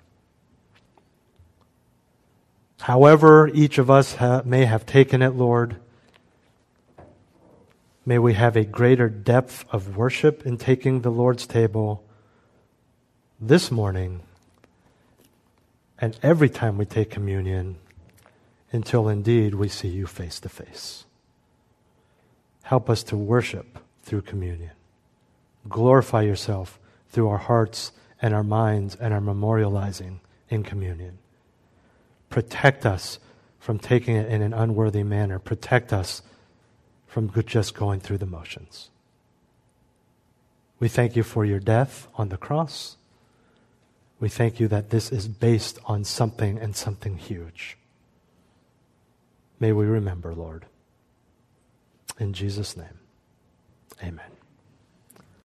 However, 2.82 3.48
each 3.48 3.78
of 3.78 3.90
us 3.90 4.14
ha- 4.14 4.42
may 4.44 4.64
have 4.64 4.86
taken 4.86 5.22
it, 5.22 5.30
Lord, 5.30 5.76
may 8.04 8.20
we 8.20 8.34
have 8.34 8.54
a 8.54 8.64
greater 8.64 9.08
depth 9.08 9.64
of 9.72 9.96
worship 9.96 10.46
in 10.46 10.56
taking 10.56 11.00
the 11.00 11.10
Lord's 11.10 11.48
table 11.48 12.04
this 13.40 13.72
morning 13.72 14.20
and 16.00 16.18
every 16.22 16.48
time 16.48 16.76
we 16.76 16.84
take 16.84 17.10
communion 17.10 17.76
until 18.72 19.08
indeed 19.08 19.54
we 19.54 19.68
see 19.68 19.88
you 19.88 20.06
face 20.06 20.38
to 20.40 20.48
face. 20.48 21.04
Help 22.64 22.90
us 22.90 23.02
to 23.04 23.16
worship 23.16 23.78
through 24.02 24.22
communion. 24.22 24.72
Glorify 25.68 26.22
yourself 26.22 26.78
through 27.08 27.28
our 27.28 27.38
hearts 27.38 27.92
and 28.20 28.34
our 28.34 28.42
minds 28.42 28.96
and 28.96 29.14
our 29.14 29.20
memorializing 29.20 30.18
in 30.48 30.62
communion. 30.62 31.18
Protect 32.28 32.84
us 32.84 33.18
from 33.58 33.78
taking 33.78 34.16
it 34.16 34.28
in 34.28 34.42
an 34.42 34.52
unworthy 34.52 35.02
manner. 35.02 35.38
Protect 35.38 35.92
us 35.92 36.22
from 37.06 37.32
just 37.46 37.74
going 37.74 38.00
through 38.00 38.18
the 38.18 38.26
motions. 38.26 38.90
We 40.78 40.88
thank 40.88 41.16
you 41.16 41.22
for 41.22 41.44
your 41.44 41.60
death 41.60 42.08
on 42.16 42.28
the 42.28 42.36
cross. 42.36 42.95
We 44.18 44.28
thank 44.28 44.58
you 44.60 44.68
that 44.68 44.90
this 44.90 45.12
is 45.12 45.28
based 45.28 45.78
on 45.84 46.04
something 46.04 46.58
and 46.58 46.74
something 46.74 47.18
huge. 47.18 47.76
May 49.60 49.72
we 49.72 49.86
remember, 49.86 50.34
Lord. 50.34 50.66
In 52.18 52.32
Jesus' 52.32 52.76
name, 52.76 53.00
amen. 54.02 54.35